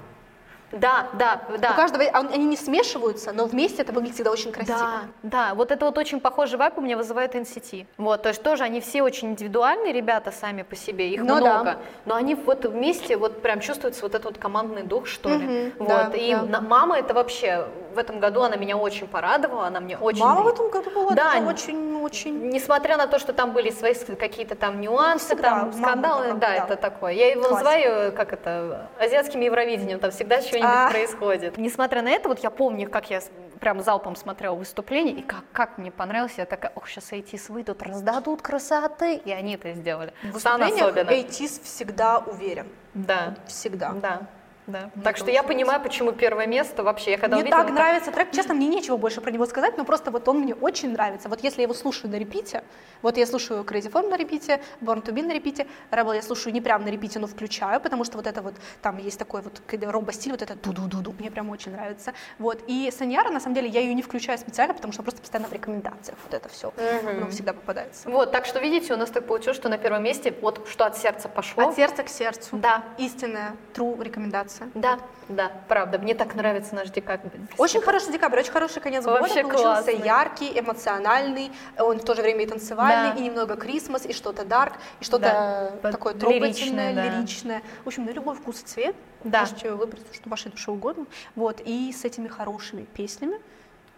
Да, 0.71 1.07
да, 1.13 1.41
да. 1.57 1.71
У 1.71 1.75
каждого, 1.75 2.03
а 2.05 2.19
они 2.19 2.45
не 2.45 2.57
смешиваются, 2.57 3.31
но 3.31 3.45
вместе 3.45 3.81
это 3.81 3.91
выглядит 3.93 4.15
всегда 4.15 4.31
очень 4.31 4.51
красиво. 4.51 4.79
Да, 4.79 5.01
да, 5.23 5.53
вот 5.53 5.71
это 5.71 5.85
вот 5.85 5.97
очень 5.97 6.19
похожий 6.19 6.57
вайп 6.57 6.77
у 6.77 6.81
меня 6.81 6.97
вызывает 6.97 7.35
NCT. 7.35 7.85
Вот, 7.97 8.21
то 8.23 8.29
есть 8.29 8.41
тоже 8.41 8.63
они 8.63 8.81
все 8.81 9.01
очень 9.03 9.29
индивидуальные 9.29 9.93
ребята 9.93 10.31
сами 10.31 10.63
по 10.63 10.75
себе, 10.75 11.09
их 11.09 11.21
Ну 11.21 11.27
да. 11.27 11.35
много, 11.39 11.77
но 12.05 12.15
они 12.15 12.35
вот 12.35 12.65
вместе 12.65 13.17
вот 13.17 13.41
прям 13.41 13.59
чувствуется 13.59 14.03
вот 14.03 14.15
этот 14.15 14.25
вот 14.25 14.37
командный 14.37 14.83
дух, 14.83 15.07
что 15.07 15.29
ли. 15.29 15.45
Мгм, 15.45 15.73
вот, 15.79 15.87
да, 15.87 16.11
и 16.13 16.33
да. 16.33 16.61
мама 16.61 16.99
это 16.99 17.13
вообще 17.13 17.67
в 17.93 17.97
этом 17.97 18.19
году 18.19 18.41
она 18.41 18.55
меня 18.55 18.77
очень 18.77 19.07
порадовала, 19.07 19.67
она 19.67 19.79
мне 19.79 19.97
очень... 19.97 20.21
Мама 20.23 20.41
в 20.41 20.47
этом 20.47 20.69
году 20.69 20.89
была 20.91 21.11
Да, 21.11 21.31
такая 21.31 21.47
очень, 21.47 21.95
очень... 22.01 22.49
Несмотря 22.49 22.97
на 22.97 23.07
то, 23.07 23.19
что 23.19 23.33
там 23.33 23.51
были 23.51 23.69
свои 23.69 23.93
какие-то 23.93 24.55
там 24.55 24.79
нюансы, 24.81 25.27
Всегда, 25.27 25.49
там 25.49 25.73
скандалы, 25.73 26.23
такая, 26.25 26.39
да, 26.39 26.47
да. 26.47 26.63
это 26.65 26.75
такое. 26.77 27.13
Я 27.13 27.31
его 27.31 27.41
Классика. 27.41 27.57
называю, 27.63 28.13
как 28.13 28.33
это, 28.33 28.89
азиатским 28.99 29.41
Евровидением, 29.41 29.99
там 29.99 30.11
всегда 30.11 30.41
что-нибудь 30.41 30.69
А. 30.71 30.89
происходит. 30.89 31.57
Несмотря 31.57 32.01
на 32.01 32.09
это, 32.09 32.29
вот 32.29 32.39
я 32.39 32.49
помню, 32.49 32.89
как 32.89 33.09
я 33.09 33.21
прям 33.59 33.81
залпом 33.81 34.15
смотрела 34.15 34.55
выступление, 34.55 35.15
и 35.15 35.21
как, 35.21 35.43
как 35.51 35.77
мне 35.77 35.91
понравилось, 35.91 36.33
я 36.37 36.45
такая, 36.45 36.71
ох, 36.75 36.87
сейчас 36.87 37.11
ATS 37.11 37.51
выйдут, 37.51 37.83
раздадут 37.83 38.41
красоты, 38.41 39.15
и 39.15 39.31
они 39.31 39.55
это 39.55 39.73
сделали. 39.73 40.13
В 40.23 40.31
выступлениях 40.31 40.87
особенно. 40.87 41.09
Эйтис 41.11 41.59
всегда 41.63 42.19
уверен. 42.19 42.67
Да, 42.93 43.35
Всегда. 43.47 43.91
да. 43.91 44.21
Да. 44.67 44.91
Мне 44.93 45.03
Так 45.03 45.17
что 45.17 45.31
я 45.31 45.43
понимаю, 45.43 45.81
почему 45.81 46.11
первое 46.11 46.47
место 46.47 46.83
вообще. 46.83 47.11
Я 47.11 47.17
когда 47.17 47.35
Мне 47.35 47.43
увидела, 47.43 47.63
так 47.63 47.73
нравится 47.73 48.11
трек. 48.11 48.31
Честно, 48.31 48.53
мне 48.53 48.67
нечего 48.67 48.97
больше 48.97 49.21
про 49.21 49.31
него 49.31 49.45
сказать, 49.45 49.77
но 49.77 49.85
просто 49.85 50.11
вот 50.11 50.27
он 50.27 50.39
мне 50.39 50.53
очень 50.53 50.91
нравится. 50.91 51.29
Вот 51.29 51.43
если 51.43 51.57
я 51.57 51.63
его 51.63 51.73
слушаю 51.73 52.11
на 52.11 52.15
репите, 52.15 52.63
вот 53.01 53.17
я 53.17 53.25
слушаю 53.25 53.63
Crazy 53.63 53.91
Form 53.91 54.09
на 54.09 54.17
репите, 54.17 54.61
Born 54.81 55.03
to 55.03 55.11
Be 55.11 55.23
на 55.23 55.33
репите, 55.33 55.67
Rebel 55.89 56.15
я 56.15 56.21
слушаю 56.21 56.53
не 56.53 56.61
прям 56.61 56.85
на 56.85 56.89
репите, 56.89 57.19
но 57.19 57.27
включаю, 57.27 57.81
потому 57.81 58.03
что 58.03 58.17
вот 58.17 58.27
это 58.27 58.41
вот, 58.41 58.55
там 58.81 58.97
есть 58.97 59.17
такой 59.17 59.41
вот 59.41 59.61
ромбо-стиль, 59.71 60.31
вот 60.31 60.41
это 60.41 60.55
ду-ду-ду-ду, 60.55 61.13
мне 61.19 61.31
прям 61.31 61.49
очень 61.49 61.71
нравится. 61.71 62.13
Вот. 62.37 62.63
И 62.67 62.91
Саньяра, 62.95 63.29
на 63.29 63.39
самом 63.39 63.55
деле, 63.55 63.67
я 63.67 63.79
ее 63.81 63.93
не 63.93 64.01
включаю 64.01 64.37
специально, 64.37 64.73
потому 64.73 64.93
что 64.93 65.01
просто 65.01 65.21
постоянно 65.21 65.47
в 65.47 65.53
рекомендациях 65.53 66.17
вот 66.23 66.33
это 66.33 66.49
все, 66.49 66.73
оно 67.07 67.27
всегда 67.29 67.53
попадается. 67.53 68.09
Вот, 68.09 68.31
так 68.31 68.45
что 68.45 68.59
видите, 68.59 68.93
у 68.93 68.97
нас 68.97 69.09
так 69.09 69.25
получилось, 69.25 69.57
что 69.57 69.69
на 69.69 69.77
первом 69.77 70.03
месте 70.03 70.33
вот 70.41 70.67
что 70.69 70.85
от 70.85 70.97
сердца 70.97 71.27
пошло. 71.29 71.69
От 71.69 71.75
сердца 71.75 72.03
к 72.03 72.09
сердцу. 72.09 72.57
Да. 72.57 72.83
Истинная, 72.97 73.55
true 73.73 74.01
рекомендация. 74.03 74.50
Да, 74.73 74.99
да, 75.29 75.51
правда. 75.67 75.97
Мне 75.99 76.13
так 76.15 76.35
нравится 76.35 76.75
наш 76.75 76.89
декабрь. 76.89 77.29
Очень 77.57 77.81
хороший 77.81 78.11
декабрь, 78.11 78.39
очень 78.39 78.51
хороший 78.51 78.81
конец 78.81 79.05
Вообще 79.05 79.43
года. 79.43 79.55
Получился 79.55 79.83
классный. 79.91 80.05
яркий, 80.05 80.59
эмоциональный, 80.59 81.51
он 81.77 81.99
в 81.99 82.03
то 82.03 82.15
же 82.15 82.21
время 82.21 82.43
и 82.43 82.47
танцевальный, 82.47 83.13
Да. 83.13 83.19
и 83.19 83.21
немного 83.23 83.55
Крисмас, 83.55 84.05
и 84.05 84.13
что-то 84.13 84.45
дарк, 84.45 84.73
и 84.99 85.03
что-то 85.03 85.71
Да. 85.81 85.91
такое 85.91 86.13
Лиричное, 86.13 86.29
трогательное, 86.39 86.93
да. 86.93 87.05
лиричное. 87.05 87.61
В 87.83 87.87
общем, 87.87 88.05
на 88.05 88.09
любой 88.11 88.35
вкус 88.35 88.61
и 88.61 88.65
цвет. 88.65 88.95
Да. 89.23 89.41
Можете 89.41 89.71
выбрать, 89.71 90.03
что 90.13 90.29
вашей 90.29 90.51
душе 90.51 90.71
угодно. 90.71 91.05
Вот, 91.35 91.61
и 91.63 91.93
с 91.93 92.03
этими 92.05 92.27
хорошими 92.27 92.83
песнями 92.93 93.39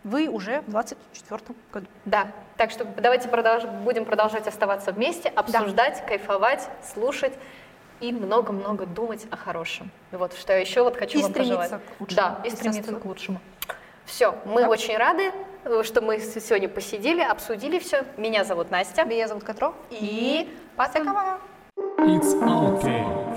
вы 0.04 0.28
уже 0.28 0.62
в 0.62 0.70
24 0.70 1.40
году. 1.72 1.88
Да, 2.04 2.28
так 2.58 2.72
что 2.72 2.84
давайте 2.84 3.30
продолж- 3.30 3.66
будем 3.84 4.04
продолжать 4.04 4.48
оставаться 4.48 4.92
вместе, 4.92 5.30
обсуждать, 5.30 6.06
кайфовать, 6.06 6.68
слушать 6.94 7.34
и 8.00 8.12
много-много 8.12 8.86
думать 8.86 9.26
о 9.32 9.38
хорошем. 9.38 9.92
Вот 10.12 10.34
что 10.34 10.54
я 10.54 10.60
еще 10.60 10.84
вот 10.84 10.98
хочу 10.98 11.20
И 11.20 11.22
вам 11.24 11.34
пожелать. 11.34 11.70
к 11.72 11.80
лучшему, 12.00 12.16
Да, 12.18 12.40
и 12.44 12.48
естественно. 12.48 12.74
стремиться 12.74 13.02
к 13.02 13.06
лучшему. 13.06 13.40
Все, 14.06 14.36
мы 14.46 14.62
Да. 14.64 14.70
очень 14.70 14.98
рады, 14.98 15.32
э, 15.64 15.82
что 15.84 16.02
мы 16.02 16.20
сегодня 16.20 16.68
посидели, 16.68 17.22
обсудили 17.22 17.80
все. 17.80 18.04
Меня 18.18 18.44
зовут 18.44 18.70
Настя. 18.72 19.06
Меня 19.06 19.28
зовут 19.28 19.44
Катро. 19.44 19.74
И 19.92 20.50
пока! 20.76 21.40
It's 22.00 22.34
okay. 22.34 23.33